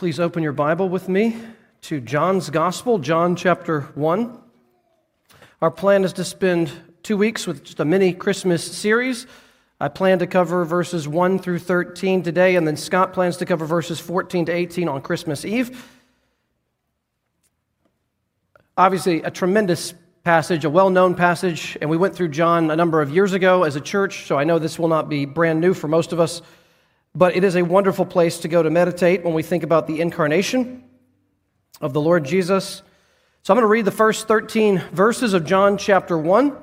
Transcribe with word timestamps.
Please 0.00 0.18
open 0.18 0.42
your 0.42 0.54
Bible 0.54 0.88
with 0.88 1.10
me 1.10 1.36
to 1.82 2.00
John's 2.00 2.48
Gospel, 2.48 2.98
John 3.00 3.36
chapter 3.36 3.82
1. 3.96 4.40
Our 5.60 5.70
plan 5.70 6.04
is 6.04 6.14
to 6.14 6.24
spend 6.24 6.72
two 7.02 7.18
weeks 7.18 7.46
with 7.46 7.64
just 7.64 7.80
a 7.80 7.84
mini 7.84 8.14
Christmas 8.14 8.64
series. 8.64 9.26
I 9.78 9.88
plan 9.88 10.20
to 10.20 10.26
cover 10.26 10.64
verses 10.64 11.06
1 11.06 11.40
through 11.40 11.58
13 11.58 12.22
today, 12.22 12.56
and 12.56 12.66
then 12.66 12.78
Scott 12.78 13.12
plans 13.12 13.36
to 13.36 13.44
cover 13.44 13.66
verses 13.66 14.00
14 14.00 14.46
to 14.46 14.52
18 14.52 14.88
on 14.88 15.02
Christmas 15.02 15.44
Eve. 15.44 15.86
Obviously, 18.78 19.20
a 19.20 19.30
tremendous 19.30 19.92
passage, 20.24 20.64
a 20.64 20.70
well 20.70 20.88
known 20.88 21.14
passage, 21.14 21.76
and 21.78 21.90
we 21.90 21.98
went 21.98 22.16
through 22.16 22.28
John 22.28 22.70
a 22.70 22.76
number 22.76 23.02
of 23.02 23.10
years 23.10 23.34
ago 23.34 23.64
as 23.64 23.76
a 23.76 23.82
church, 23.82 24.24
so 24.24 24.38
I 24.38 24.44
know 24.44 24.58
this 24.58 24.78
will 24.78 24.88
not 24.88 25.10
be 25.10 25.26
brand 25.26 25.60
new 25.60 25.74
for 25.74 25.88
most 25.88 26.14
of 26.14 26.20
us, 26.20 26.40
but 27.14 27.36
it 27.36 27.44
is 27.44 27.56
a 27.56 27.62
wonderful 27.62 28.04
place 28.04 28.38
to 28.38 28.48
go 28.48 28.62
to 28.62 28.70
meditate 28.70 29.24
when 29.24 29.34
we 29.34 29.42
think 29.42 29.62
about 29.62 29.86
the 29.86 30.00
incarnation 30.00 30.84
of 31.80 31.92
the 31.92 32.00
Lord 32.00 32.24
Jesus. 32.24 32.82
So 33.42 33.52
I'm 33.52 33.56
going 33.56 33.64
to 33.64 33.68
read 33.68 33.84
the 33.84 33.90
first 33.90 34.28
13 34.28 34.78
verses 34.92 35.34
of 35.34 35.44
John 35.44 35.78
chapter 35.78 36.16
1, 36.16 36.56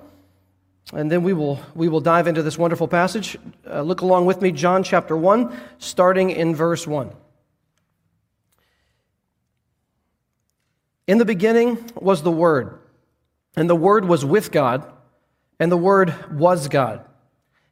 and 0.93 1.11
then 1.11 1.23
we 1.23 1.33
will, 1.33 1.59
we 1.75 1.89
will 1.89 2.01
dive 2.01 2.27
into 2.27 2.43
this 2.43 2.57
wonderful 2.57 2.87
passage. 2.87 3.37
Uh, 3.69 3.81
look 3.81 4.01
along 4.01 4.25
with 4.25 4.41
me, 4.41 4.51
John 4.51 4.83
chapter 4.83 5.17
1, 5.17 5.59
starting 5.79 6.29
in 6.29 6.55
verse 6.55 6.87
1. 6.87 7.11
In 11.07 11.17
the 11.17 11.25
beginning 11.25 11.91
was 11.95 12.21
the 12.21 12.31
Word 12.31 12.79
and 13.57 13.67
the 13.67 13.75
Word 13.75 14.05
was 14.05 14.23
with 14.23 14.51
God, 14.51 14.85
and 15.59 15.71
the 15.71 15.77
Word 15.77 16.13
was 16.31 16.67
God. 16.67 17.03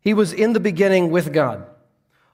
He 0.01 0.15
was 0.15 0.33
in 0.33 0.53
the 0.53 0.59
beginning 0.59 1.11
with 1.11 1.31
God. 1.31 1.67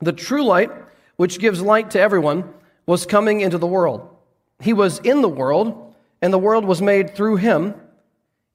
The 0.00 0.12
true 0.12 0.44
light, 0.44 0.70
which 1.16 1.38
gives 1.38 1.60
light 1.62 1.90
to 1.92 2.00
everyone, 2.00 2.52
was 2.86 3.06
coming 3.06 3.40
into 3.40 3.58
the 3.58 3.66
world. 3.66 4.08
He 4.60 4.72
was 4.72 4.98
in 5.00 5.22
the 5.22 5.28
world, 5.28 5.94
and 6.22 6.32
the 6.32 6.38
world 6.38 6.64
was 6.64 6.80
made 6.82 7.14
through 7.14 7.36
him, 7.36 7.74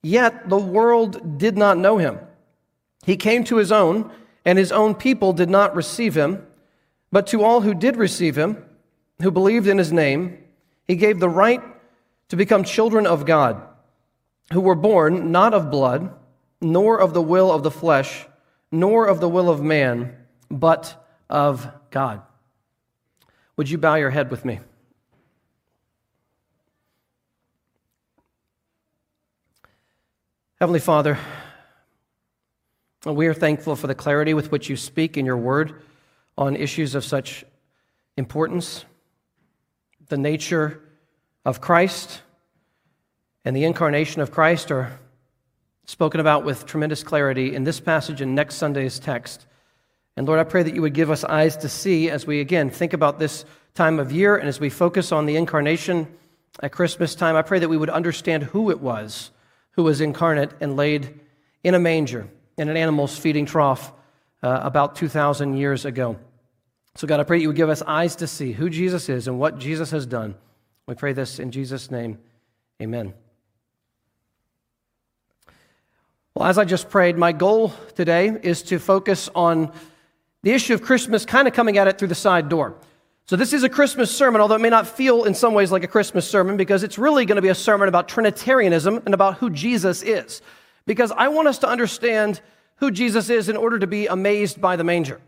yet 0.03 0.49
the 0.49 0.57
world 0.57 1.37
did 1.37 1.57
not 1.57 1.77
know 1.77 1.97
him. 1.97 2.19
He 3.05 3.17
came 3.17 3.43
to 3.45 3.57
his 3.57 3.71
own, 3.71 4.11
and 4.45 4.57
his 4.57 4.71
own 4.71 4.95
people 4.95 5.33
did 5.33 5.49
not 5.49 5.75
receive 5.75 6.15
him. 6.15 6.45
But 7.11 7.27
to 7.27 7.43
all 7.43 7.61
who 7.61 7.73
did 7.73 7.97
receive 7.97 8.37
him, 8.37 8.63
who 9.21 9.31
believed 9.31 9.67
in 9.67 9.77
his 9.77 9.91
name, 9.91 10.37
he 10.87 10.95
gave 10.95 11.19
the 11.19 11.29
right 11.29 11.61
to 12.29 12.35
become 12.35 12.63
children 12.63 13.05
of 13.05 13.25
God 13.25 13.61
who 14.51 14.61
were 14.61 14.75
born 14.75 15.31
not 15.31 15.53
of 15.53 15.71
blood, 15.71 16.13
nor 16.59 16.99
of 16.99 17.13
the 17.13 17.21
will 17.21 17.51
of 17.51 17.63
the 17.63 17.71
flesh, 17.71 18.27
nor 18.71 19.05
of 19.05 19.19
the 19.19 19.29
will 19.29 19.49
of 19.49 19.61
man, 19.61 20.15
but 20.49 21.00
of 21.31 21.67
God. 21.89 22.21
Would 23.57 23.69
you 23.69 23.77
bow 23.77 23.95
your 23.95 24.09
head 24.09 24.29
with 24.29 24.45
me? 24.45 24.59
Heavenly 30.59 30.79
Father, 30.79 31.17
we 33.05 33.25
are 33.25 33.33
thankful 33.33 33.75
for 33.75 33.87
the 33.87 33.95
clarity 33.95 34.35
with 34.35 34.51
which 34.51 34.69
you 34.69 34.77
speak 34.77 35.17
in 35.17 35.25
your 35.25 35.37
word 35.37 35.81
on 36.37 36.55
issues 36.55 36.93
of 36.93 37.03
such 37.03 37.43
importance. 38.15 38.85
The 40.09 40.17
nature 40.17 40.81
of 41.45 41.61
Christ, 41.61 42.21
and 43.43 43.55
the 43.55 43.63
incarnation 43.63 44.21
of 44.21 44.31
Christ 44.31 44.69
are 44.71 44.99
spoken 45.85 46.19
about 46.19 46.45
with 46.45 46.67
tremendous 46.67 47.01
clarity 47.03 47.55
in 47.55 47.63
this 47.63 47.79
passage 47.79 48.21
and 48.21 48.35
next 48.35 48.55
Sunday's 48.55 48.99
text. 48.99 49.47
And 50.17 50.27
Lord, 50.27 50.39
I 50.39 50.43
pray 50.43 50.63
that 50.63 50.75
you 50.75 50.81
would 50.81 50.93
give 50.93 51.09
us 51.09 51.23
eyes 51.23 51.57
to 51.57 51.69
see 51.69 52.09
as 52.09 52.27
we 52.27 52.39
again 52.39 52.69
think 52.69 52.93
about 52.93 53.19
this 53.19 53.45
time 53.73 53.99
of 53.99 54.11
year 54.11 54.35
and 54.35 54.47
as 54.47 54.59
we 54.59 54.69
focus 54.69 55.11
on 55.11 55.25
the 55.25 55.37
incarnation 55.37 56.07
at 56.61 56.71
Christmas 56.71 57.15
time. 57.15 57.35
I 57.35 57.41
pray 57.41 57.59
that 57.59 57.69
we 57.69 57.77
would 57.77 57.89
understand 57.89 58.43
who 58.43 58.71
it 58.71 58.81
was 58.81 59.31
who 59.71 59.83
was 59.83 60.01
incarnate 60.01 60.51
and 60.59 60.75
laid 60.75 61.19
in 61.63 61.73
a 61.73 61.79
manger 61.79 62.27
in 62.57 62.69
an 62.69 62.77
animal's 62.77 63.17
feeding 63.17 63.45
trough 63.45 63.91
uh, 64.43 64.59
about 64.63 64.95
2,000 64.95 65.57
years 65.57 65.85
ago. 65.85 66.17
So, 66.95 67.07
God, 67.07 67.19
I 67.19 67.23
pray 67.23 67.37
that 67.37 67.41
you 67.41 67.47
would 67.47 67.55
give 67.55 67.69
us 67.69 67.81
eyes 67.81 68.17
to 68.17 68.27
see 68.27 68.51
who 68.51 68.69
Jesus 68.69 69.07
is 69.07 69.27
and 69.27 69.39
what 69.39 69.57
Jesus 69.57 69.91
has 69.91 70.05
done. 70.05 70.35
We 70.87 70.95
pray 70.95 71.13
this 71.13 71.39
in 71.39 71.51
Jesus' 71.51 71.89
name. 71.89 72.19
Amen. 72.81 73.13
Well, 76.35 76.49
as 76.49 76.57
I 76.57 76.65
just 76.65 76.89
prayed, 76.89 77.17
my 77.17 77.31
goal 77.31 77.73
today 77.95 78.37
is 78.41 78.63
to 78.63 78.79
focus 78.79 79.29
on 79.35 79.71
the 80.43 80.51
issue 80.51 80.73
of 80.73 80.81
Christmas 80.81 81.25
kind 81.25 81.47
of 81.47 81.53
coming 81.53 81.77
at 81.77 81.87
it 81.87 81.97
through 81.97 82.07
the 82.07 82.15
side 82.15 82.49
door. 82.49 82.75
So, 83.25 83.35
this 83.35 83.53
is 83.53 83.63
a 83.63 83.69
Christmas 83.69 84.15
sermon, 84.15 84.41
although 84.41 84.55
it 84.55 84.61
may 84.61 84.69
not 84.69 84.87
feel 84.87 85.23
in 85.23 85.33
some 85.35 85.53
ways 85.53 85.71
like 85.71 85.83
a 85.83 85.87
Christmas 85.87 86.29
sermon 86.29 86.57
because 86.57 86.83
it's 86.83 86.97
really 86.97 87.25
going 87.25 87.37
to 87.37 87.41
be 87.41 87.49
a 87.49 87.55
sermon 87.55 87.87
about 87.87 88.07
Trinitarianism 88.07 89.03
and 89.05 89.13
about 89.13 89.37
who 89.37 89.49
Jesus 89.49 90.01
is. 90.03 90.41
Because 90.85 91.11
I 91.11 91.27
want 91.27 91.47
us 91.47 91.59
to 91.59 91.67
understand 91.67 92.41
who 92.77 92.91
Jesus 92.91 93.29
is 93.29 93.47
in 93.47 93.55
order 93.55 93.79
to 93.79 93.87
be 93.87 94.07
amazed 94.07 94.59
by 94.59 94.75
the 94.75 94.83
manger. 94.83 95.21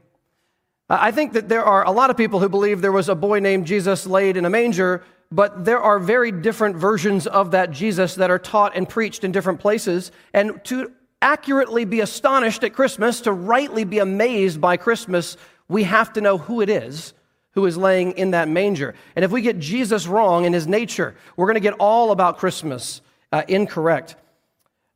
I 0.89 1.11
think 1.11 1.33
that 1.33 1.47
there 1.47 1.63
are 1.63 1.85
a 1.85 1.91
lot 1.91 2.09
of 2.09 2.17
people 2.17 2.39
who 2.39 2.49
believe 2.49 2.81
there 2.81 2.91
was 2.91 3.09
a 3.09 3.15
boy 3.15 3.39
named 3.39 3.67
Jesus 3.67 4.05
laid 4.05 4.37
in 4.37 4.43
a 4.43 4.49
manger, 4.49 5.03
but 5.31 5.63
there 5.63 5.79
are 5.79 5.97
very 5.97 6.31
different 6.31 6.75
versions 6.75 7.25
of 7.25 7.51
that 7.51 7.71
Jesus 7.71 8.15
that 8.15 8.29
are 8.29 8.39
taught 8.39 8.75
and 8.75 8.89
preached 8.89 9.23
in 9.23 9.31
different 9.31 9.59
places. 9.59 10.11
And 10.33 10.63
to 10.65 10.91
accurately 11.23 11.85
be 11.85 12.01
astonished 12.01 12.63
at 12.63 12.73
Christmas, 12.73 13.21
to 13.21 13.31
rightly 13.31 13.83
be 13.83 13.97
amazed 13.97 14.61
by 14.61 14.77
Christmas, 14.77 15.37
we 15.67 15.83
have 15.83 16.13
to 16.13 16.21
know 16.21 16.37
who 16.37 16.61
it 16.61 16.69
is 16.69 17.13
who 17.53 17.65
is 17.65 17.77
laying 17.77 18.11
in 18.13 18.31
that 18.31 18.47
manger. 18.47 18.95
And 19.15 19.23
if 19.23 19.31
we 19.31 19.41
get 19.41 19.59
Jesus 19.59 20.07
wrong 20.07 20.45
in 20.45 20.53
his 20.53 20.67
nature, 20.67 21.15
we're 21.37 21.45
going 21.45 21.55
to 21.55 21.61
get 21.61 21.75
all 21.79 22.11
about 22.11 22.37
Christmas 22.37 23.01
uh, 23.31 23.43
incorrect. 23.47 24.15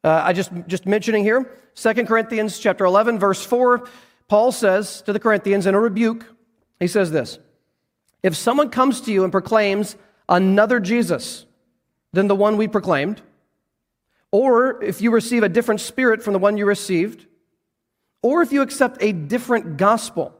Uh, 0.03 0.21
I 0.23 0.33
just 0.33 0.51
just 0.67 0.85
mentioning 0.85 1.23
here, 1.23 1.51
2 1.75 1.93
Corinthians 2.05 2.59
chapter 2.59 2.85
11 2.85 3.19
verse 3.19 3.43
4, 3.45 3.87
Paul 4.27 4.51
says 4.51 5.01
to 5.03 5.13
the 5.13 5.19
Corinthians 5.19 5.65
in 5.65 5.75
a 5.75 5.79
rebuke, 5.79 6.25
he 6.79 6.87
says 6.87 7.11
this, 7.11 7.39
if 8.23 8.35
someone 8.35 8.69
comes 8.69 9.01
to 9.01 9.11
you 9.11 9.23
and 9.23 9.31
proclaims 9.31 9.95
another 10.27 10.79
Jesus 10.79 11.45
than 12.13 12.27
the 12.27 12.35
one 12.35 12.57
we 12.57 12.67
proclaimed, 12.67 13.21
or 14.31 14.83
if 14.83 15.01
you 15.01 15.11
receive 15.11 15.43
a 15.43 15.49
different 15.49 15.81
spirit 15.81 16.23
from 16.23 16.33
the 16.33 16.39
one 16.39 16.57
you 16.57 16.65
received, 16.65 17.25
or 18.21 18.41
if 18.41 18.51
you 18.51 18.61
accept 18.61 19.01
a 19.01 19.11
different 19.11 19.77
gospel 19.77 20.33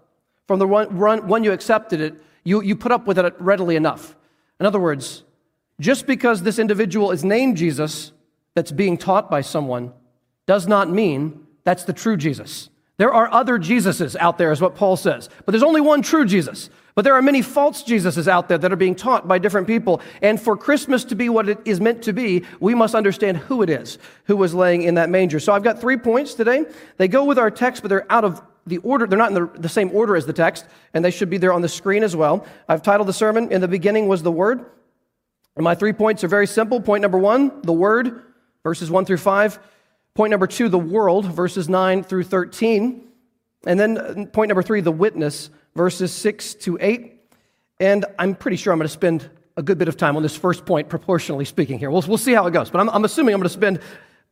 from 0.47 0.59
the 0.59 0.67
one, 0.67 0.97
one 0.97 1.43
you 1.43 1.51
accepted 1.51 2.01
it, 2.01 2.21
you, 2.43 2.61
you 2.61 2.75
put 2.75 2.91
up 2.91 3.07
with 3.07 3.19
it 3.19 3.35
readily 3.39 3.75
enough. 3.75 4.15
In 4.59 4.65
other 4.65 4.79
words, 4.79 5.23
just 5.79 6.07
because 6.07 6.43
this 6.43 6.59
individual 6.59 7.11
is 7.11 7.23
named 7.23 7.57
Jesus 7.57 8.11
that's 8.55 8.71
being 8.71 8.97
taught 8.97 9.29
by 9.29 9.41
someone 9.41 9.93
does 10.45 10.67
not 10.67 10.89
mean 10.89 11.45
that's 11.63 11.83
the 11.83 11.93
true 11.93 12.17
Jesus. 12.17 12.69
There 12.97 13.13
are 13.13 13.31
other 13.31 13.59
Jesuses 13.59 14.15
out 14.15 14.37
there, 14.37 14.51
is 14.51 14.61
what 14.61 14.75
Paul 14.75 14.97
says, 14.97 15.29
but 15.45 15.51
there's 15.51 15.63
only 15.63 15.81
one 15.81 16.01
true 16.01 16.25
Jesus. 16.25 16.69
But 16.97 17.03
there 17.03 17.13
are 17.13 17.21
many 17.21 17.43
false 17.43 17.83
Jesuses 17.83 18.27
out 18.27 18.49
there 18.49 18.57
that 18.57 18.73
are 18.73 18.75
being 18.75 18.95
taught 18.95 19.27
by 19.27 19.37
different 19.37 19.67
people. 19.67 20.01
And 20.19 20.41
for 20.41 20.57
Christmas 20.57 21.03
to 21.03 21.15
be 21.15 21.29
what 21.29 21.47
it 21.47 21.59
is 21.63 21.79
meant 21.79 22.01
to 22.05 22.11
be, 22.11 22.43
we 22.59 22.73
must 22.73 22.95
understand 22.95 23.37
who 23.37 23.61
it 23.61 23.69
is 23.69 23.99
who 24.23 24.35
was 24.35 24.55
laying 24.55 24.81
in 24.81 24.95
that 24.95 25.07
manger. 25.07 25.39
So 25.39 25.53
I've 25.53 25.61
got 25.61 25.79
three 25.79 25.97
points 25.97 26.33
today. 26.33 26.65
They 26.97 27.07
go 27.07 27.23
with 27.23 27.37
our 27.37 27.51
text, 27.51 27.83
but 27.83 27.89
they're 27.89 28.11
out 28.11 28.23
of 28.25 28.41
the 28.65 28.79
order. 28.79 29.05
They're 29.05 29.19
not 29.19 29.29
in 29.29 29.35
the, 29.35 29.45
the 29.59 29.69
same 29.69 29.91
order 29.93 30.15
as 30.15 30.25
the 30.25 30.33
text, 30.33 30.65
and 30.91 31.05
they 31.05 31.11
should 31.11 31.29
be 31.29 31.37
there 31.37 31.53
on 31.53 31.61
the 31.61 31.69
screen 31.69 32.01
as 32.01 32.15
well. 32.15 32.47
I've 32.67 32.81
titled 32.81 33.07
the 33.07 33.13
sermon, 33.13 33.51
In 33.51 33.61
the 33.61 33.67
Beginning 33.67 34.07
Was 34.07 34.23
the 34.23 34.31
Word. 34.31 34.65
And 35.55 35.63
my 35.63 35.75
three 35.75 35.93
points 35.93 36.23
are 36.23 36.27
very 36.27 36.47
simple. 36.47 36.81
Point 36.81 37.03
number 37.03 37.19
one, 37.19 37.61
the 37.61 37.73
Word, 37.73 38.23
verses 38.63 38.89
one 38.89 39.05
through 39.05 39.17
five. 39.17 39.59
Point 40.15 40.31
number 40.31 40.47
two, 40.47 40.67
the 40.67 40.79
world, 40.79 41.25
verses 41.25 41.69
9 41.69 42.03
through 42.03 42.23
13. 42.23 43.07
And 43.67 43.79
then 43.79 43.97
uh, 43.99 44.25
point 44.33 44.49
number 44.49 44.63
three, 44.63 44.81
the 44.81 44.91
witness, 44.91 45.51
verses 45.77 46.11
6 46.11 46.55
to 46.55 46.77
8. 46.81 47.13
And 47.79 48.05
I'm 48.19 48.35
pretty 48.35 48.57
sure 48.57 48.73
I'm 48.73 48.79
going 48.79 48.87
to 48.87 48.93
spend 48.93 49.29
a 49.55 49.63
good 49.63 49.77
bit 49.77 49.87
of 49.87 49.95
time 49.95 50.17
on 50.17 50.23
this 50.23 50.35
first 50.35 50.65
point, 50.65 50.89
proportionally 50.89 51.45
speaking 51.45 51.79
here. 51.79 51.89
We'll, 51.89 52.03
we'll 52.07 52.17
see 52.17 52.33
how 52.33 52.45
it 52.47 52.51
goes. 52.51 52.69
But 52.69 52.79
I'm, 52.79 52.89
I'm 52.89 53.05
assuming 53.05 53.33
I'm 53.33 53.39
going 53.39 53.49
to 53.49 53.53
spend, 53.53 53.79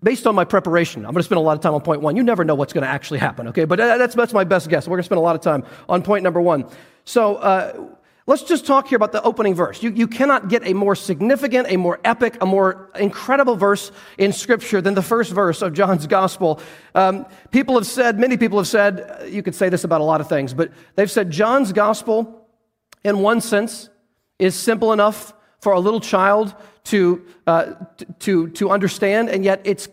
based 0.03 0.27
on 0.27 0.35
my 0.35 0.43
preparation, 0.43 1.05
I'm 1.05 1.11
going 1.11 1.21
to 1.21 1.23
spend 1.23 1.37
a 1.37 1.41
lot 1.41 1.55
of 1.55 1.61
time 1.61 1.73
on 1.73 1.81
point 1.81 2.01
one. 2.01 2.15
You 2.15 2.23
never 2.23 2.43
know 2.43 2.55
what's 2.55 2.73
going 2.73 2.83
to 2.83 2.89
actually 2.89 3.19
happen, 3.19 3.47
okay? 3.49 3.65
But 3.65 3.79
uh, 3.79 3.97
that's, 3.97 4.15
that's 4.15 4.33
my 4.33 4.43
best 4.43 4.69
guess. 4.69 4.87
We're 4.87 4.97
going 4.97 5.03
to 5.03 5.05
spend 5.05 5.19
a 5.19 5.21
lot 5.21 5.35
of 5.35 5.41
time 5.41 5.63
on 5.87 6.01
point 6.01 6.23
number 6.23 6.41
one. 6.41 6.65
So, 7.05 7.35
uh, 7.35 7.94
Let's 8.27 8.41
just 8.41 8.65
talk 8.65 8.87
here 8.87 8.95
about 8.95 9.11
the 9.11 9.21
opening 9.21 9.53
verse. 9.53 9.83
You, 9.83 9.91
you 9.91 10.07
cannot 10.07 10.49
get 10.49 10.65
a 10.65 10.73
more 10.73 10.95
significant, 10.95 11.67
a 11.69 11.77
more 11.77 11.99
epic, 12.03 12.37
a 12.41 12.45
more 12.47 12.89
incredible 12.95 13.55
verse 13.55 13.91
in 14.17 14.33
Scripture 14.33 14.81
than 14.81 14.95
the 14.95 15.03
first 15.03 15.31
verse 15.31 15.61
of 15.61 15.73
John's 15.73 16.07
Gospel. 16.07 16.59
Um, 16.95 17.27
people 17.51 17.75
have 17.75 17.85
said, 17.85 18.17
many 18.19 18.35
people 18.35 18.57
have 18.57 18.67
said, 18.67 19.29
you 19.29 19.43
could 19.43 19.53
say 19.53 19.69
this 19.69 19.83
about 19.83 20.01
a 20.01 20.03
lot 20.03 20.21
of 20.21 20.29
things, 20.29 20.55
but 20.55 20.71
they've 20.95 21.11
said 21.11 21.29
John's 21.29 21.71
Gospel, 21.71 22.47
in 23.03 23.19
one 23.19 23.41
sense, 23.41 23.89
is 24.39 24.55
simple 24.55 24.91
enough 24.91 25.31
for 25.61 25.73
a 25.73 25.79
little 25.79 25.99
child 25.99 26.55
to, 26.85 27.23
uh, 27.45 27.73
to, 28.19 28.49
to 28.49 28.71
understand, 28.71 29.29
and 29.29 29.45
yet 29.45 29.61
it's 29.65 29.87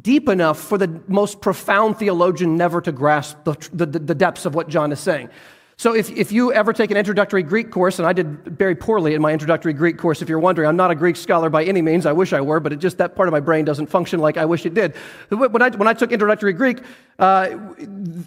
deep 0.00 0.28
enough 0.28 0.58
for 0.58 0.78
the 0.78 1.00
most 1.06 1.40
profound 1.40 1.96
theologian 1.96 2.56
never 2.56 2.80
to 2.80 2.90
grasp 2.90 3.36
the, 3.44 3.54
the, 3.72 3.86
the 3.86 4.14
depths 4.16 4.46
of 4.46 4.56
what 4.56 4.68
John 4.68 4.90
is 4.90 4.98
saying. 4.98 5.28
So 5.82 5.96
if, 5.96 6.10
if 6.10 6.30
you 6.30 6.52
ever 6.52 6.72
take 6.72 6.92
an 6.92 6.96
introductory 6.96 7.42
Greek 7.42 7.72
course, 7.72 7.98
and 7.98 8.06
I 8.06 8.12
did 8.12 8.44
very 8.44 8.76
poorly 8.76 9.14
in 9.14 9.20
my 9.20 9.32
introductory 9.32 9.72
Greek 9.72 9.98
course, 9.98 10.22
if 10.22 10.28
you're 10.28 10.38
wondering, 10.38 10.68
I'm 10.68 10.76
not 10.76 10.92
a 10.92 10.94
Greek 10.94 11.16
scholar 11.16 11.50
by 11.50 11.64
any 11.64 11.82
means. 11.82 12.06
I 12.06 12.12
wish 12.12 12.32
I 12.32 12.40
were, 12.40 12.60
but 12.60 12.72
it 12.72 12.76
just 12.76 12.98
that 12.98 13.16
part 13.16 13.26
of 13.26 13.32
my 13.32 13.40
brain 13.40 13.64
doesn't 13.64 13.88
function 13.88 14.20
like 14.20 14.36
I 14.36 14.44
wish 14.44 14.64
it 14.64 14.74
did. 14.74 14.94
When 15.30 15.60
I, 15.60 15.70
when 15.70 15.88
I 15.88 15.92
took 15.92 16.12
introductory 16.12 16.52
Greek, 16.52 16.82
uh, 17.18 17.58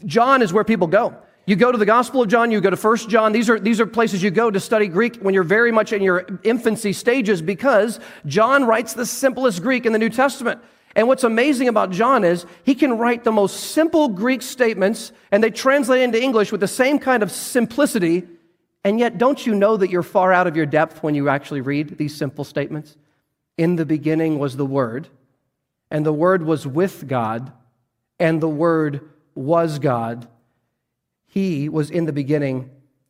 John 0.06 0.42
is 0.42 0.52
where 0.52 0.66
people 0.66 0.88
go. 0.88 1.16
You 1.46 1.56
go 1.56 1.72
to 1.72 1.78
the 1.78 1.86
Gospel 1.86 2.24
of 2.24 2.28
John, 2.28 2.52
you 2.52 2.60
go 2.60 2.72
to 2.72 2.75
First 2.75 3.07
John. 3.07 3.31
These 3.31 3.50
are, 3.50 3.58
these 3.58 3.80
are 3.80 3.86
places 3.86 4.22
you 4.22 4.31
go 4.31 4.51
to 4.51 4.60
study 4.60 4.90
Greek 4.90 5.19
when 5.22 5.34
you're 5.34 5.44
very 5.44 5.72
much 5.72 5.94
in 5.94 6.01
your 6.01 6.28
infancy 6.44 6.92
stages 6.92 7.42
because 7.42 8.01
John 8.25 8.66
writes 8.66 8.96
the 8.96 9.06
simplest 9.06 9.62
Greek 9.62 9.86
in 9.86 9.94
the 9.94 10.00
New 10.00 10.10
Testament. 10.10 10.60
And 10.96 11.08
what's 11.10 11.26
amazing 11.26 11.68
about 11.68 11.92
John 11.92 12.24
is 12.24 12.46
he 12.64 12.74
can 12.74 12.98
write 12.98 13.26
the 13.26 13.32
most 13.32 13.72
simple 13.72 14.08
Greek 14.08 14.42
statements 14.42 15.12
and 15.32 15.44
they 15.44 15.50
translate 15.50 16.02
into 16.02 16.22
English 16.22 16.52
with 16.52 16.62
the 16.62 16.68
same 16.68 17.00
kind 17.00 17.22
of 17.22 17.32
simplicity. 17.32 18.24
And 18.84 19.00
yet, 19.00 19.18
don't 19.18 19.46
you 19.46 19.56
know 19.56 19.76
that 19.78 19.90
you're 19.90 20.04
far 20.04 20.32
out 20.32 20.48
of 20.48 20.56
your 20.56 20.66
depth 20.66 21.04
when 21.04 21.16
you 21.16 21.28
actually 21.28 21.62
read 21.62 21.98
these 21.98 22.16
simple 22.16 22.46
statements? 22.46 22.96
In 23.58 23.76
the 23.76 23.86
beginning 23.86 24.38
was 24.38 24.58
the 24.58 24.66
Word, 24.66 25.08
and 25.90 26.06
the 26.06 26.14
Word 26.14 26.44
was 26.44 26.68
with 26.68 27.08
God, 27.08 27.52
and 28.20 28.42
the 28.42 28.50
Word 28.50 29.02
was 29.34 29.80
God. 29.80 30.28
He 31.26 31.68
was 31.68 31.90
in 31.90 32.06
the 32.06 32.14
beginning 32.14 32.70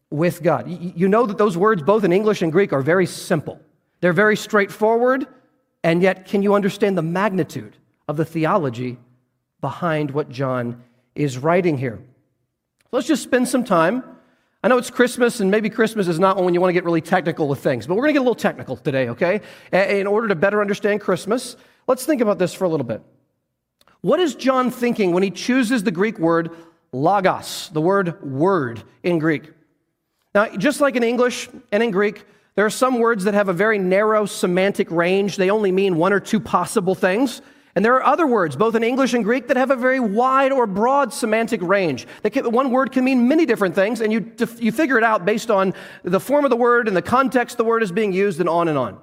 with 0.10 0.42
God. 0.42 0.70
You 0.70 1.08
know 1.08 1.26
that 1.26 1.38
those 1.38 1.58
words, 1.58 1.82
both 1.82 2.04
in 2.04 2.14
English 2.14 2.42
and 2.42 2.52
Greek, 2.52 2.74
are 2.74 2.82
very 2.82 3.06
simple. 3.06 3.60
They're 4.02 4.14
very 4.14 4.38
straightforward, 4.38 5.28
and 5.86 6.02
yet, 6.02 6.26
can 6.26 6.42
you 6.42 6.56
understand 6.56 6.98
the 6.98 7.04
magnitude 7.04 7.78
of 8.08 8.18
the 8.18 8.26
theology 8.26 8.98
behind 9.62 10.10
what 10.10 10.30
John 10.30 10.84
is 11.14 11.38
writing 11.38 11.78
here? 11.78 12.02
Let's 12.92 13.06
just 13.06 13.22
spend 13.22 13.48
some 13.48 13.64
time. 13.64 14.04
I 14.64 14.68
know 14.68 14.80
it's 14.80 14.90
Christmas, 14.90 15.42
and 15.42 15.52
maybe 15.52 15.70
Christmas 15.70 16.08
is 16.08 16.18
not 16.18 16.44
when 16.44 16.56
you 16.56 16.60
want 16.60 16.70
to 16.70 16.74
get 16.74 16.86
really 16.86 17.02
technical 17.02 17.48
with 17.48 17.60
things, 17.60 17.86
but 17.86 17.94
we're 17.94 18.02
going 18.02 18.16
to 18.16 18.20
get 18.20 18.22
a 18.22 18.28
little 18.28 18.34
technical 18.34 18.78
today, 18.78 19.10
okay? 19.10 19.42
In 19.72 20.08
order 20.08 20.28
to 20.28 20.34
better 20.34 20.60
understand 20.60 21.02
Christmas, 21.02 21.56
let's 21.86 22.04
think 22.04 22.20
about 22.20 22.40
this 22.40 22.52
for 22.52 22.64
a 22.64 22.68
little 22.68 22.84
bit. 22.84 23.04
What 24.02 24.20
is 24.20 24.34
John 24.34 24.72
thinking 24.72 25.12
when 25.12 25.22
he 25.22 25.30
chooses 25.30 25.84
the 25.84 25.92
Greek 25.92 26.18
word 26.18 26.50
logos, 26.94 27.70
the 27.74 27.82
word 27.82 28.24
word 28.24 28.82
in 29.04 29.20
Greek? 29.20 29.52
Now, 30.34 30.48
just 30.48 30.82
like 30.82 30.96
in 30.96 31.04
English 31.04 31.48
and 31.72 31.84
in 31.84 31.92
Greek, 31.92 32.26
there 32.56 32.66
are 32.66 32.70
some 32.70 33.00
words 33.00 33.26
that 33.26 33.34
have 33.34 33.50
a 33.50 33.54
very 33.54 33.78
narrow 33.78 34.26
semantic 34.26 34.90
range. 34.90 35.36
They 35.36 35.50
only 35.50 35.72
mean 35.72 35.98
one 35.98 36.14
or 36.14 36.20
two 36.20 36.40
possible 36.40 36.96
things. 36.96 37.42
And 37.76 37.84
there 37.84 37.94
are 37.96 38.04
other 38.06 38.26
words, 38.26 38.56
both 38.56 38.76
in 38.76 38.84
English 38.86 39.14
and 39.14 39.26
Greek, 39.26 39.50
that 39.50 39.58
have 39.58 39.70
a 39.70 39.76
very 39.76 40.00
wide 40.00 40.54
or 40.54 40.66
broad 40.66 41.12
semantic 41.12 41.62
range. 41.62 42.08
Can, 42.24 42.50
one 42.50 42.72
word 42.72 42.94
can 42.94 43.04
mean 43.04 43.28
many 43.28 43.46
different 43.46 43.76
things, 43.76 44.00
and 44.00 44.14
you, 44.14 44.32
you 44.60 44.72
figure 44.72 44.98
it 44.98 45.04
out 45.04 45.26
based 45.26 45.52
on 45.52 45.74
the 46.04 46.22
form 46.22 46.46
of 46.46 46.52
the 46.52 46.56
word 46.56 46.88
and 46.88 46.96
the 46.96 47.02
context 47.02 47.58
the 47.58 47.66
word 47.66 47.84
is 47.84 47.92
being 47.92 48.14
used, 48.14 48.40
and 48.40 48.48
on 48.48 48.70
and 48.70 48.78
on. 48.78 48.98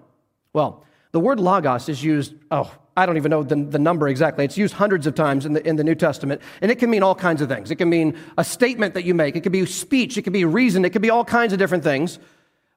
Well, 0.55 0.85
the 1.11 1.21
word 1.21 1.39
logos 1.39 1.91
is 1.91 2.03
used, 2.03 2.35
oh, 2.51 2.75
I 2.97 3.05
don't 3.05 3.19
even 3.19 3.31
know 3.31 3.43
the, 3.43 3.57
the 3.57 3.79
number 3.79 4.09
exactly. 4.09 4.47
It's 4.47 4.57
used 4.57 4.73
hundreds 4.73 5.07
of 5.07 5.15
times 5.15 5.45
in 5.45 5.53
the, 5.53 5.67
in 5.67 5.77
the 5.77 5.85
New 5.85 5.95
Testament, 5.95 6.41
and 6.63 6.71
it 6.71 6.79
can 6.79 6.89
mean 6.89 7.03
all 7.03 7.15
kinds 7.15 7.43
of 7.43 7.51
things. 7.51 7.71
It 7.71 7.77
can 7.77 7.91
mean 7.91 8.19
a 8.39 8.45
statement 8.45 8.95
that 8.95 9.05
you 9.05 9.13
make, 9.13 9.37
it 9.37 9.43
can 9.43 9.53
be 9.53 9.67
speech, 9.67 10.17
it 10.17 10.23
can 10.23 10.33
be 10.33 10.47
reason, 10.47 10.87
it 10.87 10.91
can 10.91 11.03
be 11.03 11.11
all 11.11 11.27
kinds 11.27 11.53
of 11.53 11.59
different 11.59 11.85
things. 11.85 12.19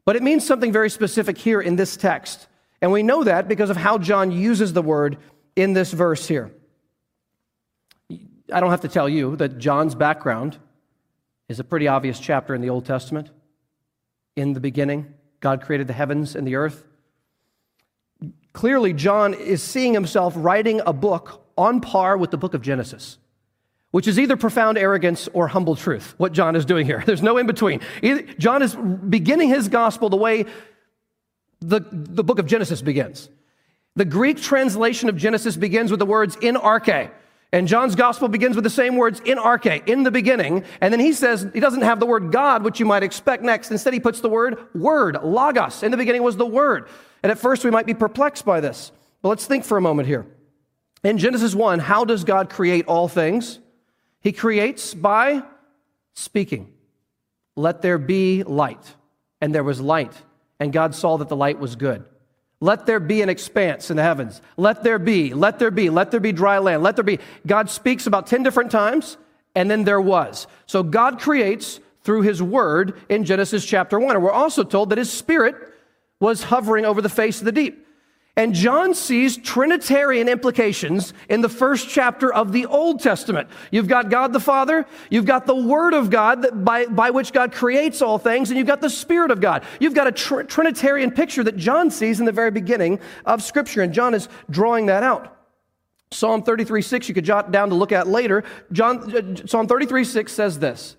But 0.05 0.15
it 0.15 0.23
means 0.23 0.45
something 0.45 0.71
very 0.71 0.89
specific 0.89 1.37
here 1.37 1.59
in 1.59 1.75
this 1.75 1.97
text. 1.97 2.47
And 2.81 2.91
we 2.91 3.03
know 3.03 3.23
that 3.23 3.47
because 3.47 3.71
of 3.71 3.77
how 3.77 3.97
John 3.97 4.31
uses 4.31 4.73
the 4.73 4.83
word 4.83 5.17
in 5.55 5.73
this 5.73 5.91
verse 5.91 6.27
here. 6.27 6.51
I 8.53 8.59
don't 8.59 8.69
have 8.69 8.81
to 8.81 8.87
tell 8.87 9.09
you 9.09 9.35
that 9.37 9.57
John's 9.57 9.95
background 9.95 10.57
is 11.49 11.59
a 11.59 11.63
pretty 11.63 11.87
obvious 11.87 12.19
chapter 12.19 12.53
in 12.53 12.61
the 12.61 12.69
Old 12.69 12.85
Testament. 12.85 13.31
In 14.35 14.53
the 14.53 14.59
beginning, 14.59 15.13
God 15.39 15.61
created 15.61 15.87
the 15.87 15.93
heavens 15.93 16.35
and 16.35 16.45
the 16.45 16.55
earth. 16.55 16.85
Clearly, 18.53 18.93
John 18.93 19.33
is 19.33 19.63
seeing 19.63 19.93
himself 19.93 20.33
writing 20.37 20.81
a 20.85 20.93
book 20.93 21.45
on 21.57 21.81
par 21.81 22.17
with 22.17 22.31
the 22.31 22.37
book 22.37 22.53
of 22.53 22.61
Genesis 22.61 23.17
which 23.95 24.09
is 24.09 24.19
either 24.19 24.35
profound 24.35 24.77
arrogance 24.77 25.29
or 25.31 25.47
humble 25.47 25.73
truth, 25.73 26.15
what 26.17 26.33
John 26.33 26.57
is 26.57 26.65
doing 26.65 26.85
here. 26.85 27.01
There's 27.05 27.21
no 27.21 27.37
in 27.37 27.47
between. 27.47 27.79
John 28.37 28.61
is 28.61 28.75
beginning 28.75 29.47
his 29.47 29.69
gospel 29.69 30.09
the 30.09 30.17
way 30.17 30.47
the, 31.61 31.79
the 31.79 32.21
book 32.21 32.37
of 32.37 32.45
Genesis 32.45 32.81
begins. 32.81 33.29
The 33.95 34.03
Greek 34.03 34.41
translation 34.41 35.07
of 35.07 35.15
Genesis 35.15 35.55
begins 35.55 35.91
with 35.91 36.01
the 36.01 36.05
words 36.05 36.35
in 36.41 36.55
arche. 36.55 37.09
And 37.53 37.69
John's 37.69 37.95
gospel 37.95 38.27
begins 38.27 38.57
with 38.57 38.65
the 38.65 38.69
same 38.69 38.97
words 38.97 39.21
in 39.23 39.37
arche, 39.37 39.87
in 39.87 40.03
the 40.03 40.11
beginning. 40.11 40.65
And 40.81 40.91
then 40.91 40.99
he 40.99 41.13
says 41.13 41.47
he 41.53 41.61
doesn't 41.61 41.83
have 41.83 42.01
the 42.01 42.05
word 42.05 42.33
God, 42.33 42.65
which 42.65 42.81
you 42.81 42.85
might 42.85 43.01
expect 43.01 43.43
next. 43.43 43.71
Instead, 43.71 43.93
he 43.93 44.01
puts 44.01 44.19
the 44.19 44.27
word 44.27 44.57
word, 44.75 45.23
logos. 45.23 45.83
In 45.83 45.91
the 45.91 45.97
beginning 45.97 46.21
was 46.21 46.35
the 46.35 46.45
word. 46.45 46.89
And 47.23 47.31
at 47.31 47.39
first, 47.39 47.63
we 47.63 47.71
might 47.71 47.85
be 47.85 47.93
perplexed 47.93 48.43
by 48.43 48.59
this. 48.59 48.91
But 49.21 49.29
let's 49.29 49.45
think 49.45 49.63
for 49.63 49.77
a 49.77 49.81
moment 49.81 50.09
here. 50.09 50.25
In 51.01 51.17
Genesis 51.17 51.55
1, 51.55 51.79
how 51.79 52.03
does 52.03 52.25
God 52.25 52.49
create 52.49 52.87
all 52.87 53.07
things? 53.07 53.59
He 54.25 54.31
creates 54.31 54.95
by 54.95 55.43
speaking. 56.15 56.73
Let 57.55 57.83
there 57.83 57.99
be 57.99 58.41
light. 58.41 58.95
And 59.39 59.53
there 59.53 59.63
was 59.63 59.79
light. 59.79 60.19
And 60.59 60.73
God 60.73 60.95
saw 60.95 61.17
that 61.17 61.29
the 61.29 61.35
light 61.35 61.59
was 61.59 61.75
good. 61.75 62.03
Let 62.59 62.87
there 62.87 62.99
be 62.99 63.21
an 63.21 63.29
expanse 63.29 63.91
in 63.91 63.97
the 63.97 64.01
heavens. 64.01 64.41
Let 64.57 64.81
there 64.81 64.97
be, 64.97 65.35
let 65.35 65.59
there 65.59 65.69
be, 65.69 65.91
let 65.91 66.09
there 66.09 66.19
be 66.19 66.31
dry 66.31 66.57
land. 66.57 66.81
Let 66.81 66.95
there 66.95 67.03
be. 67.03 67.19
God 67.45 67.69
speaks 67.69 68.07
about 68.07 68.25
10 68.25 68.41
different 68.41 68.71
times, 68.71 69.17
and 69.53 69.69
then 69.69 69.83
there 69.83 70.01
was. 70.01 70.47
So 70.65 70.81
God 70.81 71.19
creates 71.19 71.79
through 72.01 72.23
his 72.23 72.41
word 72.41 72.99
in 73.07 73.25
Genesis 73.25 73.63
chapter 73.63 73.99
1. 73.99 74.15
And 74.15 74.25
we're 74.25 74.31
also 74.31 74.63
told 74.63 74.89
that 74.89 74.97
his 74.97 75.13
spirit 75.13 75.55
was 76.19 76.45
hovering 76.45 76.83
over 76.83 76.99
the 76.99 77.09
face 77.09 77.37
of 77.37 77.45
the 77.45 77.51
deep. 77.51 77.84
And 78.37 78.53
John 78.53 78.93
sees 78.93 79.37
Trinitarian 79.37 80.27
implications 80.27 81.13
in 81.29 81.39
the 81.39 81.47
first 81.47 81.87
chapter 81.87 82.33
of 82.33 82.51
the 82.51 82.65
Old 82.65 82.99
Testament. 82.99 83.47
You've 83.71 83.87
got 83.87 84.09
God 84.09 84.33
the 84.33 84.41
Father, 84.41 84.85
you've 85.09 85.25
got 85.25 85.45
the 85.45 85.55
Word 85.55 85.93
of 85.93 86.09
God 86.09 86.65
by, 86.65 86.85
by 86.85 87.11
which 87.11 87.31
God 87.31 87.53
creates 87.53 88.01
all 88.01 88.17
things, 88.17 88.49
and 88.49 88.57
you've 88.57 88.67
got 88.67 88.81
the 88.81 88.89
Spirit 88.89 89.31
of 89.31 89.39
God. 89.39 89.63
You've 89.79 89.93
got 89.93 90.07
a 90.07 90.11
tr- 90.11 90.41
Trinitarian 90.41 91.11
picture 91.11 91.43
that 91.43 91.55
John 91.55 91.89
sees 91.89 92.19
in 92.19 92.25
the 92.25 92.33
very 92.33 92.51
beginning 92.51 92.99
of 93.25 93.41
Scripture, 93.41 93.81
and 93.81 93.93
John 93.93 94.13
is 94.13 94.27
drawing 94.49 94.87
that 94.87 95.03
out. 95.03 95.31
Psalm 96.11 96.43
33 96.43 96.81
6, 96.81 97.07
you 97.07 97.15
could 97.15 97.25
jot 97.25 97.51
down 97.51 97.69
to 97.69 97.75
look 97.75 97.93
at 97.93 98.05
later. 98.07 98.43
John, 98.73 99.15
uh, 99.15 99.47
Psalm 99.47 99.67
33 99.67 100.03
6 100.03 100.31
says 100.31 100.59
this 100.59 100.97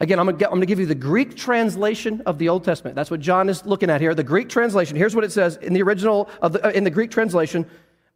Again, 0.00 0.18
I'm 0.18 0.34
going 0.34 0.60
to 0.60 0.66
give 0.66 0.80
you 0.80 0.86
the 0.86 0.94
Greek 0.94 1.36
translation 1.36 2.22
of 2.24 2.38
the 2.38 2.48
Old 2.48 2.64
Testament. 2.64 2.96
That's 2.96 3.10
what 3.10 3.20
John 3.20 3.50
is 3.50 3.66
looking 3.66 3.90
at 3.90 4.00
here. 4.00 4.14
The 4.14 4.24
Greek 4.24 4.48
translation. 4.48 4.96
Here's 4.96 5.14
what 5.14 5.24
it 5.24 5.32
says 5.32 5.56
in 5.56 5.74
the 5.74 5.82
original 5.82 6.30
of 6.40 6.54
the, 6.54 6.66
uh, 6.66 6.70
in 6.70 6.84
the 6.84 6.90
Greek 6.90 7.10
translation: 7.10 7.66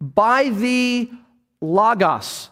"By 0.00 0.48
the 0.48 1.10
logos 1.60 2.48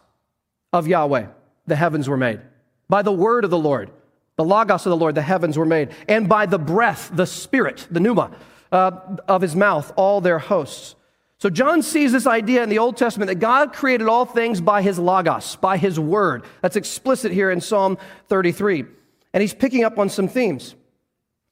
of 0.75 0.87
Yahweh, 0.87 1.29
the 1.67 1.77
heavens 1.77 2.11
were 2.11 2.19
made. 2.19 2.43
By 2.91 3.01
the 3.01 3.13
word 3.13 3.45
of 3.45 3.51
the 3.51 3.59
Lord, 3.59 3.91
the 4.37 4.45
logos 4.45 4.85
of 4.85 4.91
the 4.91 4.97
Lord, 4.99 5.15
the 5.15 5.23
heavens 5.23 5.57
were 5.57 5.65
made. 5.65 5.89
And 6.09 6.29
by 6.29 6.45
the 6.45 6.59
breath, 6.59 7.11
the 7.15 7.27
spirit, 7.27 7.87
the 7.91 8.01
pneuma 8.01 8.33
uh, 8.71 8.91
of 9.29 9.41
His 9.41 9.57
mouth, 9.57 9.95
all 9.97 10.21
their 10.21 10.41
hosts." 10.41 10.95
So 11.39 11.49
John 11.49 11.83
sees 11.83 12.13
this 12.13 12.27
idea 12.27 12.63
in 12.63 12.69
the 12.69 12.79
Old 12.79 12.99
Testament 12.99 13.29
that 13.29 13.37
God 13.37 13.73
created 13.73 14.09
all 14.09 14.27
things 14.27 14.61
by 14.61 14.83
His 14.83 14.99
logos, 14.99 15.57
by 15.57 15.79
His 15.79 15.99
word. 15.99 16.45
That's 16.61 16.77
explicit 16.77 17.33
here 17.33 17.51
in 17.51 17.63
Psalm 17.63 17.97
33 18.29 18.85
and 19.33 19.41
he's 19.41 19.55
picking 19.55 19.85
up 19.85 19.99
on 19.99 20.09
some 20.09 20.29
themes. 20.29 20.75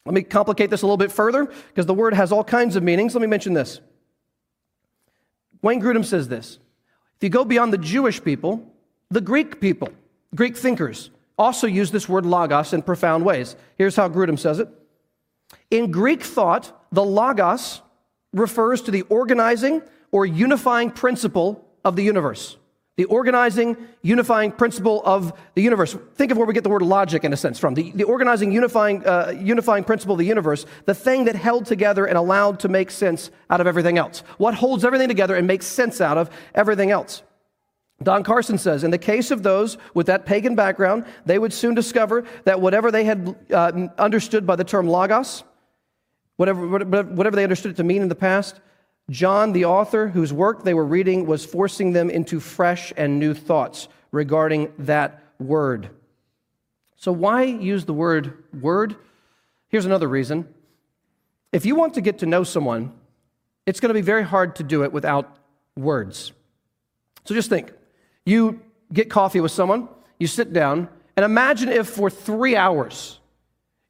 Let 0.07 0.15
me 0.15 0.23
complicate 0.23 0.71
this 0.71 0.83
a 0.83 0.87
little 0.87 0.97
bit 0.97 1.13
further 1.13 1.45
because 1.69 1.87
the 1.87 1.95
word 1.95 2.15
has 2.15 2.33
all 2.33 2.45
kinds 2.45 2.77
of 2.77 2.83
meanings. 2.83 3.15
Let 3.15 3.21
me 3.21 3.27
mention 3.27 3.53
this. 3.53 3.81
Wayne 5.63 5.81
Grudem 5.81 6.05
says 6.05 6.29
this 6.29 6.59
If 7.17 7.23
you 7.23 7.29
go 7.29 7.45
beyond 7.45 7.73
the 7.73 7.79
Jewish 7.79 8.23
people, 8.23 8.67
the 9.11 9.21
Greek 9.21 9.61
people, 9.61 9.91
Greek 10.35 10.57
thinkers, 10.57 11.11
also 11.39 11.67
use 11.67 11.91
this 11.91 12.09
word 12.09 12.27
logos 12.27 12.73
in 12.73 12.83
profound 12.83 13.25
ways. 13.25 13.57
Here's 13.77 13.97
how 13.97 14.09
Grudem 14.09 14.39
says 14.39 14.59
it 14.59 14.69
In 15.71 15.91
Greek 15.91 16.23
thought, 16.23 16.87
the 16.93 17.05
logos 17.05 17.83
refers 18.33 18.83
to 18.83 18.91
the 18.91 19.03
organizing 19.03 19.83
or 20.13 20.27
unifying 20.27 20.91
principle 20.91 21.65
of 21.85 21.97
the 21.97 22.03
universe. 22.03 22.57
The 22.97 23.05
organizing, 23.07 23.77
unifying 24.03 24.53
principle 24.53 25.03
of 25.07 25.33
the 25.55 25.63
universe. 25.63 25.97
Think 26.17 26.33
of 26.33 26.37
where 26.37 26.47
we 26.47 26.53
get 26.53 26.65
the 26.65 26.71
word 26.71 26.83
logic 26.83 27.25
in 27.25 27.33
a 27.33 27.37
sense 27.37 27.59
from. 27.59 27.73
The, 27.73 27.93
the 27.93 28.05
organizing, 28.05 28.53
unifying, 28.53 29.07
uh, 29.07 29.33
unifying 29.39 29.85
principle 29.85 30.15
of 30.15 30.19
the 30.19 30.27
universe, 30.27 30.67
the 30.85 30.95
thing 30.95 31.25
that 31.25 31.35
held 31.35 31.65
together 31.65 32.05
and 32.05 32.19
allowed 32.19 32.61
to 32.61 32.69
make 32.69 32.91
sense 32.91 33.31
out 33.49 33.61
of 33.61 33.67
everything 33.67 33.97
else. 33.97 34.23
What 34.37 34.55
holds 34.55 34.85
everything 34.85 35.09
together 35.09 35.35
and 35.35 35.47
makes 35.47 35.65
sense 35.65 36.01
out 36.01 36.19
of 36.19 36.29
everything 36.55 36.91
else. 36.91 37.23
Don 38.03 38.23
Carson 38.23 38.57
says, 38.57 38.83
in 38.83 38.91
the 38.91 38.99
case 38.99 39.31
of 39.31 39.43
those 39.43 39.77
with 39.93 40.07
that 40.07 40.25
pagan 40.25 40.55
background, 40.55 41.05
they 41.27 41.39
would 41.39 41.53
soon 41.53 41.75
discover 41.75 42.25
that 42.45 42.61
whatever 42.61 42.91
they 42.91 43.05
had 43.05 43.37
uh, 43.51 43.89
understood 43.99 44.47
by 44.47 44.57
the 44.57 44.65
term 44.65 44.89
logos, 44.89 45.45
whatever, 46.37 46.67
whatever 46.67 47.37
they 47.37 47.45
understood 47.45 47.73
it 47.73 47.77
to 47.77 47.85
mean 47.85 48.01
in 48.01 48.09
the 48.09 48.15
past, 48.15 48.61
John, 49.11 49.53
the 49.53 49.65
author 49.65 50.07
whose 50.07 50.33
work 50.33 50.63
they 50.63 50.73
were 50.73 50.87
reading, 50.87 51.27
was 51.27 51.45
forcing 51.45 51.93
them 51.93 52.09
into 52.09 52.39
fresh 52.39 52.93
and 52.97 53.19
new 53.19 53.35
thoughts 53.35 53.89
regarding 54.13 54.73
that 54.79 55.25
word. 55.39 55.91
So, 56.97 57.11
why 57.11 57.43
use 57.43 57.85
the 57.85 57.93
word 57.93 58.45
word? 58.59 58.95
Here's 59.69 59.87
another 59.87 60.09
reason. 60.09 60.47
If 61.53 61.67
you 61.67 61.75
want 61.75 61.95
to 61.95 62.01
get 62.01 62.21
to 62.21 62.27
know 62.27 62.45
someone, 62.45 62.93
it's 63.67 63.81
going 63.81 63.89
to 63.89 63.95
be 63.95 64.03
very 64.03 64.23
hard 64.23 64.57
to 64.57 64.63
do 64.63 64.85
it 64.85 64.93
without 64.93 65.37
words. 65.77 66.33
So, 67.25 67.35
just 67.35 67.49
think 67.49 67.73
you 68.25 68.61
get 68.93 69.11
coffee 69.11 69.41
with 69.41 69.53
someone, 69.53 69.89
you 70.19 70.29
sit 70.29 70.53
down, 70.53 70.89
and 71.17 71.25
imagine 71.25 71.69
if 71.69 71.89
for 71.89 72.11
three 72.11 72.55
hours 72.55 73.19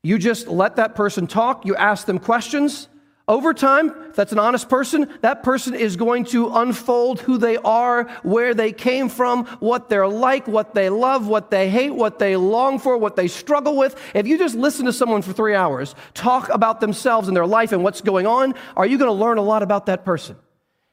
you 0.02 0.18
just 0.18 0.48
let 0.48 0.76
that 0.76 0.94
person 0.94 1.26
talk, 1.26 1.66
you 1.66 1.76
ask 1.76 2.06
them 2.06 2.18
questions, 2.18 2.88
over 3.30 3.54
time, 3.54 3.94
if 4.08 4.16
that's 4.16 4.32
an 4.32 4.40
honest 4.40 4.68
person, 4.68 5.08
that 5.20 5.44
person 5.44 5.72
is 5.72 5.94
going 5.94 6.24
to 6.24 6.48
unfold 6.48 7.20
who 7.20 7.38
they 7.38 7.56
are, 7.58 8.08
where 8.24 8.54
they 8.54 8.72
came 8.72 9.08
from, 9.08 9.46
what 9.60 9.88
they're 9.88 10.08
like, 10.08 10.48
what 10.48 10.74
they 10.74 10.90
love, 10.90 11.28
what 11.28 11.48
they 11.48 11.70
hate, 11.70 11.90
what 11.90 12.18
they 12.18 12.34
long 12.34 12.80
for, 12.80 12.98
what 12.98 13.14
they 13.14 13.28
struggle 13.28 13.76
with. 13.76 13.94
If 14.14 14.26
you 14.26 14.36
just 14.36 14.56
listen 14.56 14.86
to 14.86 14.92
someone 14.92 15.22
for 15.22 15.32
three 15.32 15.54
hours, 15.54 15.94
talk 16.12 16.48
about 16.48 16.80
themselves 16.80 17.28
and 17.28 17.36
their 17.36 17.46
life 17.46 17.70
and 17.70 17.84
what's 17.84 18.00
going 18.00 18.26
on, 18.26 18.52
are 18.76 18.84
you 18.84 18.98
going 18.98 19.08
to 19.08 19.24
learn 19.24 19.38
a 19.38 19.42
lot 19.42 19.62
about 19.62 19.86
that 19.86 20.04
person? 20.04 20.34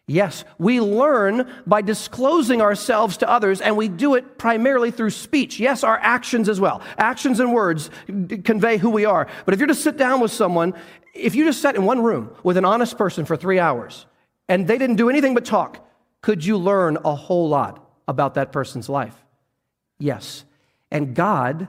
Yes, 0.10 0.46
we 0.58 0.80
learn 0.80 1.52
by 1.66 1.82
disclosing 1.82 2.62
ourselves 2.62 3.18
to 3.18 3.30
others, 3.30 3.60
and 3.60 3.76
we 3.76 3.90
do 3.90 4.16
it 4.16 4.38
primarily 4.38 4.90
through 4.90 5.10
speech. 5.10 5.60
Yes, 5.60 5.84
our 5.84 6.00
actions 6.02 6.48
as 6.48 6.62
well. 6.62 6.82
Actions 6.98 7.42
and 7.42 7.52
words 7.52 7.90
convey 8.46 8.78
who 8.78 8.90
we 8.90 9.04
are. 9.04 9.28
But 9.44 9.54
if 9.54 9.60
you're 9.60 9.68
to 9.68 9.76
sit 9.76 9.98
down 9.98 10.22
with 10.22 10.32
someone, 10.32 10.76
if 11.18 11.36
you 11.36 11.46
just 11.46 11.62
sat 11.62 11.76
in 11.76 11.84
one 11.84 12.02
room 12.02 12.32
with 12.44 12.58
an 12.58 12.66
honest 12.66 12.98
person 12.98 13.26
for 13.26 13.36
three 13.36 13.60
hours 13.60 14.06
and 14.48 14.68
they 14.68 14.78
didn't 14.78 14.96
do 14.96 15.10
anything 15.10 15.34
but 15.34 15.46
talk, 15.46 15.86
could 16.22 16.44
you 16.44 16.58
learn 16.58 16.98
a 17.04 17.16
whole 17.16 17.50
lot 17.50 17.86
about 18.08 18.36
that 18.36 18.52
person's 18.52 18.90
life? 18.90 19.16
Yes. 20.00 20.46
And 20.92 21.16
God 21.16 21.68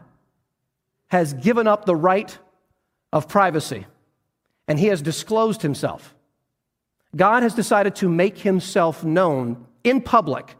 has 1.08 1.34
given 1.34 1.66
up 1.66 1.84
the 1.84 1.96
right 1.96 2.36
of 3.12 3.28
privacy, 3.28 3.86
and 4.66 4.78
He 4.78 4.86
has 4.86 5.00
disclosed 5.00 5.62
Himself. 5.62 6.14
God 7.16 7.42
has 7.42 7.54
decided 7.54 7.96
to 7.96 8.08
make 8.08 8.38
himself 8.38 9.04
known 9.04 9.66
in 9.84 10.00
public 10.00 10.56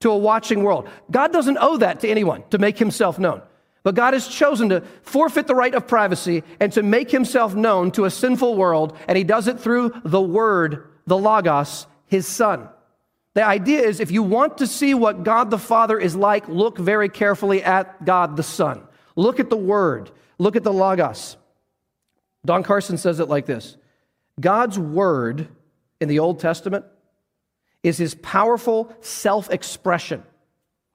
to 0.00 0.10
a 0.10 0.16
watching 0.16 0.62
world. 0.62 0.88
God 1.10 1.32
doesn't 1.32 1.58
owe 1.60 1.76
that 1.78 2.00
to 2.00 2.08
anyone 2.08 2.44
to 2.50 2.58
make 2.58 2.78
himself 2.78 3.18
known. 3.18 3.42
But 3.84 3.94
God 3.94 4.14
has 4.14 4.26
chosen 4.26 4.70
to 4.70 4.80
forfeit 5.02 5.46
the 5.46 5.54
right 5.54 5.74
of 5.74 5.86
privacy 5.86 6.42
and 6.58 6.72
to 6.72 6.82
make 6.82 7.10
himself 7.10 7.54
known 7.54 7.92
to 7.92 8.06
a 8.06 8.10
sinful 8.10 8.56
world, 8.56 8.96
and 9.06 9.16
he 9.16 9.24
does 9.24 9.46
it 9.46 9.60
through 9.60 9.92
the 10.04 10.20
Word, 10.20 10.88
the 11.06 11.18
Logos, 11.18 11.86
his 12.06 12.26
Son. 12.26 12.68
The 13.34 13.44
idea 13.44 13.80
is 13.82 14.00
if 14.00 14.10
you 14.10 14.22
want 14.22 14.58
to 14.58 14.66
see 14.66 14.94
what 14.94 15.22
God 15.22 15.50
the 15.50 15.58
Father 15.58 15.98
is 15.98 16.16
like, 16.16 16.48
look 16.48 16.78
very 16.78 17.10
carefully 17.10 17.62
at 17.62 18.04
God 18.04 18.36
the 18.36 18.42
Son. 18.42 18.82
Look 19.16 19.38
at 19.38 19.50
the 19.50 19.56
Word, 19.56 20.10
look 20.38 20.56
at 20.56 20.64
the 20.64 20.72
Logos. 20.72 21.36
Don 22.46 22.62
Carson 22.62 22.96
says 22.96 23.20
it 23.20 23.28
like 23.28 23.44
this 23.44 23.76
God's 24.40 24.78
Word 24.78 25.48
in 26.00 26.08
the 26.08 26.20
Old 26.20 26.40
Testament 26.40 26.86
is 27.82 27.98
his 27.98 28.14
powerful 28.14 28.96
self 29.02 29.50
expression 29.50 30.22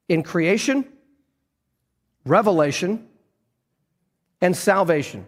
in 0.07 0.23
creation, 0.23 0.85
revelation, 2.29 3.07
and 4.41 4.55
salvation. 4.55 5.25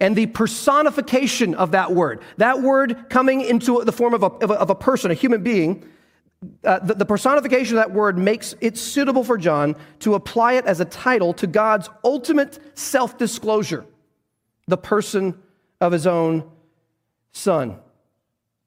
And 0.00 0.16
the 0.16 0.26
personification 0.26 1.54
of 1.54 1.70
that 1.72 1.92
word, 1.92 2.22
that 2.36 2.60
word 2.60 3.08
coming 3.08 3.40
into 3.40 3.84
the 3.84 3.92
form 3.92 4.14
of 4.14 4.22
a, 4.22 4.26
of 4.26 4.68
a, 4.68 4.74
person, 4.74 5.10
a 5.10 5.14
human 5.14 5.42
being, 5.42 5.88
uh, 6.64 6.80
the, 6.80 6.94
the 6.94 7.04
personification 7.04 7.76
of 7.76 7.84
that 7.84 7.92
word 7.92 8.18
makes 8.18 8.56
it 8.60 8.76
suitable 8.76 9.22
for 9.22 9.38
John 9.38 9.76
to 10.00 10.14
apply 10.14 10.54
it 10.54 10.66
as 10.66 10.80
a 10.80 10.84
title 10.84 11.32
to 11.34 11.46
God's 11.46 11.88
ultimate 12.02 12.58
self 12.76 13.16
disclosure, 13.16 13.86
the 14.66 14.76
person 14.76 15.40
of 15.80 15.92
his 15.92 16.06
own 16.06 16.50
son. 17.30 17.78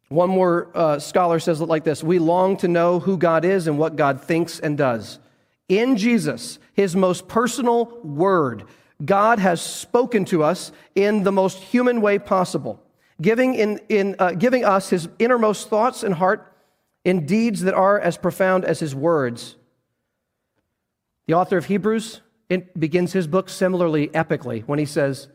One 0.07 0.29
more 0.29 0.71
uh, 0.73 0.99
scholar 0.99 1.39
says 1.39 1.59
it 1.59 1.65
like 1.65 1.83
this 1.83 2.01
We 2.01 2.19
long 2.19 2.55
to 2.57 2.69
know 2.69 2.99
who 2.99 3.17
God 3.17 3.43
is 3.43 3.67
and 3.67 3.77
what 3.77 3.97
God 3.97 4.21
thinks 4.21 4.59
and 4.59 4.77
does. 4.77 5.19
In 5.67 5.97
Jesus, 5.97 6.59
his 6.73 6.95
most 6.95 7.27
personal 7.27 7.99
word, 8.03 8.65
God 9.03 9.39
has 9.39 9.61
spoken 9.61 10.25
to 10.25 10.43
us 10.43 10.71
in 10.93 11.23
the 11.23 11.31
most 11.31 11.57
human 11.57 12.01
way 12.01 12.19
possible, 12.19 12.81
giving, 13.21 13.55
in, 13.55 13.79
in, 13.89 14.15
uh, 14.19 14.31
giving 14.31 14.63
us 14.63 14.89
his 14.89 15.09
innermost 15.19 15.69
thoughts 15.69 16.03
and 16.03 16.15
heart 16.15 16.53
in 17.03 17.25
deeds 17.25 17.61
that 17.61 17.73
are 17.73 17.99
as 17.99 18.17
profound 18.17 18.65
as 18.65 18.79
his 18.79 18.95
words. 18.95 19.55
The 21.27 21.33
author 21.33 21.57
of 21.57 21.65
Hebrews 21.65 22.21
begins 22.77 23.13
his 23.13 23.27
book 23.27 23.49
similarly 23.49 24.09
epically 24.09 24.63
when 24.65 24.79
he 24.79 24.85
says, 24.85 25.27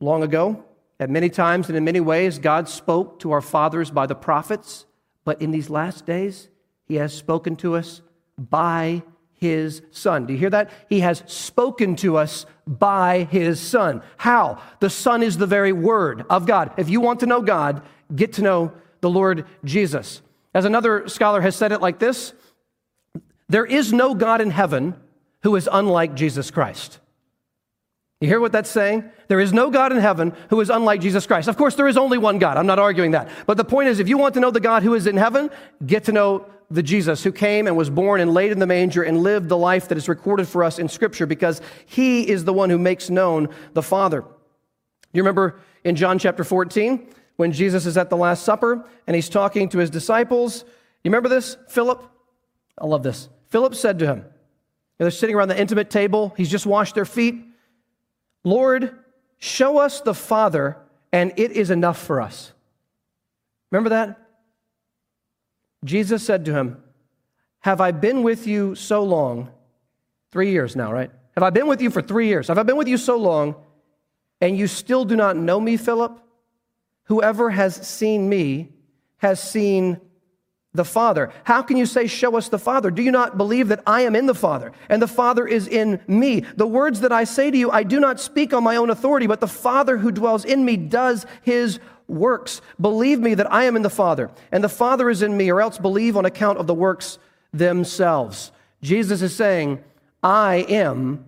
Long 0.00 0.22
ago, 0.22 0.64
at 0.98 1.10
many 1.10 1.30
times 1.30 1.68
and 1.68 1.76
in 1.76 1.84
many 1.84 2.00
ways, 2.00 2.38
God 2.38 2.68
spoke 2.68 3.18
to 3.20 3.32
our 3.32 3.40
fathers 3.40 3.90
by 3.90 4.06
the 4.06 4.14
prophets, 4.14 4.86
but 5.24 5.40
in 5.42 5.50
these 5.50 5.70
last 5.70 6.06
days, 6.06 6.48
He 6.84 6.94
has 6.96 7.12
spoken 7.12 7.56
to 7.56 7.76
us 7.76 8.02
by 8.38 9.02
His 9.34 9.82
Son. 9.90 10.26
Do 10.26 10.32
you 10.32 10.38
hear 10.38 10.50
that? 10.50 10.70
He 10.88 11.00
has 11.00 11.22
spoken 11.26 11.96
to 11.96 12.16
us 12.16 12.46
by 12.66 13.28
His 13.30 13.60
Son. 13.60 14.02
How? 14.16 14.60
The 14.80 14.90
Son 14.90 15.22
is 15.22 15.38
the 15.38 15.46
very 15.46 15.72
Word 15.72 16.24
of 16.30 16.46
God. 16.46 16.72
If 16.76 16.88
you 16.88 17.00
want 17.00 17.20
to 17.20 17.26
know 17.26 17.42
God, 17.42 17.82
get 18.14 18.34
to 18.34 18.42
know 18.42 18.72
the 19.00 19.10
Lord 19.10 19.46
Jesus. 19.64 20.22
As 20.54 20.64
another 20.64 21.08
scholar 21.08 21.40
has 21.40 21.56
said 21.56 21.72
it 21.72 21.80
like 21.80 21.98
this 21.98 22.34
there 23.48 23.66
is 23.66 23.92
no 23.92 24.14
God 24.14 24.40
in 24.40 24.50
heaven 24.50 24.94
who 25.42 25.56
is 25.56 25.68
unlike 25.70 26.14
Jesus 26.14 26.50
Christ. 26.50 27.00
You 28.22 28.28
hear 28.28 28.38
what 28.38 28.52
that's 28.52 28.70
saying? 28.70 29.10
There 29.26 29.40
is 29.40 29.52
no 29.52 29.68
God 29.68 29.90
in 29.90 29.98
heaven 29.98 30.32
who 30.48 30.60
is 30.60 30.70
unlike 30.70 31.00
Jesus 31.00 31.26
Christ. 31.26 31.48
Of 31.48 31.56
course, 31.56 31.74
there 31.74 31.88
is 31.88 31.96
only 31.96 32.18
one 32.18 32.38
God. 32.38 32.56
I'm 32.56 32.68
not 32.68 32.78
arguing 32.78 33.10
that. 33.10 33.28
But 33.46 33.56
the 33.56 33.64
point 33.64 33.88
is, 33.88 33.98
if 33.98 34.08
you 34.08 34.16
want 34.16 34.34
to 34.34 34.40
know 34.40 34.52
the 34.52 34.60
God 34.60 34.84
who 34.84 34.94
is 34.94 35.08
in 35.08 35.16
heaven, 35.16 35.50
get 35.84 36.04
to 36.04 36.12
know 36.12 36.46
the 36.70 36.84
Jesus 36.84 37.24
who 37.24 37.32
came 37.32 37.66
and 37.66 37.76
was 37.76 37.90
born 37.90 38.20
and 38.20 38.32
laid 38.32 38.52
in 38.52 38.60
the 38.60 38.66
manger 38.66 39.02
and 39.02 39.24
lived 39.24 39.48
the 39.48 39.58
life 39.58 39.88
that 39.88 39.98
is 39.98 40.08
recorded 40.08 40.46
for 40.46 40.62
us 40.62 40.78
in 40.78 40.88
Scripture 40.88 41.26
because 41.26 41.60
he 41.84 42.28
is 42.28 42.44
the 42.44 42.52
one 42.52 42.70
who 42.70 42.78
makes 42.78 43.10
known 43.10 43.48
the 43.72 43.82
Father. 43.82 44.24
You 45.12 45.22
remember 45.22 45.58
in 45.82 45.96
John 45.96 46.16
chapter 46.20 46.44
14 46.44 47.04
when 47.38 47.50
Jesus 47.50 47.86
is 47.86 47.96
at 47.96 48.08
the 48.08 48.16
Last 48.16 48.44
Supper 48.44 48.88
and 49.08 49.16
he's 49.16 49.28
talking 49.28 49.68
to 49.70 49.78
his 49.78 49.90
disciples? 49.90 50.62
You 51.02 51.10
remember 51.10 51.28
this? 51.28 51.56
Philip? 51.68 52.08
I 52.78 52.86
love 52.86 53.02
this. 53.02 53.28
Philip 53.48 53.74
said 53.74 53.98
to 53.98 54.06
him, 54.06 54.24
they're 54.98 55.10
sitting 55.10 55.34
around 55.34 55.48
the 55.48 55.60
intimate 55.60 55.90
table, 55.90 56.32
he's 56.36 56.48
just 56.52 56.66
washed 56.66 56.94
their 56.94 57.04
feet. 57.04 57.46
Lord, 58.44 58.96
show 59.38 59.78
us 59.78 60.00
the 60.00 60.14
Father, 60.14 60.76
and 61.12 61.32
it 61.36 61.52
is 61.52 61.70
enough 61.70 62.02
for 62.02 62.20
us. 62.20 62.52
Remember 63.70 63.90
that? 63.90 64.18
Jesus 65.84 66.24
said 66.24 66.44
to 66.44 66.52
him, 66.52 66.82
Have 67.60 67.80
I 67.80 67.90
been 67.90 68.22
with 68.22 68.46
you 68.46 68.74
so 68.74 69.02
long? 69.02 69.50
Three 70.30 70.50
years 70.50 70.76
now, 70.76 70.92
right? 70.92 71.10
Have 71.34 71.42
I 71.42 71.50
been 71.50 71.66
with 71.66 71.80
you 71.80 71.90
for 71.90 72.02
three 72.02 72.28
years? 72.28 72.48
Have 72.48 72.58
I 72.58 72.62
been 72.62 72.76
with 72.76 72.88
you 72.88 72.96
so 72.96 73.16
long, 73.16 73.54
and 74.40 74.56
you 74.56 74.66
still 74.66 75.04
do 75.04 75.16
not 75.16 75.36
know 75.36 75.60
me, 75.60 75.76
Philip? 75.76 76.20
Whoever 77.04 77.50
has 77.50 77.74
seen 77.86 78.28
me 78.28 78.70
has 79.18 79.42
seen 79.42 80.00
the 80.74 80.84
Father. 80.84 81.30
How 81.44 81.62
can 81.62 81.76
you 81.76 81.84
say, 81.84 82.06
Show 82.06 82.36
us 82.36 82.48
the 82.48 82.58
Father? 82.58 82.90
Do 82.90 83.02
you 83.02 83.10
not 83.10 83.36
believe 83.36 83.68
that 83.68 83.82
I 83.86 84.02
am 84.02 84.16
in 84.16 84.26
the 84.26 84.34
Father 84.34 84.72
and 84.88 85.02
the 85.02 85.08
Father 85.08 85.46
is 85.46 85.68
in 85.68 86.00
me? 86.06 86.40
The 86.56 86.66
words 86.66 87.00
that 87.00 87.12
I 87.12 87.24
say 87.24 87.50
to 87.50 87.56
you, 87.56 87.70
I 87.70 87.82
do 87.82 88.00
not 88.00 88.20
speak 88.20 88.54
on 88.54 88.64
my 88.64 88.76
own 88.76 88.90
authority, 88.90 89.26
but 89.26 89.40
the 89.40 89.46
Father 89.48 89.98
who 89.98 90.10
dwells 90.10 90.44
in 90.44 90.64
me 90.64 90.76
does 90.76 91.26
his 91.42 91.78
works. 92.08 92.62
Believe 92.80 93.20
me 93.20 93.34
that 93.34 93.52
I 93.52 93.64
am 93.64 93.76
in 93.76 93.82
the 93.82 93.90
Father 93.90 94.30
and 94.50 94.64
the 94.64 94.68
Father 94.68 95.10
is 95.10 95.22
in 95.22 95.36
me, 95.36 95.50
or 95.50 95.60
else 95.60 95.78
believe 95.78 96.16
on 96.16 96.24
account 96.24 96.58
of 96.58 96.66
the 96.66 96.74
works 96.74 97.18
themselves. 97.52 98.50
Jesus 98.80 99.22
is 99.22 99.36
saying, 99.36 99.82
I 100.22 100.66
am 100.68 101.26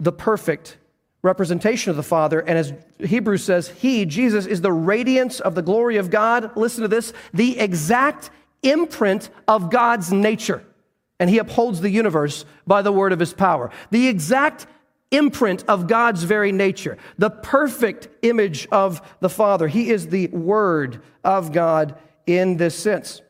the 0.00 0.12
perfect 0.12 0.76
representation 1.22 1.90
of 1.90 1.96
the 1.96 2.02
Father. 2.02 2.40
And 2.40 2.58
as 2.58 2.72
Hebrews 2.98 3.44
says, 3.44 3.68
He, 3.68 4.04
Jesus, 4.06 4.46
is 4.46 4.60
the 4.60 4.72
radiance 4.72 5.40
of 5.40 5.54
the 5.54 5.62
glory 5.62 5.96
of 5.96 6.10
God. 6.10 6.56
Listen 6.56 6.82
to 6.82 6.88
this 6.88 7.12
the 7.32 7.58
exact 7.58 8.30
imprint 8.66 9.30
of 9.46 9.70
God's 9.70 10.12
nature. 10.12 10.62
and 11.18 11.30
he 11.30 11.38
upholds 11.38 11.80
the 11.80 11.90
universe 11.90 12.44
by 12.66 12.82
the 12.82 12.92
word 12.92 13.12
of 13.12 13.20
his 13.20 13.32
power. 13.32 13.70
The 13.90 14.08
exact 14.08 14.66
imprint 15.10 15.64
of 15.68 15.86
God's 15.86 16.24
very 16.24 16.52
nature, 16.52 16.98
the 17.16 17.30
perfect 17.30 18.08
image 18.22 18.66
of 18.70 19.00
the 19.20 19.28
Father. 19.28 19.68
He 19.68 19.90
is 19.90 20.08
the 20.08 20.26
Word 20.28 21.00
of 21.22 21.52
God 21.52 21.96
in 22.26 22.56
this 22.56 22.74
sense. 22.74 23.22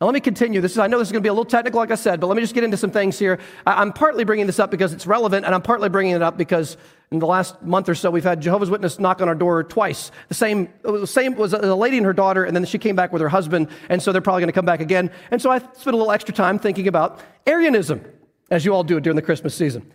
Now, 0.00 0.06
let 0.06 0.14
me 0.14 0.20
continue. 0.20 0.60
This 0.60 0.72
is, 0.72 0.78
I 0.78 0.88
know 0.88 0.98
this 0.98 1.08
is 1.08 1.12
going 1.12 1.22
to 1.22 1.26
be 1.26 1.30
a 1.30 1.32
little 1.32 1.44
technical, 1.44 1.78
like 1.78 1.90
I 1.90 1.94
said, 1.94 2.20
but 2.20 2.26
let 2.26 2.36
me 2.36 2.42
just 2.42 2.54
get 2.54 2.64
into 2.64 2.76
some 2.76 2.90
things 2.90 3.18
here. 3.18 3.38
I'm 3.66 3.92
partly 3.92 4.24
bringing 4.24 4.46
this 4.46 4.58
up 4.58 4.70
because 4.70 4.92
it's 4.92 5.06
relevant, 5.06 5.46
and 5.46 5.54
I'm 5.54 5.62
partly 5.62 5.88
bringing 5.88 6.14
it 6.14 6.22
up 6.22 6.36
because 6.36 6.76
in 7.10 7.20
the 7.20 7.26
last 7.26 7.62
month 7.62 7.88
or 7.88 7.94
so, 7.94 8.10
we've 8.10 8.24
had 8.24 8.40
Jehovah's 8.40 8.68
Witness 8.68 8.98
knock 8.98 9.20
on 9.20 9.28
our 9.28 9.34
door 9.34 9.62
twice. 9.62 10.10
The 10.28 10.34
same, 10.34 10.68
same 11.04 11.36
was 11.36 11.52
a 11.52 11.74
lady 11.74 11.98
and 11.98 12.06
her 12.06 12.12
daughter, 12.12 12.44
and 12.44 12.56
then 12.56 12.64
she 12.64 12.78
came 12.78 12.96
back 12.96 13.12
with 13.12 13.22
her 13.22 13.28
husband, 13.28 13.68
and 13.88 14.02
so 14.02 14.10
they're 14.10 14.20
probably 14.20 14.40
going 14.40 14.48
to 14.48 14.52
come 14.52 14.64
back 14.64 14.80
again. 14.80 15.10
And 15.30 15.40
so 15.40 15.50
I 15.50 15.58
spent 15.58 15.86
a 15.86 15.96
little 15.96 16.10
extra 16.10 16.34
time 16.34 16.58
thinking 16.58 16.88
about 16.88 17.20
Arianism, 17.46 18.04
as 18.50 18.64
you 18.64 18.74
all 18.74 18.82
do 18.82 18.98
during 18.98 19.16
the 19.16 19.22
Christmas 19.22 19.54
season. 19.54 19.92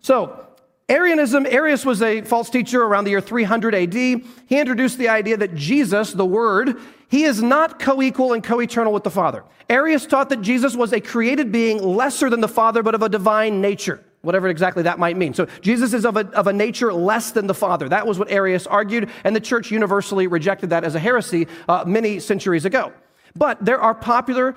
So, 0.00 0.46
Arianism, 0.88 1.46
Arius 1.46 1.84
was 1.84 2.00
a 2.00 2.22
false 2.22 2.48
teacher 2.48 2.82
around 2.82 3.04
the 3.04 3.10
year 3.10 3.20
300 3.20 3.74
AD. 3.74 3.94
He 3.94 4.24
introduced 4.50 4.96
the 4.96 5.10
idea 5.10 5.36
that 5.36 5.54
Jesus, 5.54 6.12
the 6.14 6.24
Word, 6.24 6.76
he 7.08 7.24
is 7.24 7.42
not 7.42 7.78
co 7.78 8.00
equal 8.00 8.32
and 8.32 8.42
co 8.42 8.60
eternal 8.60 8.92
with 8.92 9.04
the 9.04 9.10
Father. 9.10 9.44
Arius 9.68 10.06
taught 10.06 10.30
that 10.30 10.40
Jesus 10.40 10.74
was 10.74 10.94
a 10.94 11.00
created 11.00 11.52
being 11.52 11.82
lesser 11.82 12.30
than 12.30 12.40
the 12.40 12.48
Father, 12.48 12.82
but 12.82 12.94
of 12.94 13.02
a 13.02 13.08
divine 13.08 13.60
nature, 13.60 14.02
whatever 14.22 14.48
exactly 14.48 14.82
that 14.82 14.98
might 14.98 15.16
mean. 15.16 15.34
So 15.34 15.46
Jesus 15.60 15.92
is 15.94 16.04
of 16.04 16.16
a, 16.16 16.26
of 16.28 16.46
a 16.46 16.52
nature 16.52 16.92
less 16.92 17.30
than 17.30 17.46
the 17.46 17.54
Father. 17.54 17.88
That 17.88 18.06
was 18.06 18.18
what 18.18 18.30
Arius 18.30 18.66
argued, 18.66 19.10
and 19.24 19.34
the 19.34 19.40
church 19.40 19.70
universally 19.70 20.26
rejected 20.26 20.70
that 20.70 20.84
as 20.84 20.94
a 20.94 20.98
heresy 20.98 21.46
uh, 21.68 21.84
many 21.86 22.20
centuries 22.20 22.64
ago. 22.64 22.92
But 23.36 23.64
there 23.64 23.80
are 23.80 23.94
popular 23.94 24.56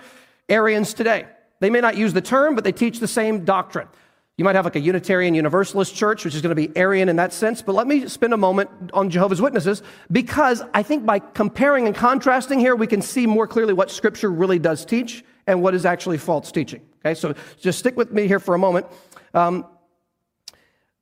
Arians 0.50 0.94
today. 0.94 1.28
They 1.60 1.70
may 1.70 1.82
not 1.82 1.96
use 1.96 2.14
the 2.14 2.22
term, 2.22 2.56
but 2.56 2.64
they 2.64 2.72
teach 2.72 3.00
the 3.00 3.08
same 3.08 3.46
doctrine. 3.46 3.88
You 4.38 4.46
might 4.46 4.56
have 4.56 4.66
like 4.66 4.76
a 4.76 4.80
Unitarian 4.80 5.36
Universalist 5.36 5.94
church, 5.94 6.26
which 6.26 6.34
is 6.34 6.42
going 6.42 6.56
to 6.56 6.56
be 6.56 6.76
Arian 6.76 7.10
in 7.10 7.18
that 7.18 7.32
sense. 7.32 7.62
But 7.62 7.76
let 7.76 7.86
me 7.86 8.08
spend 8.08 8.34
a 8.34 8.38
moment 8.38 8.72
on 8.92 9.12
Jehovah's 9.12 9.40
Witnesses 9.40 9.84
because 10.12 10.64
I 10.74 10.82
think 10.82 11.06
by 11.06 11.20
comparing 11.20 11.86
and 11.86 11.96
contrasting 11.96 12.60
here, 12.60 12.76
we 12.76 12.88
can 12.88 13.04
see 13.04 13.28
more 13.28 13.46
clearly 13.46 13.74
what 13.74 13.92
Scripture 13.92 14.32
really 14.32 14.58
does 14.58 14.84
teach 14.84 15.24
and 15.46 15.62
what 15.62 15.76
is 15.76 15.86
actually 15.86 16.18
false 16.18 16.52
teaching. 16.52 16.82
Okay, 17.06 17.14
so 17.14 17.36
just 17.60 17.78
stick 17.78 17.96
with 17.98 18.12
me 18.12 18.28
here 18.28 18.40
for 18.40 18.56
a 18.56 18.58
moment. 18.58 18.88
Um, 19.34 19.66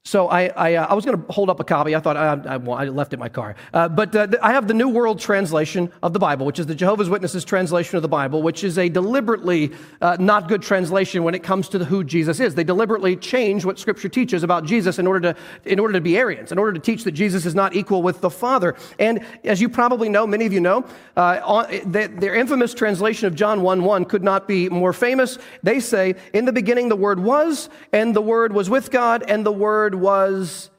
so 0.06 0.30
I, 0.30 0.48
I, 0.48 0.76
uh, 0.76 0.88
I 0.88 0.94
was 0.94 1.04
going 1.06 1.22
to 1.22 1.32
hold 1.32 1.50
up 1.50 1.60
a 1.60 1.64
copy. 1.64 1.94
I 1.94 2.00
thought 2.00 2.16
I, 2.16 2.56
I, 2.56 2.56
I 2.56 2.86
left 2.86 3.12
it 3.12 3.18
in 3.18 3.20
my 3.20 3.28
car. 3.28 3.56
Uh, 3.74 3.90
but 3.90 4.16
uh, 4.16 4.28
I 4.42 4.54
have 4.54 4.68
the 4.68 4.74
New 4.74 4.88
World 4.88 5.20
Translation 5.20 5.92
of 6.02 6.14
the 6.14 6.20
Bible, 6.20 6.46
which 6.46 6.58
is 6.58 6.66
the 6.66 6.74
Jehovah's 6.74 7.10
Witnesses 7.10 7.44
translation 7.44 7.98
of 7.98 8.02
the 8.02 8.08
Bible, 8.08 8.42
which 8.42 8.64
is 8.64 8.78
a 8.78 8.88
deliberately 8.88 9.72
uh, 10.02 10.16
not 10.18 10.48
good 10.48 10.62
translation 10.62 11.24
when 11.24 11.36
it 11.36 11.44
comes 11.44 11.68
to 11.70 11.78
the, 11.78 11.86
who 11.86 12.06
Jesus 12.06 12.40
is. 12.40 12.56
They 12.56 12.64
deliberately 12.64 13.18
change 13.18 13.66
what 13.66 13.78
Scripture 13.78 14.08
teaches 14.08 14.42
about 14.42 14.66
Jesus 14.66 15.00
in 15.00 15.06
order, 15.06 15.34
to, 15.34 15.40
in 15.70 15.80
order 15.80 15.94
to 15.94 16.02
be 16.02 16.18
Arians, 16.18 16.54
in 16.54 16.58
order 16.58 16.72
to 16.72 16.80
teach 16.80 17.04
that 17.04 17.12
Jesus 17.12 17.46
is 17.46 17.54
not 17.54 17.76
equal 17.76 18.02
with 18.02 18.22
the 18.22 18.30
Father. 18.30 18.76
And 19.00 19.24
as 19.44 19.60
you 19.60 19.68
probably 19.68 20.08
know, 20.08 20.26
many 20.26 20.46
of 20.46 20.54
you 20.54 20.62
know, 20.62 20.86
uh, 21.18 21.42
on, 21.44 21.66
the, 21.92 22.08
their 22.08 22.36
infamous 22.36 22.74
translation 22.74 23.28
of 23.28 23.36
John 23.36 23.62
1 23.62 23.84
1 23.84 24.06
could 24.06 24.24
not 24.24 24.48
be 24.48 24.70
more 24.70 24.94
famous. 24.94 25.38
They 25.62 25.82
say, 25.82 26.16
In 26.34 26.46
the 26.46 26.54
beginning 26.54 26.88
the 26.88 26.96
Word 26.96 27.20
was, 27.20 27.70
and 27.92 28.16
the 28.16 28.22
Word 28.22 28.54
was 28.54 28.70
with 28.70 28.92
God, 28.92 29.24
and 29.28 29.46
the 29.46 29.52
Word 29.52 29.89
was 29.96 30.70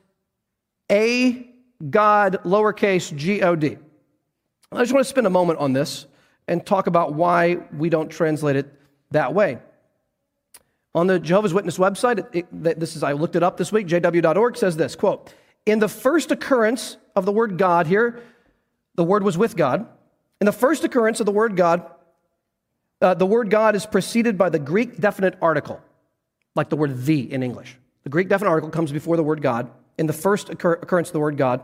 a 0.91 1.47
God, 1.89 2.41
lowercase 2.45 3.15
g 3.17 3.43
O 3.43 3.55
D. 3.57 3.79
I 4.73 4.79
just 4.79 4.93
want 4.93 5.05
to 5.05 5.09
spend 5.09 5.27
a 5.27 5.31
moment 5.31 5.59
on 5.59 5.73
this 5.73 6.07
and 6.47 6.65
talk 6.65 6.87
about 6.87 7.15
why 7.15 7.59
we 7.77 7.89
don't 7.89 8.09
translate 8.09 8.57
it 8.57 8.73
that 9.11 9.35
way. 9.35 9.59
On 10.95 11.07
the 11.07 11.19
Jehovah's 11.19 11.55
Witness 11.55 11.79
website, 11.79 12.19
it, 12.35 12.47
it, 12.53 12.81
this 12.81 12.97
is 12.97 13.03
I 13.03 13.13
looked 13.13 13.37
it 13.37 13.43
up 13.43 13.57
this 13.57 13.71
week. 13.71 13.87
JW.org 13.87 14.57
says 14.57 14.77
this 14.77 14.97
quote: 14.97 15.33
In 15.65 15.79
the 15.79 15.89
first 15.89 16.31
occurrence 16.31 16.97
of 17.15 17.25
the 17.25 17.33
word 17.33 17.59
God 17.59 17.87
here, 17.87 18.23
the 18.97 19.05
word 19.05 19.23
was 19.23 19.39
with 19.39 19.57
God. 19.57 19.87
In 20.41 20.47
the 20.47 20.53
first 20.53 20.85
occurrence 20.85 21.21
of 21.21 21.27
the 21.27 21.33
word 21.33 21.57
God, 21.57 21.89
uh, 23.01 23.15
the 23.15 23.27
word 23.27 23.51
God 23.51 23.77
is 23.77 23.87
preceded 23.87 24.37
by 24.37 24.49
the 24.49 24.59
Greek 24.59 24.99
definite 24.99 25.39
article, 25.41 25.81
like 26.55 26.69
the 26.69 26.77
word 26.77 27.05
"the" 27.05 27.33
in 27.33 27.43
English. 27.43 27.77
The 28.11 28.13
Greek 28.13 28.29
definite 28.29 28.51
article 28.51 28.71
comes 28.71 28.91
before 28.91 29.17
the 29.17 29.23
word 29.23 29.41
God 29.41 29.71
in 29.97 30.09
the 30.09 30.13
first 30.13 30.51
occur- 30.51 30.81
occurrence 30.83 31.11
of 31.11 31.13
the 31.13 31.21
word 31.21 31.37
God. 31.37 31.63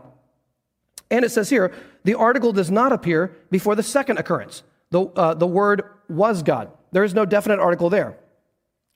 And 1.11 1.25
it 1.25 1.29
says 1.29 1.49
here, 1.49 1.73
the 2.05 2.13
article 2.13 2.53
does 2.53 2.71
not 2.71 2.93
appear 2.93 3.35
before 3.51 3.75
the 3.75 3.83
second 3.83 4.17
occurrence. 4.17 4.63
The, 4.91 5.07
uh, 5.07 5.33
the 5.33 5.45
word 5.45 5.83
was 6.07 6.43
God. 6.43 6.71
There 6.93 7.03
is 7.03 7.13
no 7.13 7.25
definite 7.25 7.59
article 7.59 7.89
there. 7.89 8.17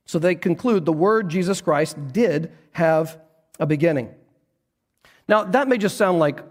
So 0.05 0.17
they 0.17 0.33
conclude 0.33 0.85
the 0.85 0.93
word 0.93 1.27
Jesus 1.27 1.59
Christ 1.59 1.97
did 2.13 2.53
have 2.71 3.19
a 3.59 3.65
beginning. 3.65 4.15
Now, 5.27 5.43
that 5.43 5.67
may 5.67 5.77
just 5.77 5.97
sound 5.97 6.19
like 6.19 6.41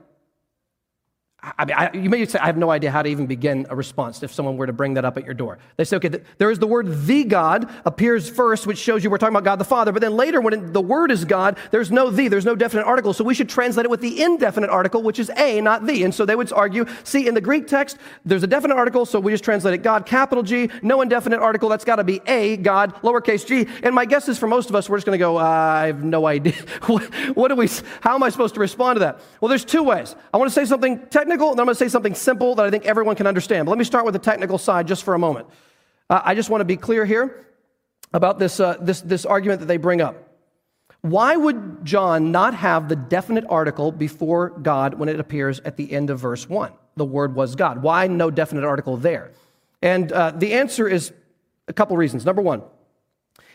I 1.43 1.65
mean, 1.65 1.75
I, 1.77 1.91
you 1.95 2.11
may 2.11 2.27
say, 2.27 2.39
I 2.39 2.47
have 2.47 2.59
no 2.59 2.71
idea 2.71 2.91
how 2.91 3.01
to 3.01 3.09
even 3.09 3.27
begin 3.27 3.67
a 3.71 3.77
response 3.77 4.23
if 4.23 4.31
someone 4.31 4.59
were 4.59 4.67
to 4.67 4.75
bring 4.75 4.95
that 4.95 5.07
up 5.07 5.17
at 5.17 5.25
your 5.25 5.33
door. 5.33 5.59
They 5.77 5.85
say, 5.85 5.97
okay, 5.97 6.11
there 6.37 6.51
is 6.51 6.59
the 6.59 6.67
word 6.67 7.07
the 7.07 7.25
God 7.25 7.71
appears 7.87 8.29
first, 8.29 8.67
which 8.67 8.77
shows 8.77 9.03
you 9.03 9.09
we're 9.09 9.17
talking 9.17 9.35
about 9.35 9.45
God 9.45 9.57
the 9.57 9.65
Father. 9.65 9.91
But 9.91 10.03
then 10.03 10.17
later, 10.17 10.43
when 10.43 10.75
the 10.75 10.83
word 10.83 11.11
is 11.11 11.25
God, 11.25 11.57
there's 11.71 11.91
no 11.91 12.11
the, 12.11 12.29
there's 12.29 12.45
no 12.45 12.55
definite 12.55 12.85
article. 12.85 13.15
So 13.15 13.25
we 13.25 13.35
should 13.35 13.49
translate 13.49 13.87
it 13.87 13.91
with 13.91 14.03
the 14.03 14.23
indefinite 14.23 14.69
article, 14.69 15.03
which 15.03 15.19
is 15.19 15.31
a, 15.35 15.63
not 15.63 15.87
the. 15.87 16.05
And 16.05 16.15
so 16.15 16.27
they 16.27 16.37
would 16.37 16.53
argue, 16.53 16.85
see, 17.05 17.27
in 17.27 17.33
the 17.33 17.41
Greek 17.41 17.67
text, 17.67 17.97
there's 18.27 18.43
a 18.43 18.47
definite 18.47 18.75
article, 18.75 19.07
so 19.07 19.19
we 19.19 19.33
just 19.33 19.45
translate 19.45 19.73
it 19.73 19.83
God, 19.83 20.05
capital 20.05 20.43
G, 20.43 20.69
no 20.83 21.01
indefinite 21.01 21.41
article, 21.41 21.71
that's 21.71 21.87
got 21.87 21.97
to 21.97 22.05
be 22.05 22.21
a, 22.27 22.59
God, 22.59 22.95
lowercase 22.97 23.47
g. 23.47 23.67
And 23.83 23.95
my 23.95 24.05
guess 24.05 24.29
is 24.29 24.37
for 24.37 24.47
most 24.47 24.69
of 24.69 24.77
us, 24.77 24.91
we're 24.91 24.99
just 24.99 25.07
going 25.07 25.19
to 25.19 25.23
go, 25.23 25.39
uh, 25.39 25.43
I 25.43 25.87
have 25.87 26.05
no 26.05 26.27
idea. 26.37 26.53
what, 26.87 27.05
what 27.35 27.49
do 27.49 27.57
we, 27.57 27.69
how 28.03 28.15
am 28.15 28.23
I 28.23 28.29
supposed 28.29 28.55
to 28.55 28.61
respond 28.61 28.97
to 28.97 29.01
that? 29.01 29.23
Well, 29.41 29.49
there's 29.49 29.65
two 29.65 29.83
ways. 29.83 30.15
I 30.35 30.37
want 30.37 30.51
to 30.51 30.55
say 30.55 30.67
something 30.67 30.99
technical 31.07 31.30
technical, 31.31 31.55
then 31.55 31.61
I'm 31.61 31.67
going 31.67 31.75
to 31.77 31.79
say 31.79 31.89
something 31.89 32.15
simple 32.15 32.57
that 32.57 32.67
I 32.67 32.71
think 32.71 32.87
everyone 32.87 33.15
can 33.15 33.27
understand. 33.27 33.67
But 33.67 33.71
let 33.71 33.79
me 33.79 33.85
start 33.85 34.05
with 34.05 34.15
the 34.15 34.19
technical 34.19 34.59
side 34.59 34.89
just 34.89 35.05
for 35.05 35.15
a 35.15 35.19
moment. 35.19 35.47
Uh, 36.09 36.21
I 36.25 36.35
just 36.35 36.51
want 36.51 36.61
to 36.61 36.65
be 36.65 36.77
clear 36.77 37.05
here 37.05 37.47
about 38.13 38.41
this, 38.41 38.59
uh, 38.59 38.77
this, 38.81 39.01
this 39.01 39.25
argument 39.25 39.61
that 39.61 39.67
they 39.67 39.77
bring 39.77 40.01
up. 40.01 40.17
Why 41.03 41.37
would 41.37 41.85
John 41.85 42.33
not 42.33 42.55
have 42.55 42.89
the 42.89 42.97
definite 42.97 43.45
article 43.49 43.93
before 43.93 44.51
God 44.51 44.95
when 44.95 45.09
it 45.09 45.21
appears 45.21 45.61
at 45.61 45.77
the 45.77 45.93
end 45.93 46.11
of 46.11 46.19
verse 46.19 46.49
1? 46.49 46.73
The 46.97 47.05
word 47.05 47.37
was 47.37 47.55
God. 47.55 47.81
Why 47.81 48.09
no 48.09 48.31
definite 48.31 48.65
article 48.65 48.97
there? 48.97 49.31
And 49.81 50.11
uh, 50.11 50.33
the 50.33 50.55
answer 50.55 50.89
is 50.89 51.13
a 51.69 51.73
couple 51.73 51.97
reasons. 51.97 52.27
Number 52.27 52.43
one, 52.43 52.63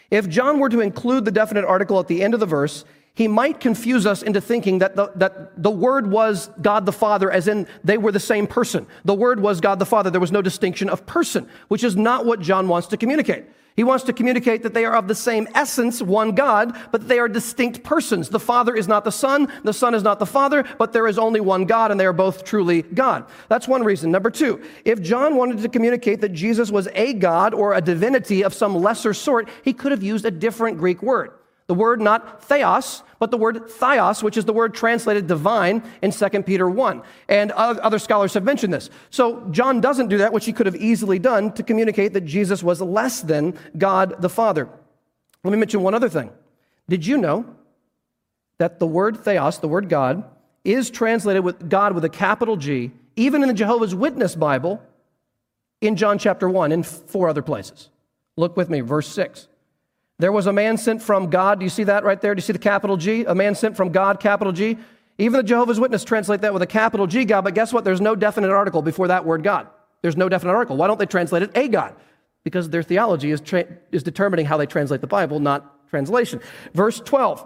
if 0.09 0.29
John 0.29 0.59
were 0.59 0.69
to 0.69 0.79
include 0.79 1.25
the 1.25 1.31
definite 1.31 1.65
article 1.65 1.99
at 1.99 2.07
the 2.07 2.23
end 2.23 2.33
of 2.33 2.39
the 2.39 2.45
verse, 2.45 2.85
he 3.15 3.29
might 3.29 3.61
confuse 3.61 4.05
us 4.05 4.21
into 4.21 4.41
thinking 4.41 4.79
that 4.79 4.95
the, 4.95 5.11
that 5.15 5.61
the 5.61 5.71
Word 5.71 6.11
was 6.11 6.49
God 6.61 6.85
the 6.85 6.91
Father, 6.91 7.31
as 7.31 7.47
in 7.47 7.65
they 7.83 7.97
were 7.97 8.11
the 8.11 8.19
same 8.19 8.45
person. 8.45 8.85
The 9.05 9.13
Word 9.13 9.39
was 9.39 9.61
God 9.61 9.79
the 9.79 9.85
Father. 9.85 10.09
There 10.09 10.21
was 10.21 10.33
no 10.33 10.41
distinction 10.41 10.89
of 10.89 11.05
person, 11.05 11.49
which 11.69 11.83
is 11.83 11.95
not 11.95 12.25
what 12.25 12.41
John 12.41 12.67
wants 12.67 12.89
to 12.89 12.97
communicate. 12.97 13.45
He 13.77 13.83
wants 13.83 14.03
to 14.05 14.13
communicate 14.13 14.63
that 14.63 14.73
they 14.73 14.85
are 14.85 14.95
of 14.95 15.07
the 15.07 15.15
same 15.15 15.47
essence, 15.53 16.01
one 16.01 16.33
God, 16.33 16.77
but 16.91 17.07
they 17.07 17.19
are 17.19 17.27
distinct 17.27 17.83
persons. 17.83 18.29
The 18.29 18.39
Father 18.39 18.75
is 18.75 18.87
not 18.87 19.05
the 19.05 19.11
Son, 19.11 19.51
the 19.63 19.73
Son 19.73 19.93
is 19.93 20.03
not 20.03 20.19
the 20.19 20.25
Father, 20.25 20.65
but 20.77 20.91
there 20.91 21.07
is 21.07 21.17
only 21.17 21.39
one 21.39 21.65
God, 21.65 21.91
and 21.91 21.99
they 21.99 22.05
are 22.05 22.13
both 22.13 22.43
truly 22.43 22.81
God. 22.81 23.25
That's 23.47 23.67
one 23.67 23.83
reason. 23.83 24.11
Number 24.11 24.29
two, 24.29 24.61
if 24.83 25.01
John 25.01 25.37
wanted 25.37 25.61
to 25.61 25.69
communicate 25.69 26.19
that 26.21 26.33
Jesus 26.33 26.69
was 26.69 26.89
a 26.93 27.13
God 27.13 27.53
or 27.53 27.73
a 27.73 27.81
divinity 27.81 28.43
of 28.43 28.53
some 28.53 28.75
lesser 28.75 29.13
sort, 29.13 29.49
he 29.63 29.73
could 29.73 29.91
have 29.91 30.03
used 30.03 30.25
a 30.25 30.31
different 30.31 30.77
Greek 30.77 31.01
word. 31.01 31.31
The 31.67 31.73
word 31.73 31.99
not 31.99 32.43
theos, 32.43 33.01
but 33.17 33.31
the 33.31 33.37
word 33.37 33.55
theios, 33.55 34.21
which 34.21 34.37
is 34.37 34.45
the 34.45 34.53
word 34.53 34.75
translated 34.75 35.25
divine 35.25 35.81
in 36.03 36.11
2 36.11 36.43
Peter 36.43 36.69
1. 36.69 37.01
And 37.27 37.51
other 37.53 37.97
scholars 37.97 38.35
have 38.35 38.43
mentioned 38.43 38.71
this. 38.71 38.91
So 39.09 39.47
John 39.49 39.81
doesn't 39.81 40.09
do 40.09 40.19
that, 40.19 40.31
which 40.31 40.45
he 40.45 40.53
could 40.53 40.67
have 40.67 40.75
easily 40.75 41.17
done 41.17 41.51
to 41.53 41.63
communicate 41.63 42.13
that 42.13 42.21
Jesus 42.21 42.61
was 42.61 42.81
less 42.81 43.21
than 43.21 43.57
God 43.77 44.21
the 44.21 44.29
Father. 44.29 44.69
Let 45.43 45.51
me 45.51 45.57
mention 45.57 45.81
one 45.81 45.95
other 45.95 46.09
thing. 46.09 46.29
Did 46.87 47.05
you 47.05 47.17
know 47.17 47.45
that 48.59 48.79
the 48.79 48.87
word 48.87 49.17
theos, 49.17 49.57
the 49.59 49.67
word 49.67 49.89
God, 49.89 50.23
is 50.63 50.91
translated 50.91 51.43
with 51.43 51.67
God 51.67 51.93
with 51.93 52.05
a 52.05 52.09
capital 52.09 52.57
G, 52.57 52.91
even 53.15 53.41
in 53.41 53.47
the 53.47 53.53
Jehovah's 53.55 53.95
Witness 53.95 54.35
Bible, 54.35 54.83
in 55.81 55.95
John 55.95 56.19
chapter 56.19 56.47
1, 56.47 56.71
in 56.71 56.83
four 56.83 57.27
other 57.27 57.41
places? 57.41 57.89
Look 58.37 58.55
with 58.55 58.69
me, 58.69 58.81
verse 58.81 59.07
6. 59.07 59.47
There 60.17 60.31
was 60.31 60.47
a 60.47 60.53
man 60.53 60.77
sent 60.77 61.01
from 61.01 61.29
God. 61.29 61.59
Do 61.59 61.65
you 61.65 61.69
see 61.69 61.83
that 61.83 62.03
right 62.03 62.19
there? 62.19 62.33
Do 62.33 62.39
you 62.39 62.43
see 62.43 62.53
the 62.53 62.59
capital 62.59 62.95
G? 62.95 63.25
A 63.25 63.35
man 63.35 63.55
sent 63.55 63.75
from 63.75 63.91
God, 63.91 64.19
capital 64.19 64.53
G. 64.53 64.77
Even 65.17 65.37
the 65.37 65.43
Jehovah's 65.43 65.79
Witness 65.79 66.03
translate 66.03 66.41
that 66.41 66.53
with 66.53 66.61
a 66.61 66.67
capital 66.67 67.07
G 67.07 67.25
God, 67.25 67.43
but 67.43 67.53
guess 67.53 67.71
what? 67.71 67.83
There's 67.83 68.01
no 68.01 68.15
definite 68.15 68.51
article 68.51 68.81
before 68.81 69.07
that 69.07 69.25
word 69.25 69.43
God. 69.43 69.67
There's 70.01 70.17
no 70.17 70.29
definite 70.29 70.53
article. 70.53 70.77
Why 70.77 70.87
don't 70.87 70.99
they 70.99 71.05
translate 71.05 71.43
it 71.43 71.51
a 71.55 71.67
God? 71.67 71.95
Because 72.43 72.69
their 72.69 72.83
theology 72.83 73.31
is, 73.31 73.41
tra- 73.41 73.65
is 73.91 74.03
determining 74.03 74.45
how 74.45 74.57
they 74.57 74.65
translate 74.65 75.01
the 75.01 75.07
Bible, 75.07 75.39
not 75.39 75.89
translation. 75.89 76.41
Verse 76.73 76.99
12. 76.99 77.45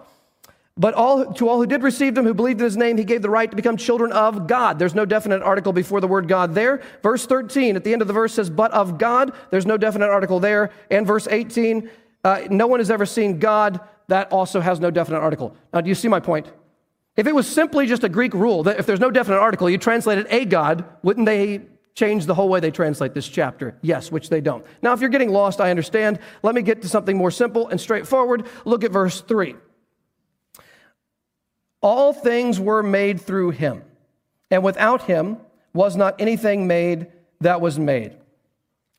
But 0.76 0.94
all, 0.94 1.34
to 1.34 1.50
all 1.50 1.58
who 1.58 1.66
did 1.66 1.84
receive 1.84 2.18
him, 2.18 2.26
who 2.26 2.34
believed 2.34 2.62
in 2.62 2.66
his 2.66 2.78
name, 2.78 2.98
he 2.98 3.04
gave 3.04 3.22
the 3.22 3.30
right 3.30 3.50
to 3.50 3.56
become 3.56 3.76
children 3.76 4.12
of 4.14 4.48
God. 4.48 4.80
There's 4.80 4.96
no 4.96 5.06
definite 5.06 5.42
article 5.42 5.74
before 5.74 6.00
the 6.00 6.08
word 6.08 6.28
God 6.28 6.56
there. 6.56 6.82
Verse 7.04 7.26
13, 7.26 7.76
at 7.76 7.84
the 7.84 7.92
end 7.92 8.02
of 8.02 8.08
the 8.08 8.14
verse 8.14 8.34
says, 8.34 8.50
but 8.50 8.72
of 8.72 8.98
God. 8.98 9.34
There's 9.52 9.66
no 9.66 9.78
definite 9.78 10.08
article 10.08 10.40
there. 10.40 10.72
And 10.90 11.06
verse 11.06 11.28
18, 11.30 11.90
uh, 12.24 12.42
no 12.50 12.68
one 12.68 12.80
has 12.80 12.92
ever 12.92 13.06
seen 13.06 13.40
God. 13.40 13.80
That 14.08 14.32
also 14.32 14.60
has 14.60 14.80
no 14.80 14.92
definite 14.92 15.20
article. 15.20 15.56
Now, 15.74 15.82
do 15.82 15.90
you 15.90 15.96
see 15.96 16.08
my 16.08 16.20
point? 16.20 16.52
If 17.16 17.28
it 17.28 17.36
was 17.36 17.48
simply 17.48 17.86
just 17.86 18.04
a 18.04 18.10
Greek 18.10 18.34
rule 18.34 18.64
that 18.64 18.80
if 18.80 18.86
there's 18.86 19.00
no 19.00 19.12
definite 19.12 19.40
article, 19.40 19.70
you 19.70 19.78
translated 19.78 20.26
a 20.30 20.46
God, 20.46 20.86
wouldn't 21.04 21.26
they 21.26 21.62
change 21.94 22.26
the 22.26 22.34
whole 22.34 22.48
way 22.48 22.60
they 22.60 22.72
translate 22.72 23.14
this 23.14 23.28
chapter? 23.28 23.78
Yes, 23.82 24.12
which 24.12 24.30
they 24.30 24.42
don't. 24.42 24.66
Now, 24.82 24.94
if 24.94 25.02
you're 25.02 25.10
getting 25.10 25.32
lost, 25.32 25.60
I 25.60 25.70
understand. 25.70 26.20
Let 26.44 26.56
me 26.56 26.62
get 26.62 26.82
to 26.84 26.90
something 26.90 27.18
more 27.18 27.32
simple 27.32 27.68
and 27.68 27.80
straightforward. 27.80 28.48
Look 28.64 28.84
at 28.84 28.92
verse 28.92 29.22
3. 29.22 29.56
All 31.82 32.14
things 32.14 32.60
were 32.60 32.84
made 32.84 33.22
through 33.22 33.52
him, 33.52 33.84
and 34.50 34.64
without 34.64 35.04
him 35.04 35.38
was 35.74 35.96
not 35.96 36.20
anything 36.20 36.68
made 36.68 37.08
that 37.42 37.62
was 37.62 37.80
made. 37.80 38.16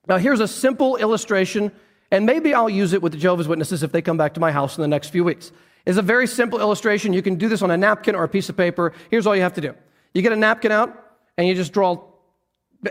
Now, 0.06 0.18
here's 0.18 0.40
a 0.40 0.48
simple 0.48 0.96
illustration, 0.96 1.72
and 2.10 2.26
maybe 2.26 2.54
I'll 2.54 2.70
use 2.70 2.92
it 2.92 3.02
with 3.02 3.12
the 3.12 3.18
Jehovah's 3.18 3.48
Witnesses 3.48 3.82
if 3.82 3.92
they 3.92 4.02
come 4.02 4.16
back 4.16 4.34
to 4.34 4.40
my 4.40 4.52
house 4.52 4.76
in 4.76 4.82
the 4.82 4.88
next 4.88 5.10
few 5.10 5.24
weeks. 5.24 5.52
It's 5.86 5.98
a 5.98 6.02
very 6.02 6.26
simple 6.26 6.60
illustration. 6.60 7.12
You 7.12 7.22
can 7.22 7.36
do 7.36 7.48
this 7.48 7.62
on 7.62 7.70
a 7.70 7.76
napkin 7.76 8.14
or 8.14 8.24
a 8.24 8.28
piece 8.28 8.48
of 8.48 8.56
paper. 8.56 8.92
Here's 9.10 9.26
all 9.26 9.34
you 9.34 9.42
have 9.42 9.54
to 9.54 9.60
do 9.60 9.74
you 10.12 10.22
get 10.22 10.32
a 10.32 10.36
napkin 10.36 10.72
out, 10.72 10.96
and 11.38 11.46
you 11.46 11.54
just 11.54 11.72
draw, 11.72 12.02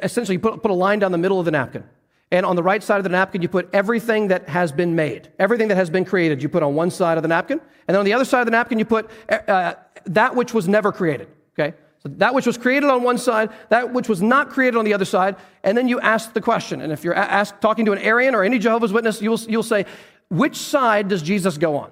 essentially, 0.01 0.35
you 0.35 0.39
put, 0.39 0.61
put 0.61 0.71
a 0.71 0.73
line 0.73 0.99
down 0.99 1.11
the 1.11 1.17
middle 1.17 1.39
of 1.39 1.45
the 1.45 1.51
napkin. 1.51 1.83
And 2.31 2.45
on 2.45 2.55
the 2.55 2.63
right 2.63 2.81
side 2.81 2.97
of 2.97 3.03
the 3.03 3.09
napkin, 3.09 3.41
you 3.41 3.49
put 3.49 3.69
everything 3.73 4.27
that 4.27 4.47
has 4.47 4.71
been 4.71 4.95
made, 4.95 5.29
everything 5.39 5.67
that 5.69 5.77
has 5.77 5.89
been 5.89 6.05
created, 6.05 6.43
you 6.43 6.49
put 6.49 6.61
on 6.61 6.75
one 6.75 6.91
side 6.91 7.17
of 7.17 7.23
the 7.23 7.27
napkin. 7.27 7.59
And 7.59 7.95
then 7.95 7.97
on 7.97 8.05
the 8.05 8.13
other 8.13 8.25
side 8.25 8.41
of 8.41 8.45
the 8.45 8.51
napkin, 8.51 8.77
you 8.77 8.85
put 8.85 9.09
uh, 9.29 9.73
that 10.05 10.35
which 10.35 10.53
was 10.53 10.67
never 10.67 10.91
created. 10.91 11.27
Okay? 11.57 11.75
So 12.01 12.09
that 12.09 12.33
which 12.33 12.45
was 12.45 12.57
created 12.57 12.89
on 12.89 13.03
one 13.03 13.17
side, 13.17 13.49
that 13.69 13.93
which 13.93 14.07
was 14.07 14.21
not 14.21 14.49
created 14.49 14.77
on 14.77 14.85
the 14.85 14.93
other 14.93 15.05
side. 15.05 15.35
And 15.63 15.77
then 15.77 15.87
you 15.87 15.99
ask 15.99 16.33
the 16.33 16.41
question. 16.41 16.79
And 16.81 16.93
if 16.93 17.03
you're 17.03 17.13
asked, 17.13 17.59
talking 17.59 17.85
to 17.85 17.91
an 17.91 17.99
Arian 17.99 18.35
or 18.35 18.43
any 18.43 18.57
Jehovah's 18.57 18.93
Witness, 18.93 19.21
you'll, 19.21 19.39
you'll 19.41 19.63
say, 19.63 19.85
which 20.29 20.55
side 20.55 21.09
does 21.09 21.21
Jesus 21.21 21.57
go 21.57 21.75
on? 21.75 21.91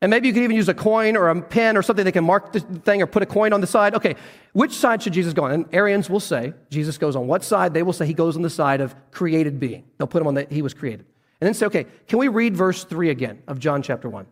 And 0.00 0.10
maybe 0.10 0.28
you 0.28 0.34
could 0.34 0.42
even 0.42 0.56
use 0.56 0.68
a 0.68 0.74
coin 0.74 1.16
or 1.16 1.28
a 1.28 1.40
pen 1.42 1.76
or 1.76 1.82
something 1.82 2.04
that 2.04 2.12
can 2.12 2.24
mark 2.24 2.52
the 2.52 2.60
thing 2.60 3.00
or 3.02 3.06
put 3.06 3.22
a 3.22 3.26
coin 3.26 3.52
on 3.52 3.60
the 3.60 3.66
side. 3.66 3.94
Okay, 3.94 4.16
which 4.52 4.72
side 4.72 5.02
should 5.02 5.14
Jesus 5.14 5.32
go 5.32 5.44
on? 5.44 5.52
And 5.52 5.66
Arians 5.72 6.10
will 6.10 6.20
say, 6.20 6.52
Jesus 6.70 6.98
goes 6.98 7.16
on 7.16 7.26
what 7.26 7.42
side? 7.42 7.72
They 7.72 7.82
will 7.82 7.94
say 7.94 8.06
he 8.06 8.14
goes 8.14 8.36
on 8.36 8.42
the 8.42 8.50
side 8.50 8.80
of 8.80 8.94
created 9.10 9.58
being. 9.58 9.84
They'll 9.96 10.06
put 10.06 10.20
him 10.20 10.28
on 10.28 10.34
that 10.34 10.52
he 10.52 10.60
was 10.60 10.74
created. 10.74 11.06
And 11.40 11.46
then 11.46 11.54
say, 11.54 11.66
okay, 11.66 11.86
can 12.08 12.18
we 12.18 12.28
read 12.28 12.56
verse 12.56 12.84
3 12.84 13.10
again 13.10 13.42
of 13.46 13.58
John 13.58 13.82
chapter 13.82 14.08
1? 14.08 14.26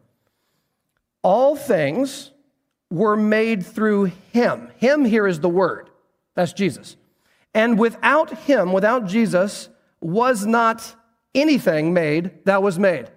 All 1.23 1.57
things 1.57 2.31
were 2.91 3.17
made 3.17 3.65
through 3.65 4.05
him. 4.33 4.71
Him 4.77 5.05
here 5.05 5.27
is 5.27 5.41
the 5.41 5.49
word. 5.49 5.91
That's 6.35 6.53
Jesus. 6.53 6.97
And 7.55 7.79
without 7.79 8.39
him, 8.41 8.73
without 8.73 9.07
Jesus, 9.07 9.69
was 10.01 10.45
not 10.45 10.95
anything 11.35 11.93
made 11.93 12.45
that 12.45 12.63
was 12.63 12.79
made. 12.79 13.09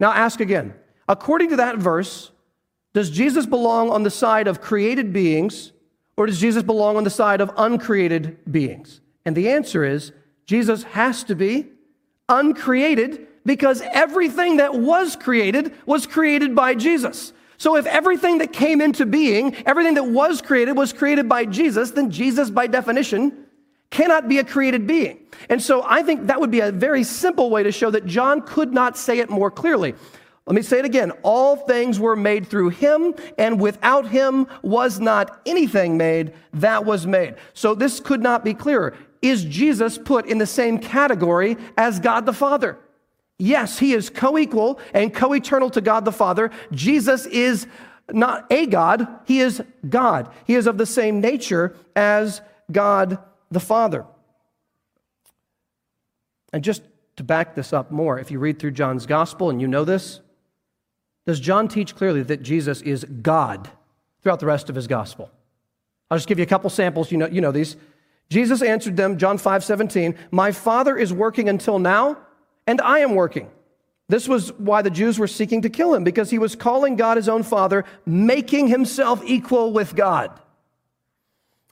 Now 0.00 0.12
ask 0.12 0.40
again 0.40 0.74
According 1.08 1.48
to 1.50 1.56
that 1.56 1.78
verse, 1.78 2.30
does 2.92 3.10
Jesus 3.10 3.46
belong 3.46 3.90
on 3.90 4.02
the 4.02 4.10
side 4.10 4.46
of 4.46 4.60
created 4.60 5.12
beings 5.12 5.72
or 6.16 6.26
does 6.26 6.38
Jesus 6.38 6.62
belong 6.62 6.96
on 6.96 7.04
the 7.04 7.10
side 7.10 7.40
of 7.40 7.50
uncreated 7.56 8.38
beings? 8.50 9.00
And 9.24 9.34
the 9.34 9.48
answer 9.48 9.84
is 9.84 10.12
Jesus 10.44 10.82
has 10.82 11.24
to 11.24 11.34
be 11.34 11.66
uncreated 12.28 13.26
because 13.46 13.80
everything 13.92 14.58
that 14.58 14.74
was 14.74 15.16
created 15.16 15.72
was 15.86 16.06
created 16.06 16.54
by 16.54 16.74
Jesus. 16.74 17.32
So 17.58 17.76
if 17.76 17.86
everything 17.86 18.38
that 18.38 18.52
came 18.52 18.80
into 18.80 19.04
being, 19.04 19.54
everything 19.66 19.94
that 19.94 20.06
was 20.06 20.40
created 20.40 20.72
was 20.72 20.92
created 20.92 21.28
by 21.28 21.44
Jesus, 21.44 21.90
then 21.90 22.10
Jesus, 22.10 22.50
by 22.50 22.68
definition, 22.68 23.46
cannot 23.90 24.28
be 24.28 24.38
a 24.38 24.44
created 24.44 24.86
being. 24.86 25.26
And 25.48 25.60
so 25.60 25.84
I 25.86 26.02
think 26.02 26.28
that 26.28 26.40
would 26.40 26.50
be 26.50 26.60
a 26.60 26.70
very 26.70 27.02
simple 27.02 27.50
way 27.50 27.64
to 27.64 27.72
show 27.72 27.90
that 27.90 28.06
John 28.06 28.42
could 28.42 28.72
not 28.72 28.96
say 28.96 29.18
it 29.18 29.28
more 29.28 29.50
clearly. 29.50 29.94
Let 30.46 30.54
me 30.54 30.62
say 30.62 30.78
it 30.78 30.84
again. 30.84 31.10
All 31.22 31.56
things 31.56 32.00
were 32.00 32.16
made 32.16 32.46
through 32.46 32.70
him, 32.70 33.14
and 33.36 33.60
without 33.60 34.08
him 34.08 34.46
was 34.62 34.98
not 34.98 35.40
anything 35.44 35.96
made 35.96 36.32
that 36.54 36.84
was 36.84 37.06
made. 37.06 37.34
So 37.54 37.74
this 37.74 38.00
could 38.00 38.22
not 38.22 38.44
be 38.44 38.54
clearer. 38.54 38.96
Is 39.20 39.44
Jesus 39.44 39.98
put 39.98 40.26
in 40.26 40.38
the 40.38 40.46
same 40.46 40.78
category 40.78 41.56
as 41.76 41.98
God 41.98 42.24
the 42.24 42.32
Father? 42.32 42.78
Yes, 43.38 43.78
he 43.78 43.92
is 43.92 44.10
co 44.10 44.36
equal 44.36 44.80
and 44.92 45.14
co 45.14 45.32
eternal 45.32 45.70
to 45.70 45.80
God 45.80 46.04
the 46.04 46.12
Father. 46.12 46.50
Jesus 46.72 47.24
is 47.26 47.66
not 48.10 48.46
a 48.50 48.66
God, 48.66 49.06
he 49.26 49.40
is 49.40 49.62
God. 49.88 50.30
He 50.44 50.54
is 50.54 50.66
of 50.66 50.78
the 50.78 50.86
same 50.86 51.20
nature 51.20 51.76
as 51.94 52.40
God 52.70 53.18
the 53.50 53.60
Father. 53.60 54.04
And 56.52 56.64
just 56.64 56.82
to 57.16 57.22
back 57.22 57.54
this 57.54 57.72
up 57.72 57.90
more, 57.90 58.18
if 58.18 58.30
you 58.30 58.38
read 58.38 58.58
through 58.58 58.70
John's 58.72 59.06
gospel 59.06 59.50
and 59.50 59.60
you 59.60 59.68
know 59.68 59.84
this, 59.84 60.20
does 61.26 61.40
John 61.40 61.68
teach 61.68 61.94
clearly 61.94 62.22
that 62.22 62.42
Jesus 62.42 62.80
is 62.80 63.04
God 63.04 63.70
throughout 64.22 64.40
the 64.40 64.46
rest 64.46 64.70
of 64.70 64.74
his 64.74 64.86
gospel? 64.86 65.30
I'll 66.10 66.16
just 66.16 66.26
give 66.26 66.38
you 66.38 66.44
a 66.44 66.46
couple 66.46 66.70
samples. 66.70 67.12
You 67.12 67.18
know, 67.18 67.28
you 67.28 67.42
know 67.42 67.52
these. 67.52 67.76
Jesus 68.30 68.62
answered 68.62 68.96
them, 68.96 69.18
John 69.18 69.36
5 69.36 69.62
17, 69.62 70.14
My 70.30 70.52
Father 70.52 70.96
is 70.96 71.12
working 71.12 71.48
until 71.48 71.78
now, 71.78 72.16
and 72.68 72.80
I 72.80 73.00
am 73.00 73.16
working. 73.16 73.50
This 74.08 74.28
was 74.28 74.52
why 74.52 74.82
the 74.82 74.90
Jews 74.90 75.18
were 75.18 75.26
seeking 75.26 75.62
to 75.62 75.70
kill 75.70 75.94
him, 75.94 76.04
because 76.04 76.30
he 76.30 76.38
was 76.38 76.54
calling 76.54 76.94
God 76.94 77.16
his 77.16 77.28
own 77.28 77.42
Father, 77.42 77.84
making 78.06 78.68
himself 78.68 79.20
equal 79.24 79.72
with 79.72 79.96
God. 79.96 80.38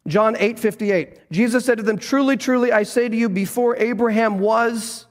John 0.08 0.36
8 0.38 0.58
58, 0.58 1.30
Jesus 1.30 1.64
said 1.64 1.78
to 1.78 1.84
them, 1.84 1.98
Truly, 1.98 2.36
truly, 2.36 2.72
I 2.72 2.82
say 2.82 3.08
to 3.08 3.16
you, 3.16 3.28
before 3.28 3.76
Abraham 3.76 4.38
was, 4.38 5.06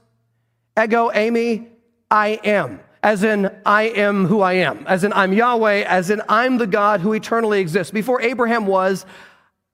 ego 0.78 1.10
eimi, 1.10 1.68
I 2.10 2.40
am 2.44 2.80
as 3.06 3.22
in 3.22 3.48
I 3.64 3.84
am 3.84 4.26
who 4.26 4.40
I 4.40 4.54
am, 4.54 4.84
as 4.88 5.04
in 5.04 5.12
I'm 5.12 5.32
Yahweh, 5.32 5.84
as 5.86 6.10
in 6.10 6.20
I'm 6.28 6.58
the 6.58 6.66
God 6.66 7.00
who 7.00 7.12
eternally 7.12 7.60
exists. 7.60 7.92
Before 7.92 8.20
Abraham 8.20 8.66
was, 8.66 9.06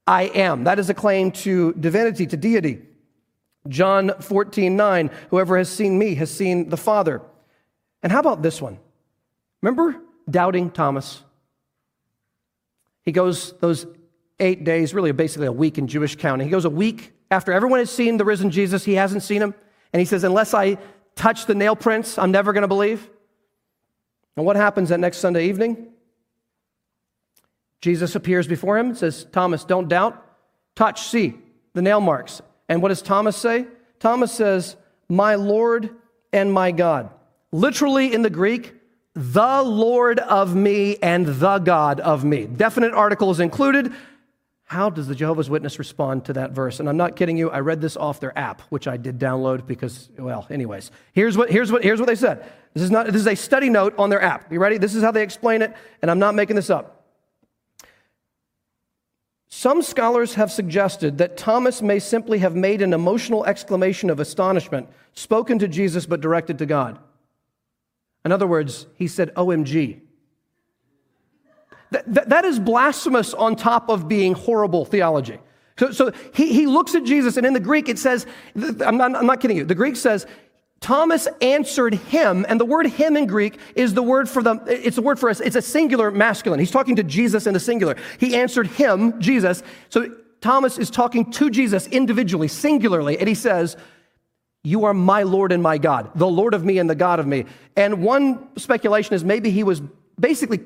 I 0.07 0.25
am. 0.25 0.65
That 0.65 0.79
is 0.79 0.91
a 0.91 0.95
claim 0.95 1.31
to 1.33 1.73
divinity, 1.73 2.27
to 2.27 2.37
deity. 2.37 2.83
John 3.69 4.13
14, 4.21 4.77
9, 4.77 5.11
whoever 5.31 5.57
has 5.57 5.69
seen 5.69 5.99
me 5.99 6.15
has 6.17 6.31
seen 6.31 6.69
the 6.69 6.77
Father. 6.77 7.23
And 8.03 8.11
how 8.11 8.21
about 8.21 8.43
this 8.43 8.61
one? 8.61 8.79
Remember 9.61 10.01
doubting 10.29 10.71
Thomas? 10.71 11.23
He 13.05 13.13
goes 13.13 13.53
those 13.61 13.87
eight 14.41 14.65
days, 14.65 14.95
really 14.95 15.13
basically 15.13 15.47
a 15.47 15.53
week 15.53 15.79
in 15.79 15.87
Jewish 15.87 16.17
counting. 16.17 16.47
He 16.47 16.51
goes 16.51 16.65
a 16.65 16.71
week 16.71 17.13
after 17.33 17.51
everyone 17.51 17.79
has 17.79 17.91
seen 17.91 18.19
the 18.19 18.27
risen 18.27 18.51
Jesus, 18.51 18.85
he 18.85 18.95
hasn't 18.95 19.23
seen 19.23 19.41
him. 19.41 19.55
And 19.93 20.01
he 20.01 20.05
says, 20.05 20.23
Unless 20.23 20.53
I 20.53 20.77
touch 21.17 21.47
the 21.47 21.55
nail 21.55 21.75
prints, 21.75 22.19
I'm 22.19 22.31
never 22.31 22.53
going 22.53 22.63
to 22.63 22.69
believe. 22.69 23.09
And 24.37 24.45
what 24.45 24.57
happens 24.57 24.91
that 24.91 25.01
next 25.01 25.19
Sunday 25.19 25.49
evening? 25.49 25.89
Jesus 27.81 28.15
appears 28.15 28.47
before 28.47 28.79
him 28.79 28.89
and 28.89 28.99
says, 28.99 29.27
Thomas, 29.33 29.65
don't 29.65 29.89
doubt. 29.89 30.25
Touch, 30.75 31.03
see 31.03 31.35
the 31.73 31.83
nail 31.83 32.01
marks. 32.01 32.43
And 32.69 32.83
what 32.83 32.89
does 32.89 33.03
Thomas 33.03 33.37
say? 33.37 33.67
Thomas 34.01 34.33
says, 34.33 34.77
My 35.09 35.35
Lord 35.35 35.91
and 36.33 36.53
my 36.53 36.71
God. 36.71 37.11
Literally 37.51 38.13
in 38.13 38.23
the 38.23 38.31
Greek, 38.31 38.75
the 39.15 39.63
Lord 39.63 40.19
of 40.21 40.55
me 40.55 40.97
and 41.03 41.27
the 41.27 41.59
God 41.59 42.01
of 42.01 42.25
me. 42.25 42.47
Definite 42.47 42.95
article 42.95 43.31
is 43.31 43.41
included. 43.41 43.93
How 44.65 44.89
does 44.89 45.07
the 45.07 45.15
Jehovah's 45.15 45.51
Witness 45.51 45.79
respond 45.79 46.25
to 46.25 46.33
that 46.33 46.53
verse? 46.53 46.81
And 46.81 46.89
I'm 46.89 46.97
not 46.97 47.15
kidding 47.15 47.37
you, 47.37 47.51
I 47.51 47.61
read 47.61 47.83
this 47.83 47.95
off 47.95 48.21
their 48.21 48.37
app, 48.39 48.63
which 48.71 48.89
I 48.89 48.97
did 48.97 49.19
download 49.19 49.67
because, 49.67 50.09
well, 50.19 50.47
anyways. 50.49 50.91
Here's 51.13 51.37
what, 51.37 51.51
here's 51.51 51.71
what, 51.71 51.83
here's 51.83 52.01
what 52.01 52.07
they 52.07 52.15
said. 52.15 52.51
This 52.73 52.83
is, 52.83 52.91
not, 52.91 53.05
this 53.05 53.17
is 53.17 53.27
a 53.27 53.37
study 53.37 53.69
note 53.69 53.95
on 53.99 54.09
their 54.09 54.23
app. 54.23 54.51
You 54.51 54.61
ready? 54.61 54.79
This 54.79 54.95
is 54.95 55.03
how 55.03 55.11
they 55.11 55.23
explain 55.23 55.61
it, 55.61 55.75
and 56.01 56.11
I'm 56.11 56.19
not 56.19 56.35
making 56.35 56.57
this 56.57 56.71
up. 56.71 57.02
Some 59.55 59.83
scholars 59.83 60.33
have 60.37 60.51
suggested 60.51 61.19
that 61.19 61.37
Thomas 61.37 61.83
may 61.83 61.99
simply 61.99 62.39
have 62.39 62.57
made 62.57 62.81
an 62.81 62.95
emotional 62.95 63.45
exclamation 63.45 64.09
of 64.09 64.19
astonishment, 64.19 64.89
spoken 65.13 65.59
to 65.59 65.69
Jesus 65.69 66.07
but 66.07 66.23
directed 66.23 66.57
to 66.61 66.65
God. 66.65 66.99
In 68.25 68.33
other 68.33 68.47
words, 68.47 68.87
he 68.95 69.07
said, 69.07 69.31
OMG. 69.35 70.01
That, 71.91 72.31
that 72.31 72.47
is 72.47 72.59
blasphemous 72.59 73.35
on 73.35 73.55
top 73.55 73.91
of 73.91 74.09
being 74.09 74.33
horrible 74.33 74.87
theology. 74.87 75.39
So, 75.79 75.93
so 75.93 76.13
he, 76.35 76.55
he 76.55 76.67
looks 76.67 76.95
at 76.95 77.05
Jesus, 77.05 77.37
and 77.37 77.45
in 77.45 77.53
the 77.53 77.61
Greek 77.61 77.91
it 77.91 77.99
says, 77.99 78.27
I'm 78.57 78.97
not, 78.97 79.15
I'm 79.15 79.27
not 79.27 79.41
kidding 79.41 79.59
you, 79.59 79.67
the 79.67 79.75
Greek 79.75 79.97
says, 79.97 80.27
Thomas 80.83 81.29
answered 81.41 81.95
him, 81.95 82.45
and 82.49 82.61
the 82.61 82.65
word 82.65 82.87
him 82.87 83.17
in 83.17 83.27
Greek 83.27 83.59
is 83.77 83.95
the 83.95 84.03
word 84.03 84.29
for 84.29 84.43
the, 84.43 84.61
it's 84.67 84.99
a 84.99 85.03
word 85.03 85.19
for 85.19 85.31
us, 85.31 85.39
it's 85.39 85.55
a 85.55 85.63
singular 85.63 86.11
masculine. 86.11 86.59
He's 86.59 86.73
talking 86.73 86.97
to 86.97 87.05
Jesus 87.05 87.47
in 87.47 87.55
the 87.55 87.61
singular. 87.61 87.97
He 88.19 88.35
answered 88.35 88.67
him, 88.67 89.21
Jesus. 89.21 89.63
So 89.91 90.15
Thomas 90.41 90.79
is 90.79 90.91
talking 90.91 91.31
to 91.31 91.51
Jesus 91.51 91.87
individually, 91.87 92.49
singularly, 92.49 93.17
and 93.17 93.29
he 93.29 93.35
says, 93.37 93.77
You 94.65 94.85
are 94.85 94.93
my 94.93 95.23
Lord 95.23 95.53
and 95.53 95.63
my 95.63 95.79
God, 95.79 96.11
the 96.17 96.27
Lord 96.27 96.53
of 96.53 96.65
me 96.65 96.79
and 96.79 96.91
the 96.91 96.97
God 96.97 97.21
of 97.21 97.29
me. 97.29 97.45
And 97.77 98.03
one 98.03 98.49
speculation 98.59 99.15
is 99.15 99.25
maybe 99.25 99.51
he 99.51 99.63
was 99.63 99.81
basically 100.19 100.61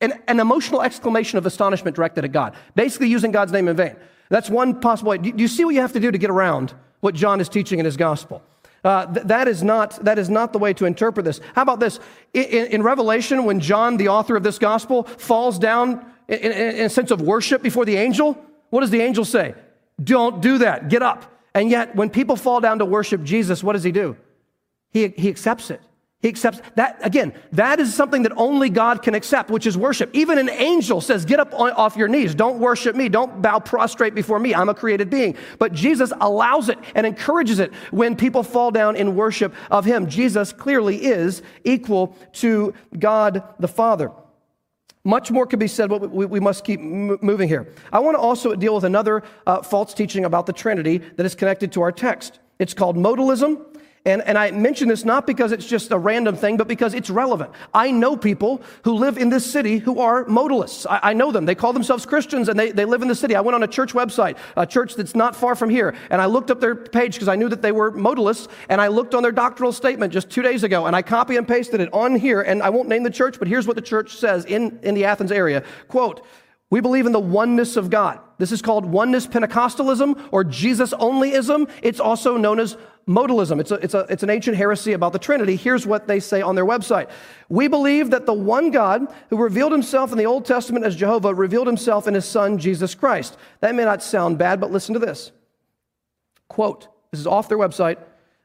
an, 0.00 0.20
an 0.26 0.40
emotional 0.40 0.82
exclamation 0.82 1.38
of 1.38 1.46
astonishment 1.46 1.94
directed 1.94 2.24
at 2.24 2.32
God, 2.32 2.56
basically 2.74 3.06
using 3.06 3.30
God's 3.30 3.52
name 3.52 3.68
in 3.68 3.76
vain. 3.76 3.94
That's 4.28 4.50
one 4.50 4.80
possible 4.80 5.10
way. 5.10 5.18
Do 5.18 5.32
you 5.36 5.48
see 5.48 5.64
what 5.64 5.74
you 5.74 5.82
have 5.82 5.92
to 5.92 6.00
do 6.00 6.10
to 6.10 6.18
get 6.18 6.30
around 6.30 6.74
what 6.98 7.14
John 7.14 7.40
is 7.40 7.48
teaching 7.48 7.78
in 7.78 7.84
his 7.84 7.96
gospel? 7.96 8.42
Uh, 8.82 9.06
th- 9.12 9.26
that, 9.26 9.46
is 9.46 9.62
not, 9.62 10.02
that 10.04 10.18
is 10.18 10.30
not 10.30 10.52
the 10.52 10.58
way 10.58 10.72
to 10.72 10.86
interpret 10.86 11.24
this. 11.24 11.40
How 11.54 11.62
about 11.62 11.80
this? 11.80 12.00
In, 12.32 12.44
in, 12.44 12.66
in 12.66 12.82
Revelation, 12.82 13.44
when 13.44 13.60
John, 13.60 13.96
the 13.96 14.08
author 14.08 14.36
of 14.36 14.42
this 14.42 14.58
gospel, 14.58 15.04
falls 15.04 15.58
down 15.58 16.04
in, 16.28 16.52
in, 16.52 16.86
a 16.86 16.88
sense 16.88 17.10
of 17.10 17.20
worship 17.20 17.62
before 17.62 17.84
the 17.84 17.96
angel, 17.96 18.42
what 18.70 18.80
does 18.80 18.90
the 18.90 19.00
angel 19.00 19.24
say? 19.24 19.54
Don't 20.02 20.40
do 20.40 20.58
that. 20.58 20.88
Get 20.88 21.02
up. 21.02 21.26
And 21.54 21.68
yet, 21.68 21.94
when 21.94 22.10
people 22.10 22.36
fall 22.36 22.60
down 22.60 22.78
to 22.78 22.84
worship 22.84 23.22
Jesus, 23.22 23.62
what 23.62 23.74
does 23.74 23.82
he 23.82 23.92
do? 23.92 24.16
He, 24.90 25.08
he 25.08 25.28
accepts 25.28 25.70
it. 25.70 25.80
He 26.22 26.28
accepts 26.28 26.60
that. 26.74 26.98
Again, 27.00 27.32
that 27.52 27.80
is 27.80 27.94
something 27.94 28.24
that 28.24 28.32
only 28.36 28.68
God 28.68 29.02
can 29.02 29.14
accept, 29.14 29.50
which 29.50 29.66
is 29.66 29.78
worship. 29.78 30.10
Even 30.12 30.36
an 30.36 30.50
angel 30.50 31.00
says, 31.00 31.24
Get 31.24 31.40
up 31.40 31.54
off 31.54 31.96
your 31.96 32.08
knees. 32.08 32.34
Don't 32.34 32.58
worship 32.58 32.94
me. 32.94 33.08
Don't 33.08 33.40
bow 33.40 33.58
prostrate 33.58 34.14
before 34.14 34.38
me. 34.38 34.54
I'm 34.54 34.68
a 34.68 34.74
created 34.74 35.08
being. 35.08 35.36
But 35.58 35.72
Jesus 35.72 36.12
allows 36.20 36.68
it 36.68 36.78
and 36.94 37.06
encourages 37.06 37.58
it 37.58 37.72
when 37.90 38.16
people 38.16 38.42
fall 38.42 38.70
down 38.70 38.96
in 38.96 39.16
worship 39.16 39.54
of 39.70 39.86
Him. 39.86 40.08
Jesus 40.08 40.52
clearly 40.52 41.04
is 41.04 41.42
equal 41.64 42.14
to 42.34 42.74
God 42.98 43.42
the 43.58 43.68
Father. 43.68 44.12
Much 45.04 45.30
more 45.30 45.46
could 45.46 45.58
be 45.58 45.68
said, 45.68 45.88
but 45.88 46.10
we, 46.10 46.26
we 46.26 46.40
must 46.40 46.64
keep 46.64 46.78
moving 46.80 47.48
here. 47.48 47.72
I 47.90 48.00
want 48.00 48.16
to 48.16 48.20
also 48.20 48.54
deal 48.54 48.74
with 48.74 48.84
another 48.84 49.22
uh, 49.46 49.62
false 49.62 49.94
teaching 49.94 50.26
about 50.26 50.44
the 50.44 50.52
Trinity 50.52 50.98
that 50.98 51.24
is 51.24 51.34
connected 51.34 51.72
to 51.72 51.80
our 51.80 51.92
text. 51.92 52.40
It's 52.58 52.74
called 52.74 52.96
modalism 52.96 53.64
and, 54.06 54.22
and 54.22 54.38
I 54.38 54.50
mention 54.50 54.88
this 54.88 55.04
not 55.04 55.26
because 55.26 55.52
it's 55.52 55.66
just 55.66 55.90
a 55.90 55.98
random 55.98 56.34
thing, 56.34 56.56
but 56.56 56.66
because 56.66 56.94
it's 56.94 57.10
relevant. 57.10 57.50
I 57.74 57.90
know 57.90 58.16
people 58.16 58.62
who 58.84 58.94
live 58.94 59.18
in 59.18 59.28
this 59.28 59.44
city 59.50 59.76
who 59.76 60.00
are 60.00 60.24
modalists. 60.24 60.86
I, 60.88 61.10
I, 61.10 61.12
know 61.12 61.30
them. 61.30 61.44
They 61.44 61.54
call 61.54 61.74
themselves 61.74 62.06
Christians 62.06 62.48
and 62.48 62.58
they, 62.58 62.72
they 62.72 62.86
live 62.86 63.02
in 63.02 63.08
the 63.08 63.14
city. 63.14 63.36
I 63.36 63.42
went 63.42 63.56
on 63.56 63.62
a 63.62 63.68
church 63.68 63.92
website, 63.92 64.38
a 64.56 64.66
church 64.66 64.94
that's 64.94 65.14
not 65.14 65.36
far 65.36 65.54
from 65.54 65.68
here, 65.68 65.94
and 66.08 66.22
I 66.22 66.26
looked 66.26 66.50
up 66.50 66.60
their 66.60 66.74
page 66.74 67.14
because 67.14 67.28
I 67.28 67.36
knew 67.36 67.50
that 67.50 67.60
they 67.60 67.72
were 67.72 67.92
modalists, 67.92 68.48
and 68.70 68.80
I 68.80 68.88
looked 68.88 69.14
on 69.14 69.22
their 69.22 69.32
doctrinal 69.32 69.72
statement 69.72 70.14
just 70.14 70.30
two 70.30 70.42
days 70.42 70.64
ago, 70.64 70.86
and 70.86 70.96
I 70.96 71.02
copy 71.02 71.36
and 71.36 71.46
pasted 71.46 71.80
it 71.80 71.92
on 71.92 72.16
here, 72.16 72.40
and 72.40 72.62
I 72.62 72.70
won't 72.70 72.88
name 72.88 73.02
the 73.02 73.10
church, 73.10 73.38
but 73.38 73.48
here's 73.48 73.66
what 73.66 73.76
the 73.76 73.82
church 73.82 74.16
says 74.16 74.46
in, 74.46 74.78
in 74.82 74.94
the 74.94 75.04
Athens 75.04 75.30
area. 75.30 75.62
Quote, 75.88 76.24
we 76.70 76.80
believe 76.80 77.04
in 77.04 77.12
the 77.12 77.20
oneness 77.20 77.76
of 77.76 77.90
God. 77.90 78.20
This 78.38 78.52
is 78.52 78.62
called 78.62 78.86
oneness 78.86 79.26
Pentecostalism 79.26 80.28
or 80.30 80.44
Jesus 80.44 80.94
onlyism. 80.94 81.68
It's 81.82 81.98
also 81.98 82.36
known 82.36 82.60
as 82.60 82.76
modalism. 83.10 83.60
It's, 83.60 83.70
a, 83.72 83.74
it's, 83.74 83.94
a, 83.94 84.06
it's 84.08 84.22
an 84.22 84.30
ancient 84.30 84.56
heresy 84.56 84.92
about 84.92 85.12
the 85.12 85.18
Trinity. 85.18 85.56
Here's 85.56 85.86
what 85.86 86.06
they 86.06 86.20
say 86.20 86.40
on 86.40 86.54
their 86.54 86.64
website 86.64 87.10
We 87.48 87.68
believe 87.68 88.10
that 88.10 88.24
the 88.24 88.32
one 88.32 88.70
God 88.70 89.12
who 89.28 89.36
revealed 89.36 89.72
himself 89.72 90.12
in 90.12 90.18
the 90.18 90.26
Old 90.26 90.46
Testament 90.46 90.86
as 90.86 90.96
Jehovah 90.96 91.34
revealed 91.34 91.66
himself 91.66 92.06
in 92.06 92.14
his 92.14 92.24
Son, 92.24 92.56
Jesus 92.58 92.94
Christ. 92.94 93.36
That 93.60 93.74
may 93.74 93.84
not 93.84 94.02
sound 94.02 94.38
bad, 94.38 94.60
but 94.60 94.70
listen 94.70 94.94
to 94.94 95.00
this. 95.00 95.32
Quote, 96.48 96.88
this 97.10 97.20
is 97.20 97.26
off 97.26 97.48
their 97.48 97.58
website. 97.58 97.98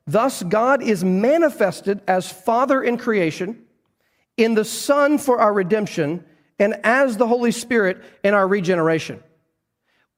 Thus, 0.07 0.43
God 0.43 0.83
is 0.83 1.03
manifested 1.03 2.01
as 2.07 2.31
Father 2.31 2.83
in 2.83 2.97
creation, 2.97 3.63
in 4.37 4.55
the 4.55 4.65
Son 4.65 5.17
for 5.17 5.39
our 5.39 5.53
redemption 5.53 6.23
and 6.59 6.79
as 6.83 7.17
the 7.17 7.27
Holy 7.27 7.51
Spirit 7.51 8.01
in 8.23 8.33
our 8.33 8.47
regeneration. 8.47 9.23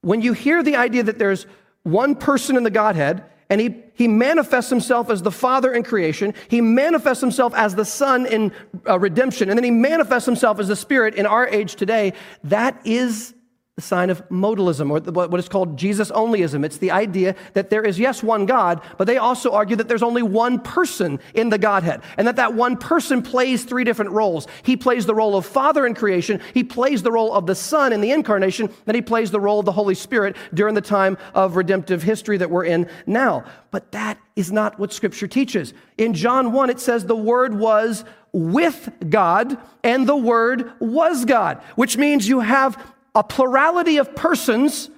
When 0.01 0.21
you 0.21 0.33
hear 0.33 0.61
the 0.63 0.75
idea 0.75 1.03
that 1.03 1.17
there's 1.17 1.45
one 1.83 2.15
person 2.15 2.57
in 2.57 2.63
the 2.63 2.69
Godhead, 2.69 3.23
and 3.49 3.61
he, 3.61 3.75
he 3.93 4.07
manifests 4.07 4.69
himself 4.69 5.09
as 5.09 5.21
the 5.21 5.31
Father 5.31 5.73
in 5.73 5.83
creation, 5.83 6.33
he 6.47 6.61
manifests 6.61 7.21
himself 7.21 7.53
as 7.55 7.75
the 7.75 7.85
Son 7.85 8.25
in 8.25 8.51
uh, 8.87 8.99
redemption, 8.99 9.49
and 9.49 9.57
then 9.57 9.63
he 9.63 9.71
manifests 9.71 10.25
himself 10.25 10.59
as 10.59 10.67
the 10.67 10.75
Spirit 10.75 11.15
in 11.15 11.25
our 11.25 11.47
age 11.47 11.75
today, 11.75 12.13
that 12.43 12.79
is 12.85 13.33
the 13.77 13.83
sign 13.83 14.09
of 14.09 14.27
modalism, 14.29 14.89
or 14.89 14.99
what 15.11 15.39
is 15.39 15.47
called 15.47 15.77
Jesus 15.77 16.09
onlyism. 16.09 16.65
It's 16.65 16.79
the 16.79 16.89
idea 16.89 17.35
that 17.53 17.69
there 17.69 17.83
is, 17.83 17.99
yes, 17.99 18.23
one 18.23 18.47
God, 18.47 18.81
but 18.97 19.05
they 19.05 19.17
also 19.17 19.51
argue 19.51 19.75
that 19.75 19.87
there's 19.87 20.01
only 20.01 20.23
one 20.23 20.59
person 20.59 21.19
in 21.35 21.49
the 21.49 21.59
Godhead, 21.59 22.01
and 22.17 22.27
that 22.27 22.37
that 22.37 22.55
one 22.55 22.77
person 22.77 23.21
plays 23.21 23.65
three 23.65 23.83
different 23.83 24.09
roles. 24.09 24.47
He 24.63 24.75
plays 24.75 25.05
the 25.05 25.13
role 25.13 25.37
of 25.37 25.45
Father 25.45 25.85
in 25.85 25.93
creation, 25.93 26.41
he 26.55 26.63
plays 26.63 27.03
the 27.03 27.11
role 27.11 27.31
of 27.31 27.45
the 27.45 27.53
Son 27.53 27.93
in 27.93 28.01
the 28.01 28.09
incarnation, 28.09 28.73
then 28.85 28.95
he 28.95 29.01
plays 29.03 29.29
the 29.29 29.39
role 29.39 29.59
of 29.59 29.67
the 29.67 29.71
Holy 29.71 29.93
Spirit 29.93 30.35
during 30.55 30.73
the 30.73 30.81
time 30.81 31.15
of 31.35 31.55
redemptive 31.55 32.01
history 32.01 32.37
that 32.37 32.49
we're 32.49 32.65
in 32.65 32.89
now. 33.05 33.45
But 33.69 33.91
that 33.91 34.17
is 34.35 34.51
not 34.51 34.79
what 34.79 34.91
Scripture 34.91 35.27
teaches. 35.27 35.75
In 35.99 36.15
John 36.15 36.51
1, 36.51 36.71
it 36.71 36.79
says 36.79 37.05
the 37.05 37.15
Word 37.15 37.53
was 37.53 38.05
with 38.33 38.91
God, 39.07 39.55
and 39.83 40.07
the 40.07 40.17
Word 40.17 40.71
was 40.79 41.25
God, 41.25 41.61
which 41.75 41.95
means 41.95 42.27
you 42.27 42.39
have 42.39 42.83
a 43.17 43.23
plurality 43.23 43.97
of 43.97 44.15
persons, 44.15 44.91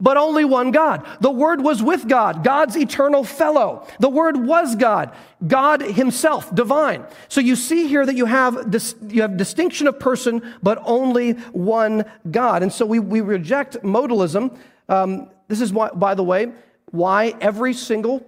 but 0.00 0.16
only 0.16 0.44
one 0.44 0.70
God. 0.70 1.06
The 1.20 1.30
Word 1.30 1.62
was 1.62 1.82
with 1.82 2.08
God, 2.08 2.42
God's 2.42 2.76
eternal 2.76 3.22
fellow. 3.22 3.86
The 4.00 4.08
Word 4.08 4.38
was 4.38 4.74
God, 4.76 5.14
God 5.46 5.82
Himself, 5.82 6.52
divine. 6.54 7.04
So 7.28 7.40
you 7.40 7.54
see 7.54 7.86
here 7.86 8.04
that 8.04 8.16
you 8.16 8.24
have 8.24 8.72
this, 8.72 8.94
you 9.08 9.22
have 9.22 9.36
distinction 9.36 9.86
of 9.86 10.00
person, 10.00 10.42
but 10.62 10.82
only 10.84 11.32
one 11.52 12.06
God. 12.30 12.62
And 12.62 12.72
so 12.72 12.86
we, 12.86 12.98
we 12.98 13.20
reject 13.20 13.82
modalism. 13.82 14.56
Um, 14.88 15.30
this 15.48 15.60
is 15.60 15.72
why, 15.72 15.90
by 15.90 16.14
the 16.14 16.24
way, 16.24 16.52
why 16.90 17.34
every 17.40 17.74
single 17.74 18.26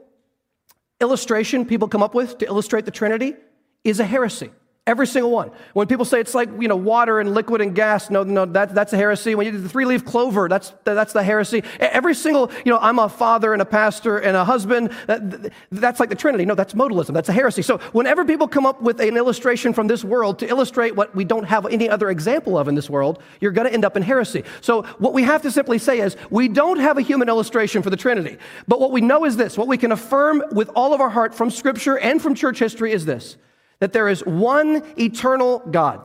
illustration 1.00 1.64
people 1.64 1.88
come 1.88 2.02
up 2.02 2.14
with 2.14 2.36
to 2.38 2.46
illustrate 2.46 2.84
the 2.84 2.90
Trinity 2.90 3.34
is 3.82 3.98
a 3.98 4.04
heresy. 4.04 4.50
Every 4.88 5.06
single 5.06 5.30
one. 5.30 5.50
When 5.74 5.86
people 5.86 6.06
say 6.06 6.18
it's 6.18 6.34
like, 6.34 6.48
you 6.58 6.66
know, 6.66 6.74
water 6.74 7.20
and 7.20 7.34
liquid 7.34 7.60
and 7.60 7.74
gas, 7.74 8.08
no, 8.08 8.22
no, 8.22 8.46
that, 8.46 8.74
that's 8.74 8.94
a 8.94 8.96
heresy. 8.96 9.34
When 9.34 9.44
you 9.44 9.52
do 9.52 9.58
the 9.58 9.68
three 9.68 9.84
leaf 9.84 10.02
clover, 10.02 10.48
that's, 10.48 10.72
that's 10.84 11.12
the 11.12 11.22
heresy. 11.22 11.62
Every 11.78 12.14
single, 12.14 12.50
you 12.64 12.72
know, 12.72 12.78
I'm 12.78 12.98
a 12.98 13.10
father 13.10 13.52
and 13.52 13.60
a 13.60 13.66
pastor 13.66 14.16
and 14.16 14.34
a 14.34 14.46
husband, 14.46 14.90
that, 15.06 15.52
that's 15.70 16.00
like 16.00 16.08
the 16.08 16.14
Trinity. 16.14 16.46
No, 16.46 16.54
that's 16.54 16.72
modalism. 16.72 17.12
That's 17.12 17.28
a 17.28 17.34
heresy. 17.34 17.60
So 17.60 17.76
whenever 17.92 18.24
people 18.24 18.48
come 18.48 18.64
up 18.64 18.80
with 18.80 18.98
an 19.02 19.18
illustration 19.18 19.74
from 19.74 19.88
this 19.88 20.04
world 20.04 20.38
to 20.38 20.48
illustrate 20.48 20.96
what 20.96 21.14
we 21.14 21.22
don't 21.22 21.44
have 21.44 21.66
any 21.66 21.90
other 21.90 22.08
example 22.08 22.56
of 22.56 22.66
in 22.66 22.74
this 22.74 22.88
world, 22.88 23.22
you're 23.42 23.52
going 23.52 23.68
to 23.68 23.74
end 23.74 23.84
up 23.84 23.94
in 23.94 24.02
heresy. 24.02 24.42
So 24.62 24.84
what 24.96 25.12
we 25.12 25.22
have 25.24 25.42
to 25.42 25.50
simply 25.50 25.76
say 25.76 26.00
is 26.00 26.16
we 26.30 26.48
don't 26.48 26.78
have 26.78 26.96
a 26.96 27.02
human 27.02 27.28
illustration 27.28 27.82
for 27.82 27.90
the 27.90 27.96
Trinity. 27.98 28.38
But 28.66 28.80
what 28.80 28.90
we 28.90 29.02
know 29.02 29.26
is 29.26 29.36
this, 29.36 29.58
what 29.58 29.68
we 29.68 29.76
can 29.76 29.92
affirm 29.92 30.42
with 30.50 30.70
all 30.74 30.94
of 30.94 31.02
our 31.02 31.10
heart 31.10 31.34
from 31.34 31.50
scripture 31.50 31.98
and 31.98 32.22
from 32.22 32.34
church 32.34 32.58
history 32.58 32.92
is 32.92 33.04
this 33.04 33.36
that 33.80 33.92
there 33.92 34.08
is 34.08 34.24
one 34.24 34.82
eternal 34.98 35.60
God. 35.70 36.00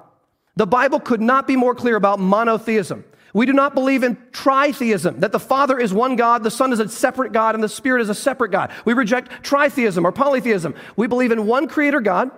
The 0.56 0.68
Bible 0.68 1.00
could 1.00 1.22
not 1.22 1.48
be 1.48 1.56
more 1.56 1.74
clear 1.74 1.96
about 1.96 2.20
monotheism. 2.20 3.04
We 3.34 3.48
do 3.48 3.54
not 3.54 3.74
believe 3.74 4.04
in 4.04 4.16
tritheism, 4.32 5.22
that 5.22 5.32
the 5.32 5.40
Father 5.40 5.80
is 5.80 5.92
one 5.92 6.16
God, 6.16 6.44
the 6.44 6.52
Son 6.52 6.72
is 6.72 6.80
a 6.80 6.88
separate 6.88 7.32
God, 7.32 7.56
and 7.56 7.64
the 7.64 7.70
Spirit 7.70 8.02
is 8.02 8.10
a 8.10 8.16
separate 8.16 8.52
God. 8.52 8.72
We 8.86 8.94
reject 8.94 9.44
tritheism 9.44 10.04
or 10.04 10.12
polytheism. 10.12 10.76
We 10.96 11.08
believe 11.08 11.32
in 11.32 11.48
one 11.48 11.68
creator 11.68 12.00
God 12.00 12.30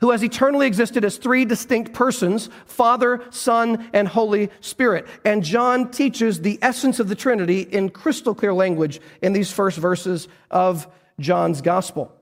who 0.00 0.10
has 0.10 0.24
eternally 0.24 0.66
existed 0.66 1.04
as 1.04 1.16
three 1.16 1.44
distinct 1.44 1.92
persons 1.92 2.50
Father, 2.66 3.22
Son, 3.30 3.88
and 3.92 4.08
Holy 4.08 4.50
Spirit. 4.60 5.06
And 5.24 5.44
John 5.44 5.92
teaches 5.92 6.40
the 6.40 6.58
essence 6.60 6.98
of 6.98 7.08
the 7.08 7.14
Trinity 7.14 7.60
in 7.60 7.90
crystal 7.90 8.34
clear 8.34 8.52
language 8.52 9.00
in 9.22 9.32
these 9.32 9.52
first 9.52 9.78
verses 9.78 10.26
of 10.50 10.88
John's 11.20 11.60
Gospel 11.60 12.12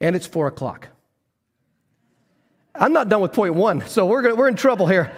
and 0.00 0.14
it's 0.16 0.26
four 0.26 0.46
o'clock. 0.46 0.88
I'm 2.74 2.92
not 2.92 3.08
done 3.08 3.20
with 3.20 3.32
point 3.32 3.54
one, 3.54 3.86
so 3.86 4.06
we're, 4.06 4.22
gonna, 4.22 4.34
we're 4.34 4.48
in 4.48 4.56
trouble 4.56 4.86
here. 4.86 5.12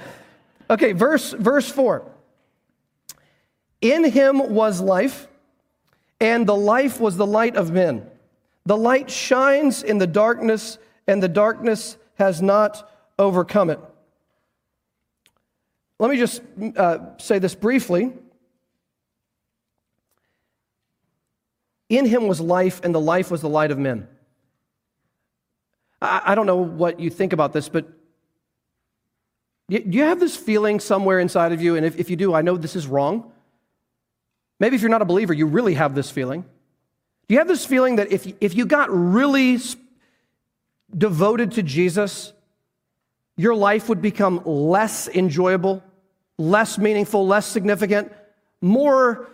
Okay, 0.68 0.92
verse, 0.92 1.32
verse 1.32 1.68
four. 1.68 2.04
In 3.80 4.04
him 4.04 4.54
was 4.54 4.80
life, 4.80 5.28
and 6.20 6.46
the 6.46 6.56
life 6.56 7.00
was 7.00 7.16
the 7.16 7.26
light 7.26 7.56
of 7.56 7.70
men. 7.70 8.06
The 8.64 8.76
light 8.76 9.10
shines 9.10 9.82
in 9.82 9.98
the 9.98 10.06
darkness, 10.06 10.78
and 11.06 11.22
the 11.22 11.28
darkness 11.28 11.96
has 12.16 12.42
not 12.42 12.90
overcome 13.18 13.70
it. 13.70 13.80
Let 15.98 16.10
me 16.10 16.18
just 16.18 16.42
uh, 16.76 17.16
say 17.18 17.38
this 17.38 17.54
briefly. 17.54 18.12
In 21.88 22.04
him 22.04 22.26
was 22.26 22.40
life, 22.40 22.80
and 22.82 22.94
the 22.94 23.00
life 23.00 23.30
was 23.30 23.40
the 23.40 23.48
light 23.48 23.70
of 23.70 23.78
men. 23.78 24.08
I, 26.00 26.34
don't 26.34 26.46
know 26.46 26.56
what 26.56 27.00
you 27.00 27.10
think 27.10 27.32
about 27.32 27.52
this, 27.52 27.68
but 27.68 27.86
do 29.68 29.82
you 29.84 30.02
have 30.02 30.20
this 30.20 30.36
feeling 30.36 30.78
somewhere 30.78 31.18
inside 31.18 31.52
of 31.52 31.62
you? 31.62 31.76
And 31.76 31.86
if, 31.86 31.98
if 31.98 32.10
you 32.10 32.16
do, 32.16 32.34
I 32.34 32.42
know 32.42 32.56
this 32.56 32.76
is 32.76 32.86
wrong. 32.86 33.32
Maybe 34.60 34.76
if 34.76 34.82
you're 34.82 34.90
not 34.90 35.02
a 35.02 35.06
believer, 35.06 35.32
you 35.32 35.46
really 35.46 35.74
have 35.74 35.94
this 35.94 36.10
feeling. 36.10 36.42
Do 37.28 37.34
you 37.34 37.38
have 37.38 37.48
this 37.48 37.64
feeling 37.66 37.96
that 37.96 38.12
if, 38.12 38.30
if 38.40 38.54
you 38.54 38.66
got 38.66 38.88
really 38.90 39.58
devoted 40.96 41.52
to 41.52 41.62
Jesus, 41.62 42.32
your 43.36 43.54
life 43.54 43.88
would 43.88 44.00
become 44.00 44.42
less 44.44 45.08
enjoyable, 45.08 45.82
less 46.38 46.78
meaningful, 46.78 47.26
less 47.26 47.46
significant, 47.46 48.12
more 48.60 49.28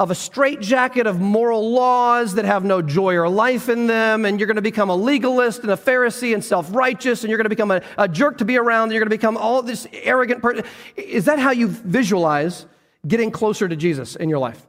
of 0.00 0.10
a 0.10 0.14
straitjacket 0.14 1.06
of 1.06 1.20
moral 1.20 1.70
laws 1.70 2.34
that 2.34 2.44
have 2.44 2.64
no 2.64 2.82
joy 2.82 3.14
or 3.14 3.28
life 3.28 3.68
in 3.68 3.86
them, 3.86 4.24
and 4.24 4.40
you're 4.40 4.48
going 4.48 4.56
to 4.56 4.62
become 4.62 4.90
a 4.90 4.96
legalist 4.96 5.60
and 5.60 5.70
a 5.70 5.76
Pharisee 5.76 6.34
and 6.34 6.44
self 6.44 6.74
righteous, 6.74 7.22
and 7.22 7.30
you're 7.30 7.38
going 7.38 7.44
to 7.44 7.50
become 7.50 7.70
a, 7.70 7.80
a, 7.96 8.08
jerk 8.08 8.38
to 8.38 8.44
be 8.44 8.56
around, 8.56 8.84
and 8.84 8.92
you're 8.92 9.00
going 9.00 9.10
to 9.10 9.16
become 9.16 9.36
all 9.36 9.62
this 9.62 9.86
arrogant 9.92 10.42
person. 10.42 10.64
Is 10.96 11.26
that 11.26 11.38
how 11.38 11.52
you 11.52 11.68
visualize 11.68 12.66
getting 13.06 13.30
closer 13.30 13.68
to 13.68 13.76
Jesus 13.76 14.16
in 14.16 14.28
your 14.28 14.40
life? 14.40 14.66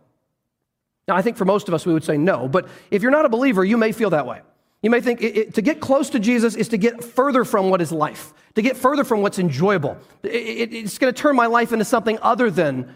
Now, 1.07 1.15
I 1.15 1.23
think 1.23 1.38
for 1.38 1.45
most 1.45 1.67
of 1.67 1.73
us, 1.73 1.88
we 1.88 1.93
would 1.93 2.03
say 2.03 2.17
no, 2.17 2.47
but 2.47 2.67
if 2.91 3.01
you're 3.01 3.11
not 3.11 3.25
a 3.25 3.29
believer, 3.29 3.65
you 3.65 3.77
may 3.77 3.91
feel 3.91 4.11
that 4.11 4.27
way. 4.27 4.41
You 4.83 4.91
may 4.91 5.01
think 5.01 5.21
it, 5.21 5.38
it, 5.38 5.53
to 5.55 5.63
get 5.63 5.79
close 5.79 6.11
to 6.11 6.19
Jesus 6.19 6.55
is 6.55 6.67
to 6.67 6.77
get 6.77 7.03
further 7.03 7.43
from 7.43 7.71
what 7.71 7.81
is 7.81 7.91
life, 7.91 8.31
to 8.53 8.61
get 8.61 8.77
further 8.77 9.03
from 9.03 9.21
what's 9.21 9.39
enjoyable. 9.39 9.97
It, 10.21 10.71
it's 10.71 10.99
going 10.99 11.11
to 11.11 11.19
turn 11.19 11.35
my 11.35 11.47
life 11.47 11.73
into 11.73 11.85
something 11.85 12.19
other 12.21 12.51
than 12.51 12.93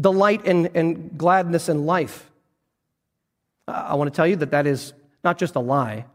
delight 0.00 0.46
and, 0.46 0.70
and 0.74 1.16
gladness 1.16 1.68
in 1.68 1.86
life. 1.86 2.30
I 3.68 3.94
want 3.94 4.12
to 4.12 4.16
tell 4.16 4.26
you 4.26 4.36
that 4.36 4.50
that 4.52 4.66
is 4.66 4.92
not 5.24 5.38
just 5.38 5.56
a 5.56 5.60
lie. 5.60 6.06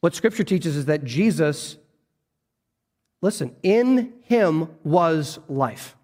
What 0.00 0.14
Scripture 0.14 0.44
teaches 0.44 0.76
is 0.76 0.86
that 0.86 1.04
Jesus, 1.04 1.76
listen, 3.20 3.56
in 3.62 4.12
him 4.22 4.68
was 4.84 5.38
life. 5.48 5.96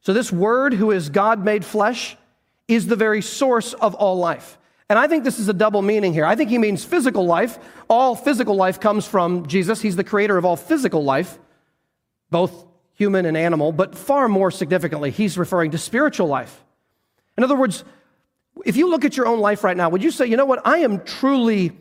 So, 0.00 0.12
this 0.12 0.30
Word, 0.30 0.74
who 0.74 0.90
is 0.90 1.08
God 1.08 1.44
made 1.44 1.64
flesh, 1.64 2.16
is 2.68 2.86
the 2.86 2.96
very 2.96 3.22
source 3.22 3.72
of 3.72 3.94
all 3.94 4.18
life. 4.18 4.58
And 4.88 4.98
I 4.98 5.08
think 5.08 5.24
this 5.24 5.38
is 5.38 5.48
a 5.48 5.54
double 5.54 5.82
meaning 5.82 6.12
here. 6.12 6.26
I 6.26 6.36
think 6.36 6.50
he 6.50 6.58
means 6.58 6.84
physical 6.84 7.24
life. 7.24 7.58
All 7.88 8.14
physical 8.14 8.54
life 8.54 8.78
comes 8.78 9.06
from 9.06 9.46
Jesus. 9.46 9.80
He's 9.80 9.96
the 9.96 10.04
creator 10.04 10.36
of 10.36 10.44
all 10.44 10.56
physical 10.56 11.02
life, 11.02 11.38
both 12.30 12.66
human 12.94 13.26
and 13.26 13.36
animal, 13.36 13.72
but 13.72 13.94
far 13.94 14.28
more 14.28 14.50
significantly, 14.50 15.10
he's 15.10 15.36
referring 15.36 15.72
to 15.72 15.78
spiritual 15.78 16.26
life. 16.26 16.64
In 17.36 17.44
other 17.44 17.56
words, 17.56 17.84
if 18.64 18.76
you 18.76 18.88
look 18.88 19.04
at 19.04 19.16
your 19.16 19.26
own 19.26 19.40
life 19.40 19.64
right 19.64 19.76
now, 19.76 19.88
would 19.88 20.02
you 20.02 20.10
say, 20.10 20.26
you 20.26 20.36
know 20.36 20.44
what, 20.44 20.64
I 20.66 20.78
am 20.78 21.04
truly, 21.04 21.72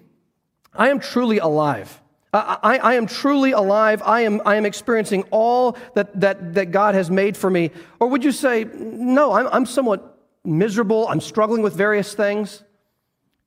I 0.73 0.89
am 0.89 0.99
truly 0.99 1.37
alive. 1.37 2.01
I, 2.33 2.79
I, 2.81 2.93
am 2.95 3.05
truly 3.05 3.51
alive. 3.51 4.01
I 4.03 4.21
am, 4.21 4.41
I 4.43 4.55
am 4.55 4.65
experiencing 4.65 5.23
all 5.29 5.77
that, 5.93 6.19
that, 6.19 6.55
that 6.55 6.71
God 6.71 6.95
has 6.95 7.11
made 7.11 7.37
for 7.37 7.47
me. 7.47 7.69
Or 7.99 8.07
would 8.07 8.23
you 8.23 8.31
say, 8.31 8.65
no, 8.73 9.33
I'm, 9.33 9.47
I'm 9.47 9.65
somewhat 9.67 10.17
miserable. 10.43 11.07
I'm 11.07 11.21
struggling 11.21 11.61
with 11.61 11.75
various 11.75 12.15
things. 12.15 12.63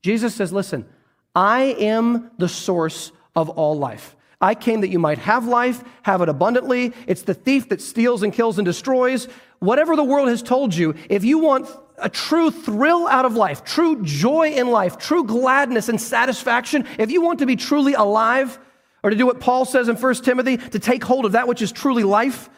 Jesus 0.01 0.33
says, 0.35 0.53
listen, 0.53 0.87
I 1.35 1.75
am 1.79 2.31
the 2.37 2.47
source 2.47 3.11
of 3.35 3.49
all 3.49 3.77
life. 3.77 4.15
I 4.39 4.53
came 4.53 4.81
that 4.81 4.89
you 4.89 4.99
might 4.99 5.17
have 5.17 5.47
life, 5.47 5.83
have 6.03 6.21
it 6.21 6.29
abundantly. 6.29 6.93
It's 7.07 7.23
the 7.23 7.33
thief 7.33 7.69
that 7.69 7.81
steals 7.81 8.21
and 8.21 8.31
kills 8.31 8.59
and 8.59 8.65
destroys. 8.65 9.27
Whatever 9.59 9.95
the 9.95 10.03
world 10.03 10.27
has 10.27 10.43
told 10.43 10.75
you, 10.75 10.93
if 11.09 11.23
you 11.23 11.39
want 11.39 11.67
a 11.97 12.09
true 12.09 12.51
thrill 12.51 13.07
out 13.07 13.25
of 13.25 13.35
life, 13.35 13.63
true 13.63 14.03
joy 14.03 14.51
in 14.51 14.67
life, 14.67 14.99
true 14.99 15.23
gladness 15.23 15.89
and 15.89 15.99
satisfaction, 15.99 16.85
if 16.99 17.09
you 17.09 17.21
want 17.21 17.39
to 17.39 17.47
be 17.47 17.55
truly 17.55 17.93
alive, 17.93 18.59
or 19.03 19.09
to 19.09 19.15
do 19.15 19.25
what 19.25 19.39
Paul 19.39 19.65
says 19.65 19.89
in 19.89 19.95
1 19.95 20.15
Timothy, 20.15 20.57
to 20.57 20.79
take 20.79 21.03
hold 21.03 21.25
of 21.25 21.31
that 21.31 21.47
which 21.47 21.63
is 21.63 21.71
truly 21.71 22.03
life, 22.03 22.49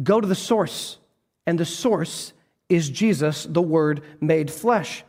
go 0.00 0.20
to 0.20 0.26
the 0.26 0.34
source. 0.36 0.98
And 1.46 1.58
the 1.58 1.64
source 1.64 2.32
is 2.68 2.88
Jesus, 2.88 3.44
the 3.44 3.62
Word 3.62 4.02
made 4.20 4.50
flesh. 4.52 5.02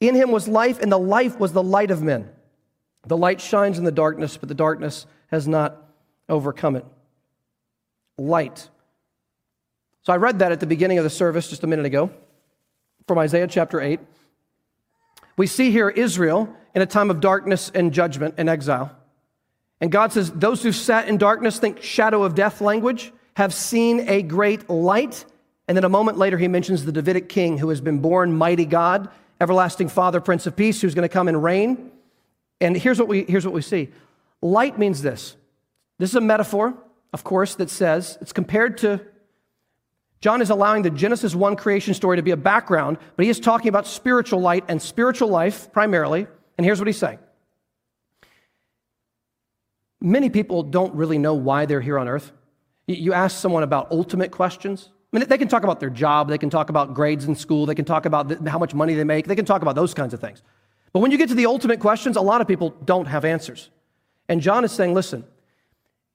In 0.00 0.14
him 0.14 0.30
was 0.30 0.48
life, 0.48 0.80
and 0.80 0.90
the 0.90 0.98
life 0.98 1.38
was 1.38 1.52
the 1.52 1.62
light 1.62 1.90
of 1.90 2.02
men. 2.02 2.30
The 3.06 3.16
light 3.16 3.40
shines 3.40 3.78
in 3.78 3.84
the 3.84 3.92
darkness, 3.92 4.36
but 4.36 4.48
the 4.48 4.54
darkness 4.54 5.06
has 5.28 5.46
not 5.46 5.76
overcome 6.28 6.76
it. 6.76 6.84
Light. 8.16 8.68
So 10.02 10.12
I 10.12 10.16
read 10.16 10.38
that 10.40 10.52
at 10.52 10.60
the 10.60 10.66
beginning 10.66 10.98
of 10.98 11.04
the 11.04 11.10
service 11.10 11.48
just 11.48 11.64
a 11.64 11.66
minute 11.66 11.86
ago 11.86 12.10
from 13.06 13.18
Isaiah 13.18 13.46
chapter 13.46 13.80
8. 13.80 14.00
We 15.36 15.46
see 15.46 15.70
here 15.70 15.88
Israel 15.88 16.54
in 16.74 16.82
a 16.82 16.86
time 16.86 17.10
of 17.10 17.20
darkness 17.20 17.70
and 17.74 17.92
judgment 17.92 18.34
and 18.38 18.48
exile. 18.48 18.96
And 19.80 19.90
God 19.90 20.12
says, 20.12 20.30
Those 20.30 20.62
who 20.62 20.72
sat 20.72 21.08
in 21.08 21.18
darkness, 21.18 21.58
think 21.58 21.82
shadow 21.82 22.22
of 22.22 22.34
death 22.34 22.60
language, 22.60 23.12
have 23.36 23.52
seen 23.52 24.08
a 24.08 24.22
great 24.22 24.70
light. 24.70 25.24
And 25.66 25.76
then 25.76 25.84
a 25.84 25.88
moment 25.88 26.18
later, 26.18 26.38
he 26.38 26.48
mentions 26.48 26.84
the 26.84 26.92
Davidic 26.92 27.28
king 27.28 27.58
who 27.58 27.68
has 27.70 27.80
been 27.80 27.98
born, 27.98 28.36
mighty 28.36 28.66
God, 28.66 29.08
everlasting 29.40 29.88
Father, 29.88 30.20
Prince 30.20 30.46
of 30.46 30.54
Peace, 30.54 30.80
who's 30.80 30.94
going 30.94 31.08
to 31.08 31.12
come 31.12 31.28
and 31.28 31.42
reign. 31.42 31.90
And 32.60 32.76
here's 32.76 32.98
what 32.98 33.08
we, 33.08 33.24
here's 33.24 33.44
what 33.44 33.54
we 33.54 33.62
see 33.62 33.90
light 34.42 34.78
means 34.78 35.02
this. 35.02 35.36
This 35.98 36.10
is 36.10 36.16
a 36.16 36.20
metaphor, 36.20 36.74
of 37.12 37.24
course, 37.24 37.54
that 37.56 37.70
says 37.70 38.18
it's 38.20 38.32
compared 38.32 38.78
to. 38.78 39.00
John 40.20 40.40
is 40.40 40.48
allowing 40.48 40.82
the 40.82 40.90
Genesis 40.90 41.34
1 41.34 41.56
creation 41.56 41.92
story 41.92 42.16
to 42.16 42.22
be 42.22 42.30
a 42.30 42.36
background, 42.36 42.96
but 43.14 43.24
he 43.24 43.30
is 43.30 43.38
talking 43.38 43.68
about 43.68 43.86
spiritual 43.86 44.40
light 44.40 44.64
and 44.68 44.80
spiritual 44.80 45.28
life 45.28 45.70
primarily. 45.70 46.26
And 46.56 46.64
here's 46.64 46.78
what 46.78 46.86
he's 46.86 46.98
saying 46.98 47.18
Many 50.00 50.30
people 50.30 50.62
don't 50.62 50.94
really 50.94 51.18
know 51.18 51.34
why 51.34 51.66
they're 51.66 51.80
here 51.80 51.98
on 51.98 52.08
earth. 52.08 52.32
You 52.86 53.14
ask 53.14 53.38
someone 53.38 53.62
about 53.62 53.90
ultimate 53.90 54.30
questions. 54.30 54.90
I 55.12 55.18
mean, 55.18 55.28
they 55.28 55.38
can 55.38 55.48
talk 55.48 55.62
about 55.62 55.80
their 55.80 55.90
job, 55.90 56.28
they 56.28 56.38
can 56.38 56.50
talk 56.50 56.70
about 56.70 56.92
grades 56.92 57.24
in 57.24 57.36
school, 57.36 57.66
they 57.66 57.74
can 57.74 57.84
talk 57.84 58.04
about 58.04 58.46
how 58.48 58.58
much 58.58 58.74
money 58.74 58.94
they 58.94 59.04
make, 59.04 59.26
they 59.26 59.36
can 59.36 59.44
talk 59.44 59.62
about 59.62 59.76
those 59.76 59.94
kinds 59.94 60.12
of 60.12 60.20
things. 60.20 60.42
But 60.94 61.00
when 61.00 61.10
you 61.10 61.18
get 61.18 61.28
to 61.30 61.34
the 61.34 61.46
ultimate 61.46 61.80
questions, 61.80 62.16
a 62.16 62.22
lot 62.22 62.40
of 62.40 62.46
people 62.46 62.70
don't 62.84 63.06
have 63.06 63.24
answers. 63.24 63.68
And 64.28 64.40
John 64.40 64.64
is 64.64 64.70
saying, 64.70 64.94
listen, 64.94 65.24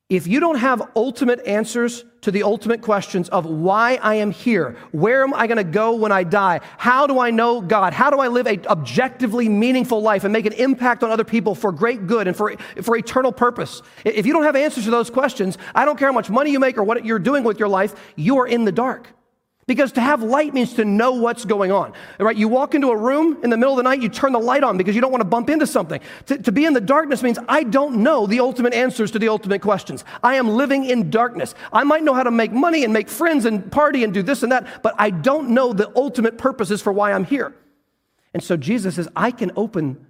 if 0.07 0.25
you 0.25 0.39
don't 0.39 0.57
have 0.57 0.81
ultimate 0.95 1.45
answers 1.45 2.05
to 2.21 2.31
the 2.31 2.43
ultimate 2.43 2.81
questions 2.81 3.27
of 3.27 3.45
why 3.45 3.99
I 4.01 4.15
am 4.15 4.31
here, 4.31 4.77
where 4.91 5.21
am 5.21 5.33
I 5.33 5.47
going 5.47 5.57
to 5.57 5.65
go 5.65 5.95
when 5.95 6.13
I 6.13 6.23
die, 6.23 6.61
how 6.77 7.07
do 7.07 7.19
I 7.19 7.29
know 7.29 7.59
God, 7.59 7.91
how 7.91 8.09
do 8.09 8.19
I 8.19 8.29
live 8.29 8.47
a 8.47 8.57
objectively 8.67 9.49
meaningful 9.49 10.01
life 10.01 10.23
and 10.23 10.31
make 10.31 10.45
an 10.45 10.53
impact 10.53 11.03
on 11.03 11.11
other 11.11 11.25
people 11.25 11.55
for 11.55 11.73
great 11.73 12.07
good 12.07 12.27
and 12.27 12.35
for, 12.35 12.55
for 12.81 12.95
eternal 12.95 13.33
purpose, 13.33 13.81
if 14.05 14.25
you 14.25 14.31
don't 14.31 14.43
have 14.43 14.55
answers 14.55 14.85
to 14.85 14.91
those 14.91 15.09
questions, 15.09 15.57
I 15.75 15.83
don't 15.83 15.99
care 15.99 16.07
how 16.07 16.13
much 16.13 16.29
money 16.29 16.51
you 16.51 16.59
make 16.59 16.77
or 16.77 16.83
what 16.83 17.05
you're 17.05 17.19
doing 17.19 17.43
with 17.43 17.59
your 17.59 17.69
life, 17.69 17.93
you 18.15 18.39
are 18.39 18.47
in 18.47 18.63
the 18.63 18.71
dark. 18.71 19.09
Because 19.69 19.91
to 19.91 20.01
have 20.01 20.23
light 20.23 20.51
means 20.51 20.73
to 20.73 20.83
know 20.83 21.11
what's 21.11 21.45
going 21.45 21.71
on. 21.71 21.93
Right? 22.17 22.35
You 22.35 22.47
walk 22.47 22.73
into 22.73 22.87
a 22.87 22.97
room 22.97 23.37
in 23.43 23.51
the 23.51 23.55
middle 23.55 23.73
of 23.73 23.77
the 23.77 23.83
night, 23.83 24.01
you 24.01 24.09
turn 24.09 24.31
the 24.31 24.39
light 24.39 24.63
on 24.63 24.79
because 24.79 24.95
you 24.95 25.01
don't 25.01 25.11
want 25.11 25.21
to 25.21 25.27
bump 25.27 25.47
into 25.47 25.67
something. 25.67 26.01
To, 26.25 26.39
to, 26.39 26.51
be 26.51 26.65
in 26.65 26.73
the 26.73 26.81
darkness 26.81 27.21
means 27.21 27.37
I 27.47 27.61
don't 27.61 27.97
know 27.97 28.25
the 28.25 28.39
ultimate 28.39 28.73
answers 28.73 29.11
to 29.11 29.19
the 29.19 29.29
ultimate 29.29 29.61
questions. 29.61 30.03
I 30.23 30.37
am 30.37 30.47
living 30.47 30.85
in 30.85 31.11
darkness. 31.11 31.53
I 31.71 31.83
might 31.83 32.01
know 32.01 32.15
how 32.15 32.23
to 32.23 32.31
make 32.31 32.51
money 32.51 32.83
and 32.83 32.91
make 32.91 33.09
friends 33.09 33.45
and 33.45 33.71
party 33.71 34.03
and 34.03 34.11
do 34.11 34.23
this 34.23 34.41
and 34.41 34.51
that, 34.51 34.81
but 34.81 34.95
I 34.97 35.11
don't 35.11 35.51
know 35.51 35.71
the 35.71 35.95
ultimate 35.95 36.39
purposes 36.39 36.81
for 36.81 36.91
why 36.91 37.13
I'm 37.13 37.23
here. 37.23 37.53
And 38.33 38.43
so 38.43 38.57
Jesus 38.57 38.95
says, 38.95 39.07
I 39.15 39.29
can 39.29 39.51
open, 39.55 40.03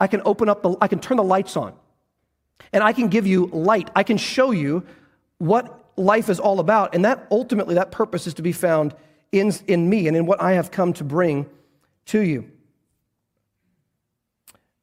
I 0.00 0.06
can 0.06 0.22
open 0.24 0.48
up 0.48 0.62
the, 0.62 0.74
I 0.80 0.88
can 0.88 1.00
turn 1.00 1.18
the 1.18 1.22
lights 1.22 1.54
on. 1.58 1.74
And 2.72 2.82
I 2.82 2.94
can 2.94 3.08
give 3.08 3.26
you 3.26 3.50
light. 3.52 3.90
I 3.94 4.04
can 4.04 4.16
show 4.16 4.52
you 4.52 4.86
what 5.36 5.81
life 5.96 6.28
is 6.28 6.40
all 6.40 6.60
about. 6.60 6.94
And 6.94 7.04
that 7.04 7.26
ultimately, 7.30 7.74
that 7.76 7.90
purpose 7.90 8.26
is 8.26 8.34
to 8.34 8.42
be 8.42 8.52
found 8.52 8.94
in, 9.30 9.52
in 9.66 9.88
me 9.88 10.08
and 10.08 10.16
in 10.16 10.26
what 10.26 10.40
I 10.40 10.52
have 10.52 10.70
come 10.70 10.92
to 10.94 11.04
bring 11.04 11.46
to 12.06 12.20
you. 12.20 12.50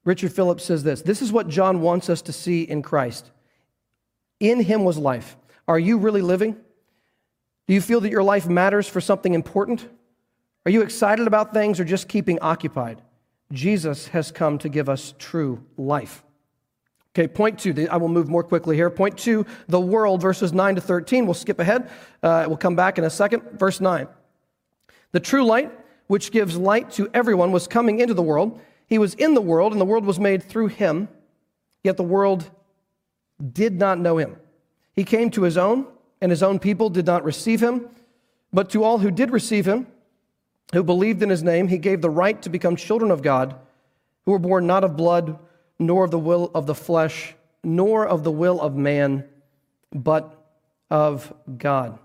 Richard 0.06 0.34
Phillips 0.34 0.64
says 0.66 0.84
this 0.84 1.02
This 1.02 1.22
is 1.22 1.32
what 1.32 1.48
John 1.48 1.82
wants 1.82 2.10
us 2.10 2.22
to 2.24 2.34
see 2.34 2.64
in 2.64 2.82
Christ. 2.82 3.30
In 4.40 4.62
him 4.62 4.84
was 4.84 4.98
life. 4.98 5.38
Are 5.68 5.80
you 5.80 5.98
really 5.98 6.22
living? 6.22 6.56
Do 7.68 7.74
you 7.74 7.82
feel 7.82 8.02
that 8.02 8.10
your 8.10 8.24
life 8.24 8.48
matters 8.48 8.88
for 8.88 9.02
something 9.02 9.34
important? 9.34 9.88
Are 10.66 10.72
you 10.72 10.82
excited 10.82 11.28
about 11.28 11.54
things 11.54 11.80
or 11.80 11.86
just 11.86 12.08
keeping 12.08 12.40
occupied? 12.40 13.02
Jesus 13.52 14.08
has 14.08 14.32
come 14.32 14.58
to 14.60 14.70
give 14.70 14.90
us 14.90 15.14
true 15.20 15.64
life. 15.78 16.24
Okay, 17.16 17.28
point 17.28 17.60
two. 17.60 17.88
I 17.90 17.98
will 17.98 18.08
move 18.08 18.30
more 18.30 18.44
quickly 18.44 18.76
here. 18.76 18.90
Point 18.90 19.18
two, 19.18 19.46
the 19.68 19.80
world, 19.80 20.22
verses 20.22 20.54
9 20.54 20.76
to 20.76 20.82
13. 20.82 21.26
We'll 21.26 21.34
skip 21.34 21.60
ahead. 21.60 21.90
Uh, 22.22 22.46
we'll 22.48 22.58
come 22.58 22.76
back 22.76 22.98
in 22.98 23.04
a 23.04 23.10
second. 23.10 23.44
Verse 23.54 23.82
9. 23.82 24.08
The 25.12 25.20
true 25.20 25.44
light, 25.44 25.72
which 26.08 26.32
gives 26.32 26.56
light 26.56 26.92
to 26.92 27.10
everyone, 27.14 27.52
was 27.52 27.68
coming 27.68 28.00
into 28.00 28.14
the 28.14 28.22
world. 28.22 28.60
He 28.86 29.00
was 29.00 29.16
in 29.16 29.34
the 29.34 29.42
world, 29.42 29.72
and 29.72 29.82
the 29.82 29.86
world 29.86 30.06
was 30.06 30.20
made 30.20 30.44
through 30.44 30.68
him, 30.68 31.10
yet 31.84 31.98
the 31.98 32.04
world 32.04 32.50
did 33.54 33.80
not 33.80 34.00
know 34.00 34.18
him. 34.18 34.36
He 34.96 35.04
came 35.04 35.32
to 35.32 35.44
his 35.44 35.58
own, 35.58 35.88
and 36.22 36.32
his 36.32 36.44
own 36.44 36.60
people 36.60 36.90
did 36.90 37.06
not 37.06 37.24
receive 37.24 37.62
him. 37.62 37.88
But 38.52 38.70
to 38.72 38.84
all 38.84 39.00
who 39.00 39.12
did 39.12 39.32
receive 39.32 39.68
him, 39.68 39.88
who 40.74 40.84
believed 40.84 41.24
in 41.24 41.30
his 41.30 41.44
name, 41.44 41.68
he 41.68 41.78
gave 41.78 42.02
the 42.02 42.10
right 42.10 42.40
to 42.42 42.50
become 42.50 42.76
children 42.76 43.12
of 43.12 43.22
God, 43.22 43.56
who 44.26 44.32
were 44.32 44.40
born 44.40 44.68
not 44.68 44.84
of 44.84 44.96
blood, 44.96 45.40
nor 45.80 46.04
of 46.04 46.12
the 46.12 46.20
will 46.20 46.52
of 46.54 46.66
the 46.66 46.76
flesh, 46.76 47.34
nor 47.64 48.06
of 48.06 48.24
the 48.24 48.32
will 48.32 48.62
of 48.62 48.76
man, 48.76 49.24
but 49.94 50.36
of 50.90 51.34
God. 51.58 51.98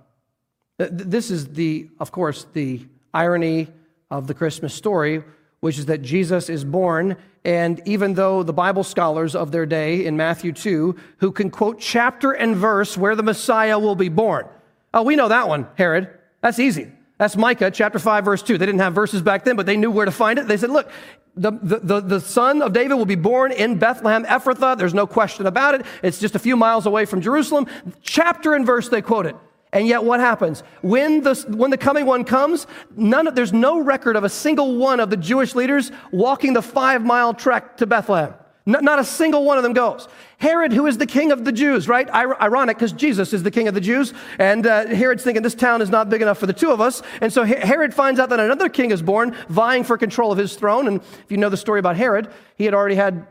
This 0.79 1.31
is 1.31 1.49
the, 1.49 1.89
of 2.01 2.13
course, 2.13 2.47
the 2.53 2.87
irony 3.13 3.69
of 4.11 4.27
the 4.27 4.35
Christmas 4.35 4.75
story, 4.75 5.23
which 5.61 5.79
is 5.79 5.87
that 5.87 6.03
Jesus 6.03 6.49
is 6.49 6.65
born. 6.65 7.17
And 7.45 7.81
even 7.85 8.15
though 8.15 8.43
the 8.43 8.53
Bible 8.53 8.85
scholars 8.85 9.35
of 9.35 9.53
their 9.53 9.67
day 9.67 10.05
in 10.05 10.17
Matthew 10.17 10.53
2, 10.53 10.97
who 11.19 11.33
can 11.33 11.51
quote 11.51 11.79
chapter 11.81 12.33
and 12.33 12.57
verse 12.57 12.97
where 12.97 13.15
the 13.15 13.23
Messiah 13.23 13.79
will 13.79 13.95
be 13.95 14.09
born, 14.09 14.47
oh, 14.93 15.03
we 15.03 15.17
know 15.17 15.29
that 15.29 15.49
one, 15.49 15.67
Herod. 15.77 16.11
That's 16.41 16.59
easy. 16.59 16.91
That's 17.19 17.37
Micah 17.37 17.71
chapter 17.71 17.99
5, 17.99 18.25
verse 18.25 18.43
2. 18.43 18.59
They 18.59 18.67
didn't 18.67 18.81
have 18.81 18.95
verses 18.95 19.23
back 19.23 19.45
then, 19.45 19.57
but 19.57 19.67
they 19.67 19.77
knew 19.77 19.91
where 19.91 20.05
to 20.05 20.11
find 20.11 20.39
it. 20.39 20.49
They 20.49 20.57
said, 20.57 20.71
Look, 20.71 20.91
the, 21.37 21.51
the, 21.51 22.01
the, 22.01 22.21
son 22.21 22.63
of 22.63 22.73
David 22.73 22.95
will 22.95 23.07
be 23.07 23.17
born 23.17 23.51
in 23.51 23.79
Bethlehem 23.79 24.25
Ephrathah. 24.25 24.79
There's 24.79 24.95
no 24.95 25.07
question 25.07 25.47
about 25.47 25.75
it. 25.75 25.85
It's 26.03 26.21
just 26.21 26.37
a 26.37 26.39
few 26.39 26.57
miles 26.57 26.87
away 26.87 27.07
from 27.07 27.21
Jerusalem. 27.21 27.67
Chapter 28.03 28.55
and 28.55 28.65
verse, 28.65 28.89
they 28.89 29.03
quote 29.03 29.27
it. 29.27 29.37
And 29.73 29.89
yet, 29.89 30.05
what 30.05 30.21
happens? 30.21 30.63
When 30.83 31.23
the, 31.23 31.35
when 31.49 31.73
the 31.73 31.77
coming 31.77 32.07
one 32.07 32.23
comes, 32.23 32.69
none 32.97 33.27
of, 33.27 33.35
there's 33.35 33.53
no 33.53 33.81
record 33.81 34.15
of 34.15 34.23
a 34.23 34.29
single 34.29 34.77
one 34.77 35.01
of 35.01 35.11
the 35.11 35.17
Jewish 35.17 35.57
leaders 35.57 35.91
walking 36.13 36.53
the 36.53 36.63
five 36.63 37.05
mile 37.05 37.35
trek 37.35 37.79
to 37.79 37.87
Bethlehem. 37.87 38.35
Not 38.67 38.99
a 38.99 39.05
single 39.05 39.45
one 39.45 39.59
of 39.59 39.63
them 39.63 39.75
goes. 39.75 40.09
Herod, 40.39 40.73
who 40.73 40.87
is 40.87 40.97
the 40.97 41.07
king 41.07 41.33
of 41.33 41.45
the 41.45 41.53
Jews, 41.53 41.87
right? 41.87 42.09
Ironic 42.09 42.79
because 42.79 42.93
Jesus 42.93 43.35
is 43.35 43.43
the 43.43 43.51
king 43.51 43.69
of 43.69 43.75
the 43.75 43.81
Jews. 43.81 44.15
And 44.39 44.67
uh, 44.67 44.87
Herod's 44.87 45.23
thinking 45.23 45.43
this 45.43 45.55
town 45.55 45.83
is 45.83 45.91
not 45.91 46.09
big 46.09 46.23
enough 46.23 46.39
for 46.39 46.47
the 46.47 46.55
two 46.55 46.71
of 46.71 46.81
us. 46.81 47.03
And 47.21 47.31
so 47.31 47.45
Herod 47.45 47.93
finds 47.93 48.19
out 48.19 48.31
that 48.31 48.41
another 48.41 48.71
king 48.71 48.91
is 48.91 49.03
born, 49.03 49.37
vying 49.51 49.85
for 49.85 49.99
control 49.99 50.33
of 50.33 50.39
his 50.39 50.57
throne. 50.57 50.89
And 50.89 51.03
if 51.03 51.27
you 51.29 51.37
know 51.37 51.51
the 51.51 51.59
story 51.59 51.79
about 51.79 51.97
Herod, 51.97 52.31
he 52.57 52.65
had 52.65 52.73
already 52.73 52.95
had 52.95 53.27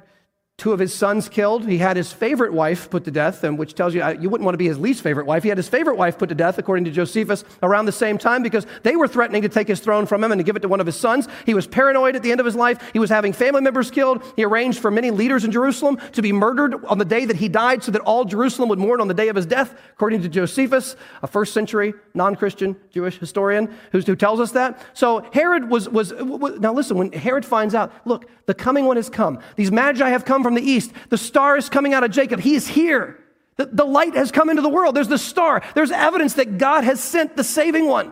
two 0.58 0.72
of 0.72 0.80
his 0.80 0.94
sons 0.94 1.30
killed. 1.30 1.68
He 1.68 1.80
had 1.80 1.98
his 1.98 2.14
favorite 2.14 2.54
wife 2.54 2.90
put 2.90 3.06
to 3.06 3.12
death, 3.12 3.44
and 3.44 3.58
which 3.58 3.74
tells 3.74 3.96
you 3.96 4.04
uh, 4.04 4.16
you 4.20 4.30
wouldn't 4.30 4.46
want 4.46 4.54
to 4.54 4.60
be 4.60 4.68
his 4.68 4.78
least 4.78 5.02
favorite 5.02 5.26
wife. 5.26 5.42
He 5.42 5.50
had 5.50 5.58
his 5.58 5.68
favorite 5.68 5.98
wife 5.98 6.20
put 6.20 6.30
to 6.30 6.36
death, 6.36 6.60
according 6.60 6.86
to 6.86 6.92
Josephus, 6.92 7.44
around 7.64 7.86
the 7.86 7.92
same 7.92 8.20
time 8.20 8.44
because 8.44 8.68
they 8.84 8.96
were 8.96 9.08
threatening 9.08 9.42
to 9.42 9.50
take 9.50 9.68
his 9.68 9.80
throne 9.80 10.06
from 10.06 10.24
him 10.24 10.32
and 10.32 10.40
to 10.40 10.44
give 10.44 10.56
it 10.56 10.60
to 10.60 10.68
one 10.68 10.80
of 10.80 10.86
his 10.86 10.96
sons. 10.96 11.28
He 11.48 11.56
was 11.56 11.66
paranoid 11.66 12.16
at 12.16 12.22
the 12.22 12.32
end 12.32 12.40
of 12.40 12.46
his 12.46 12.56
life. 12.56 12.92
He 12.94 13.00
was 13.00 13.10
having 13.10 13.34
family 13.34 13.62
members 13.62 13.90
killed. 13.90 14.24
He 14.36 14.44
arranged 14.44 14.80
for 14.80 14.92
many 14.92 15.10
leaders 15.10 15.44
in 15.44 15.52
Jerusalem 15.52 15.98
to 16.12 16.22
be 16.22 16.32
murdered 16.32 16.86
on 16.86 17.00
the 17.00 17.06
day 17.06 17.26
that 17.26 17.38
he 17.38 17.50
died 17.50 17.84
so 17.84 17.92
that 17.92 18.02
all 18.02 18.24
Jerusalem 18.24 18.70
would 18.70 18.80
mourn 18.80 19.02
on 19.02 19.08
the 19.08 19.14
day 19.16 19.30
of 19.30 19.36
his 19.36 19.48
death, 19.48 19.74
according 19.94 20.22
to 20.22 20.30
Josephus, 20.30 20.96
a 21.24 21.28
first 21.28 21.54
century 21.54 21.94
non 22.14 22.36
Christian 22.36 22.76
Jewish 22.92 23.18
historian 23.18 23.74
who 23.92 24.02
tells 24.16 24.40
us 24.40 24.52
that. 24.52 24.80
So 24.94 25.28
Herod 25.34 25.70
was, 25.70 25.90
was, 25.90 26.14
was, 26.14 26.60
now 26.60 26.74
listen, 26.74 26.96
when 26.96 27.12
Herod 27.12 27.44
finds 27.44 27.74
out, 27.74 27.92
look, 28.06 28.30
the 28.46 28.54
coming 28.54 28.86
one 28.86 28.98
has 28.98 29.10
come. 29.10 29.40
These 29.56 29.72
magi 29.72 30.10
have 30.10 30.26
come 30.26 30.43
from 30.44 30.56
the 30.56 30.62
east. 30.62 30.92
The 31.10 31.18
star 31.18 31.58
is 31.58 31.70
coming 31.70 31.94
out 31.94 32.04
of 32.04 32.12
Jacob. 32.12 32.40
He 32.40 32.56
is 32.56 32.68
here. 32.68 33.20
The, 33.58 33.66
the 33.68 33.86
light 33.86 34.16
has 34.16 34.32
come 34.32 34.50
into 34.50 34.62
the 34.62 34.70
world. 34.70 34.96
There's 34.96 35.08
the 35.08 35.18
star. 35.18 35.62
There's 35.76 35.92
evidence 35.92 36.36
that 36.36 36.58
God 36.58 36.84
has 36.84 37.02
sent 37.02 37.36
the 37.36 37.44
saving 37.44 37.88
one. 37.88 38.12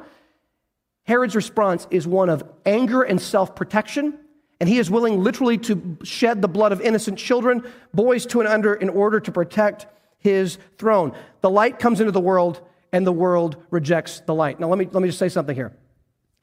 Herod's 1.03 1.35
response 1.35 1.87
is 1.89 2.07
one 2.07 2.29
of 2.29 2.43
anger 2.65 3.01
and 3.01 3.19
self 3.19 3.55
protection, 3.55 4.17
and 4.59 4.69
he 4.69 4.77
is 4.77 4.89
willing 4.89 5.23
literally 5.23 5.57
to 5.59 5.97
shed 6.03 6.41
the 6.41 6.47
blood 6.47 6.71
of 6.71 6.81
innocent 6.81 7.17
children, 7.17 7.63
boys 7.93 8.25
two 8.25 8.39
and 8.39 8.47
under, 8.47 8.73
in 8.73 8.89
order 8.89 9.19
to 9.19 9.31
protect 9.31 9.87
his 10.19 10.59
throne. 10.77 11.13
The 11.41 11.49
light 11.49 11.79
comes 11.79 11.99
into 11.99 12.11
the 12.11 12.21
world, 12.21 12.61
and 12.91 13.05
the 13.05 13.11
world 13.11 13.57
rejects 13.71 14.19
the 14.21 14.35
light. 14.35 14.59
Now, 14.59 14.67
let 14.67 14.77
me, 14.77 14.87
let 14.91 15.01
me 15.01 15.09
just 15.09 15.19
say 15.19 15.29
something 15.29 15.55
here. 15.55 15.73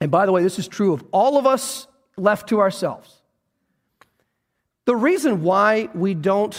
And 0.00 0.10
by 0.10 0.26
the 0.26 0.32
way, 0.32 0.42
this 0.42 0.58
is 0.58 0.66
true 0.66 0.92
of 0.92 1.04
all 1.12 1.38
of 1.38 1.46
us 1.46 1.86
left 2.16 2.48
to 2.48 2.60
ourselves. 2.60 3.17
The 4.88 4.96
reason 4.96 5.42
why 5.42 5.90
we 5.92 6.14
don't 6.14 6.58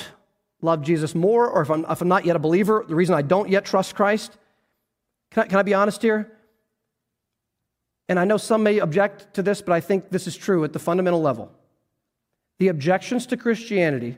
love 0.62 0.84
Jesus 0.84 1.16
more, 1.16 1.50
or 1.50 1.64
if 1.64 1.72
I'm, 1.72 1.84
if 1.90 2.00
I'm 2.00 2.08
not 2.08 2.26
yet 2.26 2.36
a 2.36 2.40
believer, 2.40 2.86
the 2.88 2.94
reason 2.94 3.16
I 3.16 3.24
don't 3.24 3.50
yet 3.50 3.66
trust 3.66 3.96
Christ, 3.96 4.38
can 5.32 5.42
I, 5.42 5.48
can 5.48 5.58
I 5.58 5.64
be 5.64 5.74
honest 5.74 6.04
here? 6.04 6.32
And 8.08 8.20
I 8.20 8.26
know 8.26 8.38
some 8.38 8.62
may 8.62 8.78
object 8.78 9.34
to 9.34 9.42
this, 9.42 9.64
but 9.64 9.74
I 9.74 9.80
think 9.82 10.12
this 10.12 10.28
is 10.28 10.38
true 10.38 10.64
at 10.64 10.74
the 10.74 10.78
fundamental 10.78 11.20
level. 11.20 11.52
The 12.60 12.68
objections 12.68 13.26
to 13.26 13.36
Christianity 13.36 14.16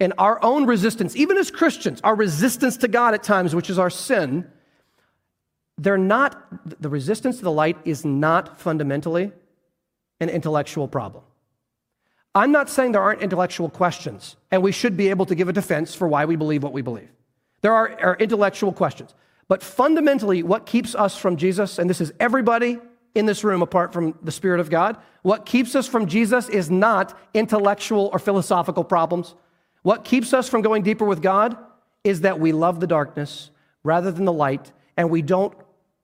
and 0.00 0.14
our 0.18 0.42
own 0.42 0.66
resistance, 0.66 1.14
even 1.14 1.38
as 1.38 1.48
Christians, 1.52 2.00
our 2.02 2.16
resistance 2.16 2.76
to 2.78 2.88
God 2.88 3.14
at 3.14 3.22
times, 3.22 3.54
which 3.54 3.70
is 3.70 3.78
our 3.78 3.88
sin, 3.88 4.50
they're 5.76 5.96
not, 5.96 6.82
the 6.82 6.88
resistance 6.88 7.36
to 7.36 7.44
the 7.44 7.52
light 7.52 7.76
is 7.84 8.04
not 8.04 8.58
fundamentally 8.58 9.30
an 10.18 10.28
intellectual 10.28 10.88
problem. 10.88 11.22
I'm 12.38 12.52
not 12.52 12.70
saying 12.70 12.92
there 12.92 13.02
aren't 13.02 13.20
intellectual 13.20 13.68
questions, 13.68 14.36
and 14.52 14.62
we 14.62 14.70
should 14.70 14.96
be 14.96 15.08
able 15.10 15.26
to 15.26 15.34
give 15.34 15.48
a 15.48 15.52
defense 15.52 15.96
for 15.96 16.06
why 16.06 16.24
we 16.24 16.36
believe 16.36 16.62
what 16.62 16.72
we 16.72 16.82
believe. 16.82 17.10
There 17.62 17.74
are, 17.74 18.00
are 18.00 18.16
intellectual 18.16 18.72
questions. 18.72 19.12
But 19.48 19.60
fundamentally, 19.60 20.44
what 20.44 20.64
keeps 20.64 20.94
us 20.94 21.16
from 21.16 21.36
Jesus, 21.36 21.80
and 21.80 21.90
this 21.90 22.00
is 22.00 22.12
everybody 22.20 22.78
in 23.16 23.26
this 23.26 23.42
room 23.42 23.60
apart 23.60 23.92
from 23.92 24.16
the 24.22 24.30
Spirit 24.30 24.60
of 24.60 24.70
God, 24.70 24.98
what 25.22 25.46
keeps 25.46 25.74
us 25.74 25.88
from 25.88 26.06
Jesus 26.06 26.48
is 26.48 26.70
not 26.70 27.18
intellectual 27.34 28.08
or 28.12 28.20
philosophical 28.20 28.84
problems. 28.84 29.34
What 29.82 30.04
keeps 30.04 30.32
us 30.32 30.48
from 30.48 30.62
going 30.62 30.84
deeper 30.84 31.04
with 31.04 31.20
God 31.20 31.56
is 32.04 32.20
that 32.20 32.38
we 32.38 32.52
love 32.52 32.78
the 32.78 32.86
darkness 32.86 33.50
rather 33.82 34.12
than 34.12 34.26
the 34.26 34.32
light, 34.32 34.70
and 34.96 35.10
we 35.10 35.22
don't 35.22 35.54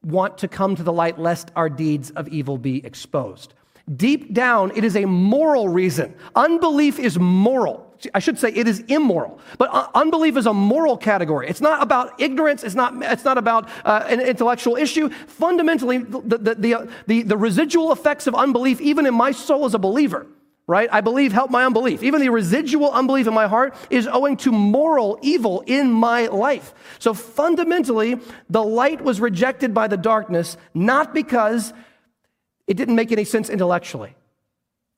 want 0.03 0.39
to 0.39 0.49
come 0.49 0.75
to 0.75 0.83
the 0.83 0.93
light 0.93 1.17
lest 1.17 1.53
our 1.55 1.69
deeds 1.71 2.11
of 2.11 2.27
evil 2.27 2.59
be 2.59 2.85
exposed. 2.85 3.55
Deep 3.97 4.33
down, 4.33 4.73
it 4.75 4.83
is 4.83 4.97
a 4.97 5.05
moral 5.05 5.69
reason. 5.69 6.15
Unbelief 6.35 6.99
is 6.99 7.19
moral. 7.19 7.95
I 8.15 8.19
should 8.19 8.39
say 8.39 8.49
it 8.49 8.67
is 8.67 8.81
immoral, 8.89 9.39
but 9.59 9.71
unbelief 9.95 10.37
is 10.37 10.47
a 10.47 10.55
moral 10.55 10.97
category. 10.97 11.49
It's 11.49 11.61
not 11.61 11.83
about 11.83 12.21
ignorance. 12.21 12.65
It's 12.65 12.75
not, 12.75 12.95
it's 13.03 13.25
not 13.25 13.39
about 13.39 13.69
uh, 13.85 14.05
an 14.09 14.21
intellectual 14.21 14.77
issue. 14.77 15.11
Fundamentally, 15.11 15.99
the, 15.99 16.21
the, 16.21 16.55
the, 16.55 16.91
the, 17.07 17.23
the 17.23 17.37
residual 17.37 17.93
effects 17.93 18.27
of 18.27 18.35
unbelief, 18.35 18.81
even 18.81 19.07
in 19.07 19.15
my 19.15 19.33
soul 19.33 19.65
as 19.65 19.75
a 19.75 19.79
believer, 19.79 20.27
right? 20.67 20.89
I 20.91 21.03
believe 21.03 21.33
help 21.33 21.51
my 21.51 21.65
unbelief. 21.65 22.03
Even 22.03 22.21
the 22.21 22.31
residual 22.31 22.91
unbelief 22.91 23.27
in 23.27 23.35
my 23.35 23.47
heart 23.47 23.75
is 23.91 24.07
owing 24.07 24.39
to 24.39 24.53
moral 24.53 25.19
evil 25.23 25.63
in 25.67 25.91
my 25.91 26.27
life. 26.27 26.75
So 26.99 27.13
fundamentally, 27.13 28.19
the 28.49 28.63
light 28.63 29.03
was 29.03 29.21
rejected 29.21 29.75
by 29.75 29.89
the 29.89 29.99
darkness, 29.99 30.57
not 30.73 31.15
because 31.15 31.75
it 32.67 32.77
didn't 32.77 32.97
make 32.97 33.13
any 33.13 33.25
sense 33.25 33.51
intellectually. 33.51 34.15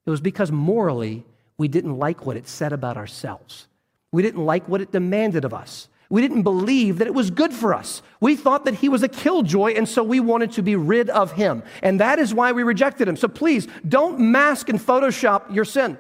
It 0.06 0.10
was 0.10 0.20
because 0.20 0.52
morally, 0.52 1.24
we 1.58 1.68
didn't 1.68 1.98
like 1.98 2.26
what 2.26 2.36
it 2.36 2.46
said 2.46 2.72
about 2.72 2.96
ourselves. 2.96 3.66
We 4.12 4.22
didn't 4.22 4.44
like 4.44 4.68
what 4.68 4.80
it 4.80 4.92
demanded 4.92 5.44
of 5.44 5.52
us. 5.52 5.88
We 6.08 6.22
didn't 6.22 6.42
believe 6.42 6.98
that 6.98 7.08
it 7.08 7.14
was 7.14 7.30
good 7.30 7.52
for 7.52 7.74
us. 7.74 8.00
We 8.20 8.36
thought 8.36 8.64
that 8.66 8.74
he 8.74 8.88
was 8.88 9.02
a 9.02 9.08
killjoy, 9.08 9.72
and 9.72 9.88
so 9.88 10.04
we 10.04 10.20
wanted 10.20 10.52
to 10.52 10.62
be 10.62 10.76
rid 10.76 11.10
of 11.10 11.32
him. 11.32 11.64
And 11.82 12.00
that 12.00 12.20
is 12.20 12.32
why 12.32 12.52
we 12.52 12.62
rejected 12.62 13.08
him. 13.08 13.16
So 13.16 13.26
please, 13.26 13.66
don't 13.88 14.20
mask 14.20 14.68
and 14.68 14.78
Photoshop 14.78 15.52
your 15.52 15.64
sin 15.64 15.98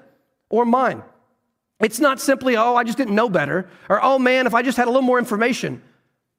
or 0.48 0.64
mine. 0.64 1.02
It's 1.80 1.98
not 1.98 2.20
simply, 2.20 2.56
oh, 2.56 2.76
I 2.76 2.84
just 2.84 2.96
didn't 2.96 3.16
know 3.16 3.28
better, 3.28 3.68
or 3.88 4.02
oh 4.02 4.18
man, 4.18 4.46
if 4.46 4.54
I 4.54 4.62
just 4.62 4.78
had 4.78 4.86
a 4.86 4.90
little 4.90 5.02
more 5.02 5.18
information. 5.18 5.82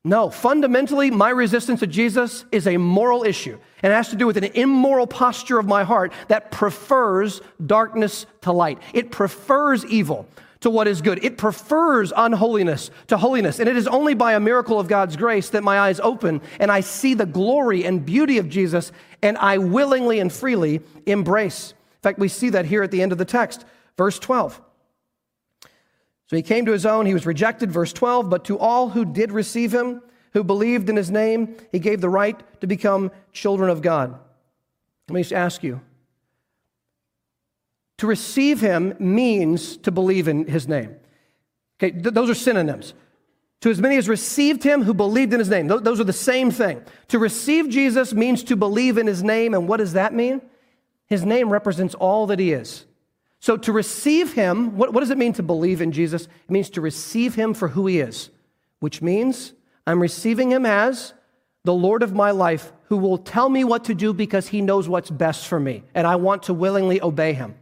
No, 0.03 0.29
fundamentally, 0.29 1.11
my 1.11 1.29
resistance 1.29 1.81
to 1.81 1.87
Jesus 1.87 2.45
is 2.51 2.65
a 2.65 2.77
moral 2.77 3.23
issue. 3.23 3.57
And 3.83 3.91
it 3.91 3.95
has 3.95 4.09
to 4.09 4.15
do 4.15 4.25
with 4.25 4.37
an 4.37 4.45
immoral 4.45 5.05
posture 5.05 5.59
of 5.59 5.65
my 5.65 5.83
heart 5.83 6.13
that 6.29 6.51
prefers 6.51 7.41
darkness 7.65 8.25
to 8.41 8.51
light. 8.51 8.79
It 8.93 9.11
prefers 9.11 9.85
evil 9.85 10.27
to 10.61 10.69
what 10.69 10.87
is 10.87 11.01
good. 11.01 11.23
It 11.23 11.37
prefers 11.37 12.11
unholiness 12.15 12.89
to 13.07 13.17
holiness. 13.17 13.59
And 13.59 13.69
it 13.69 13.77
is 13.77 13.87
only 13.87 14.13
by 14.13 14.33
a 14.33 14.39
miracle 14.39 14.79
of 14.79 14.87
God's 14.87 15.15
grace 15.15 15.49
that 15.49 15.63
my 15.63 15.79
eyes 15.79 15.99
open 15.99 16.41
and 16.59 16.71
I 16.71 16.79
see 16.79 17.13
the 17.13 17.25
glory 17.25 17.83
and 17.83 18.05
beauty 18.05 18.37
of 18.37 18.49
Jesus 18.49 18.91
and 19.21 19.37
I 19.37 19.57
willingly 19.57 20.19
and 20.19 20.31
freely 20.31 20.81
embrace. 21.05 21.71
In 21.71 22.01
fact, 22.01 22.19
we 22.19 22.27
see 22.27 22.49
that 22.51 22.65
here 22.65 22.83
at 22.83 22.91
the 22.91 23.01
end 23.01 23.11
of 23.11 23.17
the 23.17 23.25
text, 23.25 23.65
verse 23.97 24.19
12. 24.19 24.61
So 26.27 26.35
he 26.35 26.41
came 26.41 26.65
to 26.65 26.73
his 26.73 26.85
own, 26.85 27.05
he 27.05 27.13
was 27.13 27.25
rejected, 27.25 27.71
verse 27.71 27.93
12, 27.93 28.29
but 28.29 28.45
to 28.45 28.59
all 28.59 28.89
who 28.89 29.05
did 29.05 29.31
receive 29.31 29.73
him, 29.73 30.01
who 30.33 30.43
believed 30.43 30.89
in 30.89 30.95
his 30.95 31.09
name, 31.09 31.55
he 31.71 31.79
gave 31.79 32.01
the 32.01 32.09
right 32.09 32.37
to 32.61 32.67
become 32.67 33.11
children 33.31 33.69
of 33.69 33.81
God. 33.81 34.19
Let 35.07 35.15
me 35.15 35.21
just 35.21 35.33
ask 35.33 35.63
you 35.63 35.81
to 37.97 38.07
receive 38.07 38.61
him 38.61 38.93
means 38.99 39.77
to 39.77 39.91
believe 39.91 40.27
in 40.27 40.45
his 40.45 40.67
name. 40.67 40.95
Okay, 41.79 41.91
th- 41.91 42.13
those 42.13 42.29
are 42.29 42.35
synonyms. 42.35 42.93
To 43.61 43.69
as 43.71 43.81
many 43.81 43.97
as 43.97 44.07
received 44.07 44.63
him 44.63 44.83
who 44.83 44.93
believed 44.93 45.33
in 45.33 45.39
his 45.39 45.49
name. 45.49 45.67
Th- 45.67 45.81
those 45.81 45.99
are 45.99 46.03
the 46.03 46.13
same 46.13 46.51
thing. 46.51 46.83
To 47.07 47.19
receive 47.19 47.69
Jesus 47.69 48.13
means 48.13 48.43
to 48.43 48.55
believe 48.55 48.97
in 48.97 49.07
his 49.07 49.23
name. 49.23 49.53
And 49.53 49.67
what 49.67 49.77
does 49.77 49.93
that 49.93 50.13
mean? 50.13 50.41
His 51.07 51.25
name 51.25 51.49
represents 51.49 51.95
all 51.95 52.27
that 52.27 52.37
he 52.37 52.51
is. 52.51 52.85
So, 53.47 53.55
to 53.55 53.71
receive 53.71 54.33
him, 54.33 54.75
what, 54.75 54.91
what, 54.91 54.99
does 54.99 55.09
it 55.09 55.17
mean 55.17 55.31
to 55.31 55.41
believe 55.41 55.79
in 55.79 55.93
Jesus? 55.93 56.23
It 56.23 56.51
means 56.51 56.69
to 56.71 56.81
receive 56.81 57.33
him 57.35 57.53
for 57.53 57.69
who 57.69 57.87
he 57.87 58.01
is, 58.01 58.29
which 58.81 59.01
means 59.01 59.53
I'm 59.87 60.01
receiving 60.01 60.51
him 60.51 60.65
as 60.65 61.13
the 61.63 61.73
Lord 61.73 62.03
of 62.03 62.13
my 62.13 62.31
life 62.31 62.73
who 62.89 62.97
will 62.97 63.17
tell 63.17 63.47
me 63.47 63.63
what 63.63 63.85
to 63.85 63.95
do 63.95 64.13
because 64.13 64.49
he 64.49 64.59
knows 64.59 64.89
what's 64.89 65.09
best 65.09 65.47
for 65.47 65.61
me, 65.61 65.83
and 65.95 66.05
I 66.05 66.17
want 66.17 66.43
to 66.43 66.53
willingly 66.53 67.01
obey 67.01 67.31
him. 67.31 67.55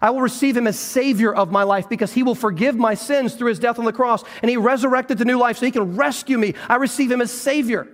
I 0.00 0.08
will 0.08 0.22
receive 0.22 0.56
him 0.56 0.66
as 0.66 0.78
Savior 0.78 1.34
of 1.34 1.52
my 1.52 1.64
life 1.64 1.86
because 1.86 2.14
he 2.14 2.22
will 2.22 2.34
forgive 2.34 2.74
my 2.74 2.94
sins 2.94 3.34
through 3.34 3.50
his 3.50 3.58
death 3.58 3.78
on 3.78 3.84
the 3.84 3.92
cross, 3.92 4.24
and 4.40 4.48
he 4.50 4.56
resurrected 4.56 5.18
to 5.18 5.26
new 5.26 5.36
life 5.36 5.58
so 5.58 5.66
he 5.66 5.70
can 5.70 5.96
rescue 5.96 6.38
me. 6.38 6.54
I 6.66 6.76
receive 6.76 7.12
him 7.12 7.20
as 7.20 7.30
Savior. 7.30 7.86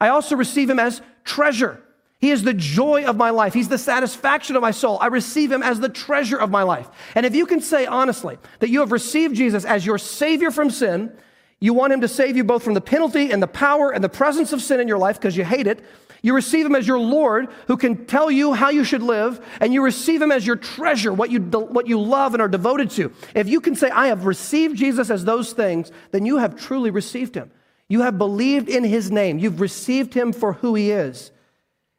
I 0.00 0.10
also 0.10 0.36
receive 0.36 0.70
him 0.70 0.78
as 0.78 1.02
treasure. 1.24 1.82
He 2.20 2.30
is 2.30 2.42
the 2.42 2.54
joy 2.54 3.04
of 3.04 3.16
my 3.16 3.30
life. 3.30 3.54
He's 3.54 3.68
the 3.68 3.78
satisfaction 3.78 4.56
of 4.56 4.62
my 4.62 4.72
soul. 4.72 4.98
I 5.00 5.06
receive 5.06 5.52
him 5.52 5.62
as 5.62 5.78
the 5.78 5.88
treasure 5.88 6.36
of 6.36 6.50
my 6.50 6.64
life. 6.64 6.88
And 7.14 7.24
if 7.24 7.34
you 7.34 7.46
can 7.46 7.60
say 7.60 7.86
honestly 7.86 8.38
that 8.58 8.70
you 8.70 8.80
have 8.80 8.90
received 8.90 9.36
Jesus 9.36 9.64
as 9.64 9.86
your 9.86 9.98
Savior 9.98 10.50
from 10.50 10.70
sin, 10.70 11.12
You 11.60 11.74
want 11.74 11.92
him 11.92 12.00
to 12.02 12.08
save 12.08 12.36
you 12.36 12.44
both 12.44 12.62
from 12.62 12.74
the 12.74 12.80
penalty 12.80 13.32
and 13.32 13.42
the 13.42 13.48
power 13.48 13.90
and 13.90 14.02
the 14.02 14.08
presence 14.08 14.52
of 14.52 14.62
sin 14.62 14.80
in 14.80 14.88
your 14.88 14.98
life 14.98 15.16
because 15.16 15.36
you 15.36 15.44
hate 15.44 15.66
it. 15.66 15.84
You 16.22 16.34
receive 16.34 16.66
him 16.66 16.74
as 16.74 16.86
your 16.86 16.98
Lord 16.98 17.48
who 17.66 17.76
can 17.76 18.06
tell 18.06 18.30
you 18.30 18.52
how 18.52 18.70
you 18.70 18.82
should 18.82 19.02
live, 19.02 19.44
and 19.60 19.72
you 19.72 19.84
receive 19.84 20.20
him 20.20 20.32
as 20.32 20.44
your 20.44 20.56
treasure, 20.56 21.12
what 21.12 21.30
you, 21.30 21.40
what 21.40 21.86
you 21.86 22.00
love 22.00 22.34
and 22.34 22.42
are 22.42 22.48
devoted 22.48 22.90
to. 22.90 23.12
If 23.36 23.48
you 23.48 23.60
can 23.60 23.76
say, 23.76 23.88
I 23.90 24.08
have 24.08 24.26
received 24.26 24.76
Jesus 24.76 25.10
as 25.10 25.24
those 25.24 25.52
things, 25.52 25.92
then 26.10 26.26
you 26.26 26.38
have 26.38 26.56
truly 26.56 26.90
received 26.90 27.36
him. 27.36 27.52
You 27.88 28.02
have 28.02 28.18
believed 28.18 28.68
in 28.68 28.82
his 28.82 29.12
name. 29.12 29.38
You've 29.38 29.60
received 29.60 30.12
him 30.12 30.32
for 30.32 30.54
who 30.54 30.74
he 30.74 30.90
is. 30.90 31.30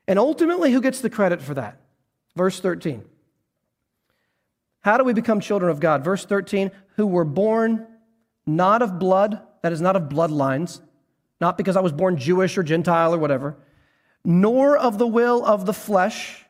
And 0.10 0.18
ultimately, 0.18 0.72
who 0.72 0.82
gets 0.82 1.02
the 1.02 1.10
credit 1.10 1.40
for 1.40 1.54
that? 1.54 1.80
Verse 2.36 2.60
13. 2.60 3.06
How 4.82 4.98
do 4.98 5.04
we 5.04 5.14
become 5.14 5.40
children 5.40 5.70
of 5.70 5.80
God? 5.80 6.04
Verse 6.04 6.26
13, 6.26 6.72
who 6.96 7.06
were 7.06 7.24
born 7.24 7.86
not 8.48 8.82
of 8.82 8.98
blood, 8.98 9.40
that 9.62 9.72
is, 9.72 9.82
not 9.82 9.96
of 9.96 10.10
bloodlines, 10.10 10.82
not 11.40 11.60
because 11.60 11.78
I 11.78 11.82
was 11.82 11.92
born 11.92 12.18
Jewish 12.18 12.58
or 12.58 12.64
Gentile 12.64 13.14
or 13.14 13.20
whatever, 13.20 13.56
nor 14.26 14.76
of 14.76 14.98
the 14.98 15.06
will 15.06 15.46
of 15.46 15.68
the 15.68 15.74
flesh, 15.74 16.44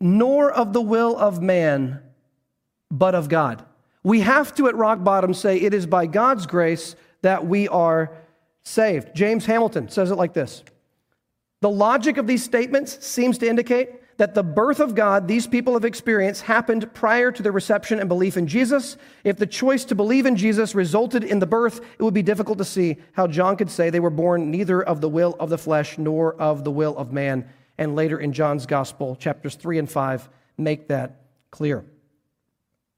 nor 0.00 0.52
of 0.52 0.72
the 0.72 0.80
will 0.80 1.18
of 1.18 1.42
man, 1.42 2.00
but 2.88 3.16
of 3.16 3.28
God. 3.28 3.64
We 4.04 4.20
have 4.20 4.54
to, 4.54 4.68
at 4.68 4.76
rock 4.76 5.02
bottom, 5.02 5.34
say 5.34 5.56
it 5.56 5.74
is 5.74 5.86
by 5.86 6.06
God's 6.06 6.46
grace 6.46 6.94
that 7.22 7.44
we 7.44 7.66
are 7.66 8.12
saved. 8.62 9.16
James 9.16 9.46
Hamilton 9.46 9.88
says 9.88 10.12
it 10.12 10.16
like 10.16 10.34
this 10.34 10.62
The 11.62 11.70
logic 11.70 12.16
of 12.16 12.26
these 12.26 12.42
statements 12.42 13.06
seems 13.06 13.38
to 13.38 13.48
indicate 13.48 14.16
that 14.16 14.34
the 14.34 14.42
birth 14.42 14.80
of 14.80 14.96
God 14.96 15.28
these 15.28 15.46
people 15.46 15.74
have 15.74 15.84
experienced 15.84 16.42
happened 16.42 16.92
prior 16.92 17.30
to 17.30 17.40
their 17.40 17.52
reception 17.52 18.00
and 18.00 18.08
belief 18.08 18.36
in 18.36 18.48
Jesus. 18.48 18.96
If 19.22 19.36
the 19.36 19.46
choice 19.46 19.84
to 19.84 19.94
believe 19.94 20.26
in 20.26 20.34
Jesus 20.34 20.74
resulted 20.74 21.22
in 21.22 21.38
the 21.38 21.46
birth, 21.46 21.80
it 21.98 22.02
would 22.02 22.14
be 22.14 22.22
difficult 22.22 22.58
to 22.58 22.64
see 22.64 22.96
how 23.12 23.28
John 23.28 23.56
could 23.56 23.70
say 23.70 23.90
they 23.90 24.00
were 24.00 24.10
born 24.10 24.50
neither 24.50 24.82
of 24.82 25.00
the 25.00 25.08
will 25.08 25.36
of 25.38 25.50
the 25.50 25.58
flesh 25.58 25.98
nor 25.98 26.34
of 26.34 26.64
the 26.64 26.72
will 26.72 26.96
of 26.96 27.12
man. 27.12 27.48
And 27.78 27.94
later 27.94 28.18
in 28.18 28.32
John's 28.32 28.66
gospel, 28.66 29.14
chapters 29.14 29.54
3 29.54 29.78
and 29.78 29.90
5, 29.90 30.28
make 30.58 30.88
that 30.88 31.22
clear. 31.52 31.84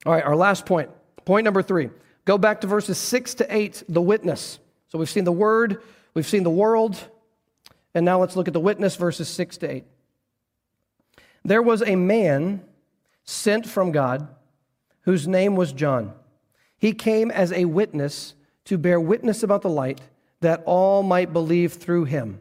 All 0.07 0.13
right, 0.13 0.23
our 0.23 0.35
last 0.35 0.65
point. 0.65 0.89
Point 1.23 1.45
number 1.45 1.61
three. 1.61 1.91
Go 2.25 2.39
back 2.39 2.61
to 2.61 2.67
verses 2.67 2.97
6 2.97 3.35
to 3.35 3.55
8, 3.55 3.83
the 3.87 4.01
witness. 4.01 4.57
So 4.87 4.97
we've 4.97 5.09
seen 5.09 5.23
the 5.23 5.31
word, 5.31 5.83
we've 6.15 6.25
seen 6.25 6.41
the 6.41 6.49
world, 6.49 6.99
and 7.95 8.05
now 8.05 8.19
let's 8.19 8.35
look 8.35 8.47
at 8.47 8.53
the 8.53 8.59
witness, 8.59 8.97
verses 8.97 9.29
6 9.29 9.57
to 9.59 9.71
8. 9.71 9.83
There 11.45 11.61
was 11.61 11.81
a 11.81 11.95
man 11.95 12.61
sent 13.23 13.65
from 13.65 13.91
God 13.91 14.27
whose 15.01 15.27
name 15.27 15.55
was 15.55 15.71
John. 15.71 16.13
He 16.77 16.91
came 16.91 17.31
as 17.31 17.53
a 17.53 17.65
witness 17.65 18.35
to 18.65 18.77
bear 18.77 18.99
witness 18.99 19.43
about 19.43 19.61
the 19.61 19.69
light 19.69 20.01
that 20.41 20.61
all 20.65 21.03
might 21.03 21.31
believe 21.31 21.73
through 21.73 22.05
him. 22.05 22.39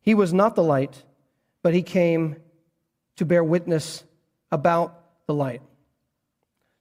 He 0.00 0.14
was 0.14 0.32
not 0.32 0.54
the 0.54 0.62
light, 0.62 1.02
but 1.62 1.74
he 1.74 1.82
came 1.82 2.36
to 3.16 3.24
bear 3.24 3.42
witness 3.42 4.04
about 4.52 5.02
the 5.26 5.34
light. 5.34 5.62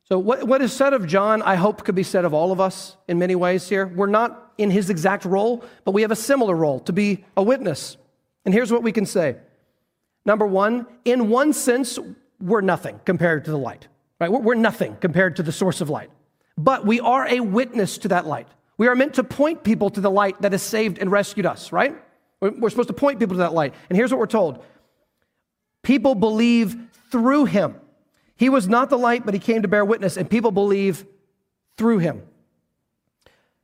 So, 0.07 0.19
what, 0.19 0.43
what 0.43 0.61
is 0.61 0.71
said 0.71 0.93
of 0.93 1.07
John, 1.07 1.41
I 1.41 1.55
hope, 1.55 1.83
could 1.83 1.95
be 1.95 2.03
said 2.03 2.25
of 2.25 2.33
all 2.33 2.51
of 2.51 2.61
us 2.61 2.95
in 3.07 3.17
many 3.17 3.33
ways 3.33 3.67
here. 3.67 3.87
We're 3.87 4.05
not 4.05 4.53
in 4.57 4.69
his 4.69 4.91
exact 4.91 5.25
role, 5.25 5.63
but 5.83 5.91
we 5.91 6.03
have 6.03 6.11
a 6.11 6.15
similar 6.15 6.55
role 6.55 6.79
to 6.81 6.93
be 6.93 7.25
a 7.35 7.41
witness. 7.41 7.97
And 8.45 8.53
here's 8.53 8.71
what 8.71 8.83
we 8.83 8.91
can 8.91 9.05
say 9.05 9.37
Number 10.25 10.45
one, 10.45 10.87
in 11.05 11.29
one 11.29 11.53
sense, 11.53 11.99
we're 12.39 12.61
nothing 12.61 12.99
compared 13.05 13.45
to 13.45 13.51
the 13.51 13.57
light, 13.57 13.87
right? 14.19 14.31
We're 14.31 14.55
nothing 14.55 14.97
compared 14.97 15.37
to 15.37 15.43
the 15.43 15.51
source 15.51 15.81
of 15.81 15.89
light. 15.89 16.09
But 16.57 16.85
we 16.85 16.99
are 16.99 17.27
a 17.27 17.39
witness 17.39 17.97
to 17.99 18.07
that 18.09 18.25
light. 18.25 18.47
We 18.77 18.87
are 18.87 18.95
meant 18.95 19.15
to 19.15 19.23
point 19.23 19.63
people 19.63 19.89
to 19.91 20.01
the 20.01 20.11
light 20.11 20.41
that 20.41 20.51
has 20.51 20.61
saved 20.61 20.99
and 20.99 21.11
rescued 21.11 21.45
us, 21.45 21.71
right? 21.71 21.95
We're 22.41 22.69
supposed 22.69 22.89
to 22.89 22.93
point 22.93 23.19
people 23.19 23.35
to 23.35 23.39
that 23.39 23.53
light. 23.53 23.73
And 23.89 23.97
here's 23.97 24.11
what 24.11 24.19
we're 24.19 24.27
told 24.27 24.63
people 25.81 26.15
believe 26.15 26.75
through 27.11 27.45
him. 27.45 27.75
He 28.35 28.49
was 28.49 28.67
not 28.67 28.89
the 28.89 28.97
light, 28.97 29.25
but 29.25 29.33
he 29.33 29.39
came 29.39 29.61
to 29.61 29.67
bear 29.67 29.85
witness, 29.85 30.17
and 30.17 30.29
people 30.29 30.51
believe 30.51 31.05
through 31.77 31.99
him. 31.99 32.23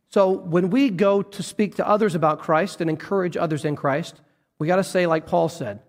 So 0.10 0.32
when 0.32 0.70
we 0.70 0.90
go 0.90 1.22
to 1.22 1.44
speak 1.44 1.76
to 1.76 1.88
others 1.88 2.16
about 2.16 2.40
Christ 2.40 2.82
and 2.82 2.90
encourage 2.90 3.38
others 3.38 3.64
in 3.64 3.76
Christ, 3.76 4.20
we 4.60 4.68
got 4.68 4.78
to 4.78 4.84
say, 4.84 5.08
like 5.08 5.26
Paul 5.26 5.50
said, 5.50 5.82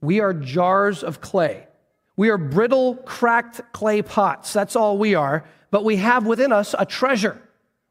we 0.00 0.20
are 0.20 0.32
jars 0.32 1.02
of 1.02 1.20
clay. 1.20 1.66
We 2.16 2.30
are 2.30 2.38
brittle, 2.38 2.96
cracked 2.96 3.60
clay 3.72 4.02
pots. 4.02 4.52
That's 4.52 4.76
all 4.76 4.98
we 4.98 5.14
are. 5.14 5.44
But 5.70 5.84
we 5.84 5.96
have 5.96 6.26
within 6.26 6.52
us 6.52 6.74
a 6.78 6.86
treasure, 6.86 7.40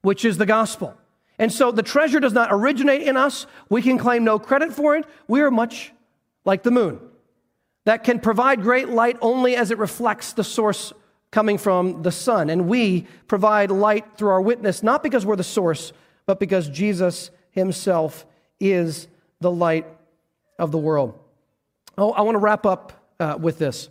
which 0.02 0.26
is 0.26 0.38
the 0.38 0.46
gospel. 0.46 0.96
And 1.38 1.52
so 1.52 1.72
the 1.72 1.84
treasure 1.84 2.20
does 2.20 2.34
not 2.34 2.50
originate 2.52 3.04
in 3.04 3.16
us. 3.16 3.48
We 3.70 3.82
can 3.82 3.98
claim 3.98 4.24
no 4.24 4.38
credit 4.38 4.74
for 4.74 4.96
it. 4.96 5.06
We 5.28 5.42
are 5.42 5.52
much 5.52 5.94
like 6.46 6.64
the 6.64 6.72
moon 6.72 7.00
that 7.90 8.04
can 8.04 8.20
provide 8.20 8.62
great 8.62 8.88
light 8.88 9.18
only 9.20 9.56
as 9.56 9.72
it 9.72 9.80
reflects 9.80 10.34
the 10.34 10.44
source 10.44 10.94
coming 11.32 11.58
from 11.58 12.04
the 12.04 12.12
sun. 12.12 12.52
And 12.52 12.68
we 12.68 13.08
provide 13.28 13.72
light 13.72 14.06
through 14.16 14.30
our 14.30 14.42
witness, 14.42 14.84
not 14.84 15.02
because 15.02 15.26
we're 15.26 15.36
the 15.36 15.44
source, 15.44 15.92
but 16.28 16.40
because 16.40 16.70
Jesus 16.70 17.32
himself 17.50 18.28
is 18.60 19.08
the 19.42 19.50
light 19.50 19.88
of 20.60 20.72
the 20.72 20.78
world. 20.78 21.18
Oh, 21.98 22.12
I 22.12 22.22
want 22.22 22.36
to 22.36 22.40
wrap 22.40 22.68
up 22.68 22.94
uh, 23.20 23.40
with 23.42 23.58
this. 23.58 23.90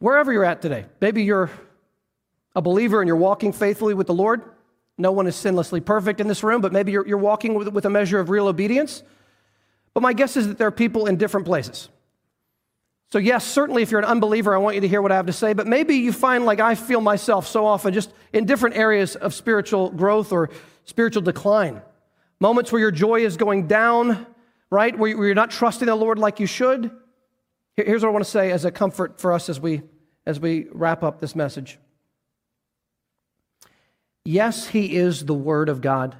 Wherever 0.00 0.32
you're 0.32 0.44
at 0.44 0.60
today, 0.60 0.86
maybe 1.00 1.22
you're 1.22 1.52
a 2.56 2.60
believer 2.60 3.00
and 3.00 3.06
you're 3.06 3.14
walking 3.14 3.52
faithfully 3.52 3.94
with 3.94 4.08
the 4.08 4.14
Lord. 4.14 4.42
No 4.98 5.12
one 5.12 5.28
is 5.28 5.36
sinlessly 5.36 5.84
perfect 5.84 6.20
in 6.20 6.26
this 6.26 6.42
room, 6.42 6.60
but 6.60 6.72
maybe 6.72 6.90
you're, 6.90 7.06
you're 7.06 7.16
walking 7.16 7.54
with, 7.54 7.68
with 7.68 7.84
a 7.84 7.90
measure 7.90 8.18
of 8.18 8.28
real 8.28 8.48
obedience. 8.48 9.04
But 9.94 10.02
my 10.02 10.12
guess 10.12 10.36
is 10.36 10.48
that 10.48 10.58
there 10.58 10.68
are 10.68 10.72
people 10.72 11.06
in 11.06 11.16
different 11.16 11.46
places. 11.46 11.88
So, 13.12 13.18
yes, 13.18 13.44
certainly 13.44 13.82
if 13.82 13.90
you're 13.90 14.00
an 14.00 14.06
unbeliever, 14.06 14.54
I 14.54 14.58
want 14.58 14.76
you 14.76 14.80
to 14.82 14.88
hear 14.88 15.02
what 15.02 15.10
I 15.10 15.16
have 15.16 15.26
to 15.26 15.32
say, 15.32 15.52
but 15.52 15.66
maybe 15.66 15.96
you 15.96 16.12
find, 16.12 16.44
like 16.44 16.60
I 16.60 16.76
feel 16.76 17.00
myself 17.00 17.48
so 17.48 17.66
often, 17.66 17.92
just 17.92 18.12
in 18.32 18.46
different 18.46 18.76
areas 18.76 19.16
of 19.16 19.34
spiritual 19.34 19.90
growth 19.90 20.30
or 20.30 20.50
spiritual 20.84 21.22
decline. 21.22 21.82
Moments 22.38 22.70
where 22.70 22.80
your 22.80 22.92
joy 22.92 23.24
is 23.24 23.36
going 23.36 23.66
down, 23.66 24.26
right? 24.70 24.96
Where 24.96 25.10
you're 25.10 25.34
not 25.34 25.50
trusting 25.50 25.86
the 25.86 25.96
Lord 25.96 26.20
like 26.20 26.38
you 26.38 26.46
should. 26.46 26.92
Here's 27.76 28.02
what 28.02 28.10
I 28.10 28.12
want 28.12 28.24
to 28.24 28.30
say 28.30 28.52
as 28.52 28.64
a 28.64 28.70
comfort 28.70 29.20
for 29.20 29.32
us 29.32 29.48
as 29.48 29.58
we, 29.58 29.82
as 30.24 30.38
we 30.38 30.68
wrap 30.70 31.02
up 31.02 31.20
this 31.20 31.34
message. 31.34 31.78
Yes, 34.24 34.68
He 34.68 34.96
is 34.96 35.24
the 35.24 35.34
Word 35.34 35.68
of 35.68 35.80
God, 35.80 36.16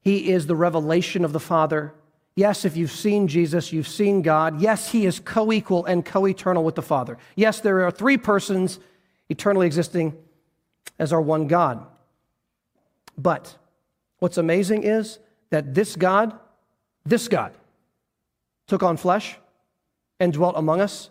He 0.00 0.32
is 0.32 0.48
the 0.48 0.56
revelation 0.56 1.24
of 1.24 1.32
the 1.32 1.40
Father. 1.40 1.94
Yes, 2.36 2.64
if 2.64 2.76
you've 2.76 2.90
seen 2.90 3.28
Jesus, 3.28 3.72
you've 3.72 3.88
seen 3.88 4.22
God. 4.22 4.60
Yes, 4.60 4.90
He 4.90 5.06
is 5.06 5.20
co 5.20 5.52
equal 5.52 5.84
and 5.84 6.04
co 6.04 6.26
eternal 6.26 6.64
with 6.64 6.74
the 6.74 6.82
Father. 6.82 7.16
Yes, 7.36 7.60
there 7.60 7.84
are 7.84 7.90
three 7.90 8.16
persons 8.16 8.80
eternally 9.28 9.66
existing 9.66 10.16
as 10.98 11.12
our 11.12 11.20
one 11.20 11.46
God. 11.46 11.86
But 13.16 13.56
what's 14.18 14.38
amazing 14.38 14.82
is 14.82 15.20
that 15.50 15.74
this 15.74 15.94
God, 15.94 16.36
this 17.04 17.28
God, 17.28 17.54
took 18.66 18.82
on 18.82 18.96
flesh 18.96 19.36
and 20.18 20.32
dwelt 20.32 20.56
among 20.56 20.80
us, 20.80 21.10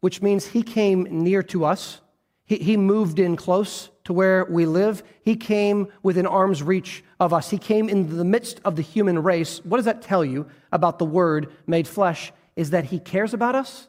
which 0.00 0.22
means 0.22 0.46
he 0.46 0.62
came 0.62 1.02
near 1.10 1.42
to 1.44 1.64
us. 1.64 2.00
He, 2.44 2.56
he 2.58 2.76
moved 2.76 3.18
in 3.18 3.36
close 3.36 3.90
to 4.10 4.14
where 4.14 4.44
we 4.46 4.66
live. 4.66 5.04
He 5.22 5.36
came 5.36 5.86
within 6.02 6.26
arm's 6.26 6.64
reach 6.64 7.04
of 7.20 7.32
us. 7.32 7.48
He 7.48 7.58
came 7.58 7.88
in 7.88 8.16
the 8.16 8.24
midst 8.24 8.60
of 8.64 8.74
the 8.74 8.82
human 8.82 9.22
race. 9.22 9.64
What 9.64 9.76
does 9.76 9.84
that 9.84 10.02
tell 10.02 10.24
you 10.24 10.46
about 10.72 10.98
the 10.98 11.04
Word 11.04 11.52
made 11.68 11.86
flesh? 11.86 12.32
Is 12.56 12.70
that 12.70 12.86
he 12.86 12.98
cares 12.98 13.34
about 13.34 13.54
us, 13.54 13.86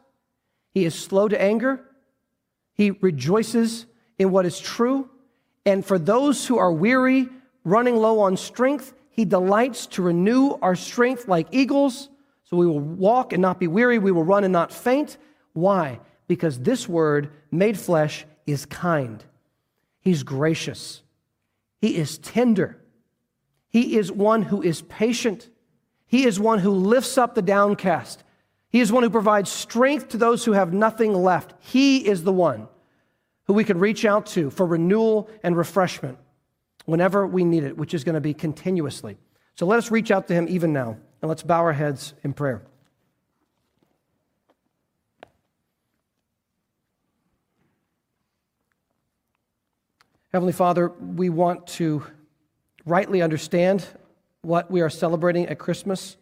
he 0.76 0.86
is 0.86 0.93
slow 0.93 1.28
to 1.28 1.41
anger, 1.41 1.84
he 2.76 2.91
rejoices 2.91 3.88
in 4.19 4.30
what 4.30 4.45
is 4.45 4.59
true. 4.59 5.09
And 5.65 5.84
for 5.84 5.97
those 5.97 6.45
who 6.45 6.59
are 6.59 6.72
weary, 6.72 7.28
running 7.63 7.95
low 7.95 8.19
on 8.19 8.38
strength, 8.38 8.93
he 9.09 9.26
delights 9.26 9.88
to 9.88 10.03
renew 10.03 10.51
our 10.61 10.76
strength 10.76 11.28
like 11.28 11.47
eagles. 11.49 12.09
So 12.43 12.57
we 12.57 12.67
will 12.67 12.80
walk 12.80 13.34
and 13.34 13.41
not 13.41 13.59
be 13.59 13.67
weary. 13.67 13.97
We 13.97 14.11
will 14.11 14.24
run 14.24 14.43
and 14.43 14.53
not 14.53 14.72
faint. 14.72 15.17
Why? 15.53 15.99
Because 16.28 16.59
this 16.59 16.88
word, 16.88 17.32
made 17.49 17.80
flesh, 17.80 18.28
is 18.45 18.67
kind. 18.67 19.26
He's 20.02 20.24
gracious. 20.24 21.04
He 21.80 21.95
is 21.95 22.18
tender. 22.18 22.78
He 23.70 23.97
is 23.97 24.12
one 24.12 24.41
who 24.41 24.62
is 24.62 24.82
patient. 24.82 25.49
He 26.08 26.26
is 26.26 26.39
one 26.39 26.60
who 26.60 26.72
lifts 26.72 27.18
up 27.18 27.36
the 27.36 27.41
downcast. 27.41 28.24
He 28.70 28.82
is 28.82 28.91
one 28.91 29.04
who 29.04 29.10
provides 29.10 29.49
strength 29.49 30.10
to 30.10 30.18
those 30.18 30.43
who 30.43 30.52
have 30.52 30.74
nothing 30.74 31.14
left. 31.14 31.54
He 31.60 32.06
is 32.06 32.24
the 32.24 32.34
one 32.34 32.68
who 33.45 33.54
we 33.54 33.64
can 33.64 33.80
reach 33.80 34.06
out 34.06 34.26
to 34.28 34.49
for 34.49 34.66
renewal 34.66 35.30
and 35.43 35.56
refreshment 35.56 36.18
whenever 36.86 37.28
we 37.28 37.43
need 37.43 37.64
it, 37.64 37.78
which 37.78 37.93
is 37.93 38.04
going 38.04 38.16
to 38.16 38.22
be 38.22 38.34
continuously. 38.34 39.18
So 39.56 39.66
let 39.66 39.78
us 39.78 39.91
reach 39.91 40.12
out 40.12 40.28
to 40.28 40.34
him 40.34 40.47
even 40.49 40.74
now, 40.74 40.97
and 41.22 41.30
let's 41.30 41.43
bow 41.43 41.62
our 41.62 41.74
heads 41.74 42.14
in 42.24 42.34
prayer. 42.34 42.64
Heavenly 50.34 50.54
Father, 50.54 50.88
we 50.88 51.30
want 51.30 51.68
to 51.68 52.06
rightly 52.86 53.22
understand 53.22 53.86
what 54.44 54.72
we 54.72 54.80
are 54.80 54.90
celebrating 54.90 55.48
at 55.48 55.60
Christmas. 55.60 56.16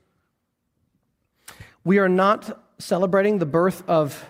We 1.84 2.00
are 2.00 2.10
not 2.10 2.60
celebrating 2.80 3.38
the 3.38 3.46
birth 3.46 3.88
of 3.88 4.26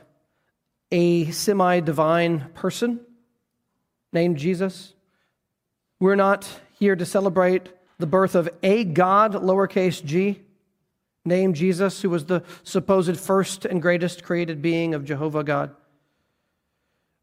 a 0.92 1.32
semi 1.32 1.80
divine 1.80 2.50
person 2.56 3.00
named 4.12 4.36
Jesus. 4.36 4.96
We're 5.98 6.16
not 6.16 6.60
here 6.78 6.98
to 6.98 7.06
celebrate 7.06 7.70
the 8.00 8.08
birth 8.08 8.36
of 8.36 8.50
a 8.62 8.84
God, 8.84 9.32
lowercase 9.32 10.04
g, 10.04 10.42
named 11.24 11.56
Jesus, 11.56 12.02
who 12.02 12.10
was 12.10 12.26
the 12.26 12.44
supposed 12.64 13.18
first 13.18 13.64
and 13.64 13.82
greatest 13.82 14.24
created 14.24 14.62
being 14.62 14.94
of 14.94 15.06
Jehovah 15.06 15.46
God. 15.46 15.74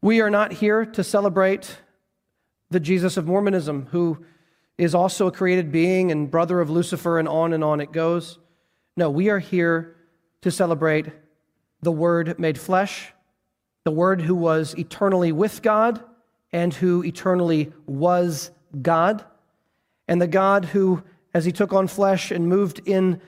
We 0.01 0.21
are 0.21 0.31
not 0.31 0.53
here 0.53 0.87
to 0.87 1.03
celebrate 1.03 1.81
the 2.69 2.79
Jesus 2.79 3.17
of 3.17 3.27
Mormonism, 3.27 3.87
who 3.91 4.25
is 4.77 4.93
also 4.93 5.27
a 5.27 5.31
created 5.31 5.71
being 5.71 6.11
and 6.11 6.29
brother 6.29 6.59
of 6.59 6.69
Lucifer, 6.69 7.17
and 7.17 7.27
on 7.27 7.53
and 7.53 7.63
on 7.63 7.81
it 7.81 7.91
goes. 7.91 8.39
No, 8.95 9.09
we 9.09 9.29
are 9.29 9.39
here 9.39 9.95
to 10.41 10.51
celebrate 10.51 11.07
the 11.81 11.91
Word 11.91 12.39
made 12.39 12.59
flesh, 12.59 13.13
the 13.83 13.91
Word 13.91 14.21
who 14.21 14.35
was 14.35 14.73
eternally 14.77 15.31
with 15.31 15.61
God 15.61 16.03
and 16.51 16.73
who 16.73 17.03
eternally 17.03 17.73
was 17.85 18.51
God, 18.81 19.23
and 20.07 20.21
the 20.21 20.27
God 20.27 20.65
who, 20.65 21.03
as 21.33 21.45
he 21.45 21.51
took 21.51 21.73
on 21.73 21.87
flesh 21.87 22.31
and 22.31 22.47
moved 22.47 22.81
in 22.85 23.21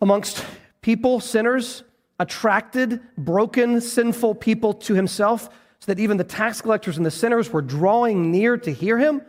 amongst 0.00 0.44
people, 0.80 1.20
sinners, 1.20 1.84
attracted 2.18 3.00
broken, 3.16 3.80
sinful 3.80 4.34
people 4.34 4.74
to 4.74 4.94
himself, 4.94 5.48
so 5.82 5.90
that 5.90 5.98
even 5.98 6.16
the 6.16 6.22
tax 6.22 6.60
collectors 6.60 6.96
and 6.96 7.04
the 7.04 7.10
sinners 7.10 7.52
were 7.52 7.60
drawing 7.60 8.30
near 8.30 8.56
to 8.56 8.72
hear 8.72 8.98
him. 8.98 9.20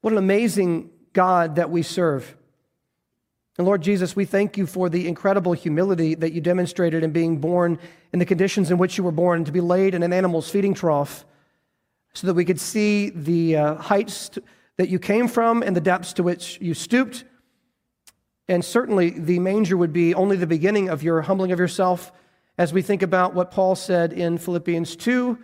What 0.00 0.12
an 0.12 0.18
amazing 0.18 0.90
God 1.12 1.54
that 1.54 1.70
we 1.70 1.84
serve. 1.84 2.36
And 3.56 3.64
Lord 3.64 3.82
Jesus, 3.82 4.16
we 4.16 4.24
thank 4.24 4.56
you 4.56 4.66
for 4.66 4.88
the 4.88 5.06
incredible 5.06 5.52
humility 5.52 6.16
that 6.16 6.32
you 6.32 6.40
demonstrated 6.40 7.04
in 7.04 7.12
being 7.12 7.38
born 7.38 7.78
in 8.12 8.18
the 8.18 8.24
conditions 8.24 8.72
in 8.72 8.78
which 8.78 8.98
you 8.98 9.04
were 9.04 9.12
born, 9.12 9.44
to 9.44 9.52
be 9.52 9.60
laid 9.60 9.94
in 9.94 10.02
an 10.02 10.12
animal's 10.12 10.50
feeding 10.50 10.74
trough, 10.74 11.24
so 12.12 12.26
that 12.26 12.34
we 12.34 12.44
could 12.44 12.58
see 12.58 13.10
the 13.10 13.56
uh, 13.56 13.74
heights 13.76 14.40
that 14.76 14.88
you 14.88 14.98
came 14.98 15.28
from 15.28 15.62
and 15.62 15.76
the 15.76 15.80
depths 15.80 16.14
to 16.14 16.24
which 16.24 16.58
you 16.60 16.74
stooped. 16.74 17.22
And 18.48 18.64
certainly 18.64 19.10
the 19.10 19.38
manger 19.38 19.76
would 19.76 19.92
be 19.92 20.16
only 20.16 20.34
the 20.34 20.48
beginning 20.48 20.88
of 20.88 21.04
your 21.04 21.22
humbling 21.22 21.52
of 21.52 21.60
yourself 21.60 22.10
as 22.58 22.72
we 22.72 22.82
think 22.82 23.02
about 23.02 23.34
what 23.34 23.50
Paul 23.50 23.74
said 23.74 24.12
in 24.12 24.36
Philippians 24.36 24.96
2 24.96 25.38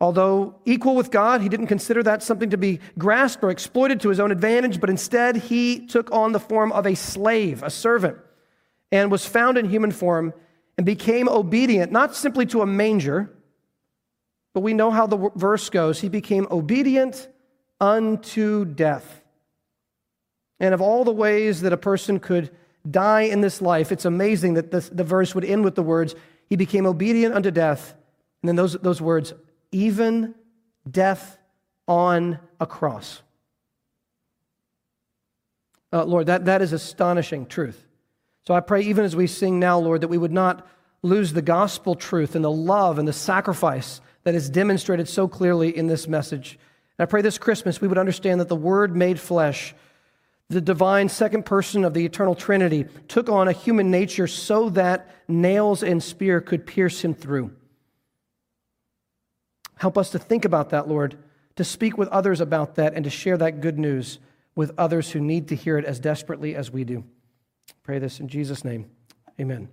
Although 0.00 0.56
equal 0.64 0.96
with 0.96 1.10
God, 1.10 1.40
he 1.40 1.48
didn't 1.48 1.68
consider 1.68 2.02
that 2.02 2.22
something 2.22 2.50
to 2.50 2.58
be 2.58 2.80
grasped 2.98 3.42
or 3.42 3.50
exploited 3.50 4.00
to 4.00 4.08
his 4.08 4.20
own 4.20 4.30
advantage, 4.32 4.80
but 4.80 4.90
instead 4.90 5.36
he 5.36 5.86
took 5.86 6.10
on 6.12 6.32
the 6.32 6.40
form 6.40 6.72
of 6.72 6.86
a 6.86 6.94
slave, 6.94 7.62
a 7.62 7.70
servant, 7.70 8.18
and 8.90 9.10
was 9.10 9.24
found 9.24 9.56
in 9.56 9.70
human 9.70 9.92
form 9.92 10.34
and 10.76 10.84
became 10.84 11.28
obedient, 11.28 11.92
not 11.92 12.14
simply 12.14 12.44
to 12.46 12.60
a 12.60 12.66
manger, 12.66 13.30
but 14.52 14.60
we 14.60 14.74
know 14.74 14.90
how 14.90 15.06
the 15.06 15.30
verse 15.36 15.70
goes. 15.70 16.00
He 16.00 16.08
became 16.08 16.46
obedient 16.50 17.28
unto 17.80 18.64
death. 18.64 19.22
And 20.60 20.74
of 20.74 20.80
all 20.80 21.04
the 21.04 21.12
ways 21.12 21.62
that 21.62 21.72
a 21.72 21.78
person 21.78 22.20
could 22.20 22.50
die 22.88 23.22
in 23.22 23.40
this 23.40 23.62
life, 23.62 23.90
it's 23.90 24.04
amazing 24.04 24.54
that 24.54 24.70
this, 24.70 24.88
the 24.88 25.02
verse 25.02 25.34
would 25.34 25.44
end 25.44 25.64
with 25.64 25.76
the 25.76 25.82
words, 25.82 26.14
He 26.48 26.56
became 26.56 26.86
obedient 26.86 27.34
unto 27.34 27.50
death. 27.50 27.94
And 28.42 28.48
then 28.48 28.56
those, 28.56 28.74
those 28.74 29.00
words, 29.00 29.32
even 29.72 30.34
death 30.88 31.38
on 31.88 32.38
a 32.60 32.66
cross. 32.66 33.22
Uh, 35.92 36.04
Lord, 36.04 36.26
that, 36.26 36.46
that 36.46 36.60
is 36.60 36.72
astonishing 36.72 37.46
truth. 37.46 37.86
So 38.46 38.52
I 38.52 38.60
pray, 38.60 38.82
even 38.82 39.04
as 39.04 39.16
we 39.16 39.26
sing 39.26 39.58
now, 39.58 39.78
Lord, 39.78 40.02
that 40.02 40.08
we 40.08 40.18
would 40.18 40.32
not 40.32 40.66
lose 41.02 41.32
the 41.32 41.42
gospel 41.42 41.94
truth 41.94 42.34
and 42.34 42.44
the 42.44 42.50
love 42.50 42.98
and 42.98 43.06
the 43.06 43.12
sacrifice 43.12 44.00
that 44.24 44.34
is 44.34 44.50
demonstrated 44.50 45.08
so 45.08 45.28
clearly 45.28 45.74
in 45.76 45.86
this 45.86 46.08
message. 46.08 46.58
And 46.98 47.04
I 47.04 47.08
pray 47.08 47.22
this 47.22 47.38
Christmas 47.38 47.80
we 47.80 47.88
would 47.88 47.98
understand 47.98 48.40
that 48.40 48.48
the 48.48 48.56
Word 48.56 48.96
made 48.96 49.20
flesh, 49.20 49.74
the 50.50 50.60
divine 50.60 51.08
second 51.08 51.44
person 51.46 51.84
of 51.84 51.94
the 51.94 52.04
eternal 52.04 52.34
Trinity, 52.34 52.86
took 53.08 53.28
on 53.28 53.48
a 53.48 53.52
human 53.52 53.90
nature 53.90 54.26
so 54.26 54.68
that 54.70 55.10
nails 55.26 55.82
and 55.82 56.02
spear 56.02 56.40
could 56.40 56.66
pierce 56.66 57.02
him 57.02 57.14
through. 57.14 57.50
Help 59.76 59.98
us 59.98 60.10
to 60.10 60.18
think 60.18 60.44
about 60.44 60.70
that, 60.70 60.88
Lord, 60.88 61.16
to 61.56 61.64
speak 61.64 61.96
with 61.96 62.08
others 62.08 62.40
about 62.40 62.74
that, 62.76 62.94
and 62.94 63.04
to 63.04 63.10
share 63.10 63.36
that 63.38 63.60
good 63.60 63.78
news 63.78 64.18
with 64.56 64.72
others 64.78 65.10
who 65.10 65.20
need 65.20 65.48
to 65.48 65.56
hear 65.56 65.78
it 65.78 65.84
as 65.84 65.98
desperately 66.00 66.54
as 66.54 66.70
we 66.70 66.84
do. 66.84 67.04
Pray 67.82 67.98
this 67.98 68.20
in 68.20 68.28
Jesus' 68.28 68.64
name. 68.64 68.90
Amen. 69.40 69.68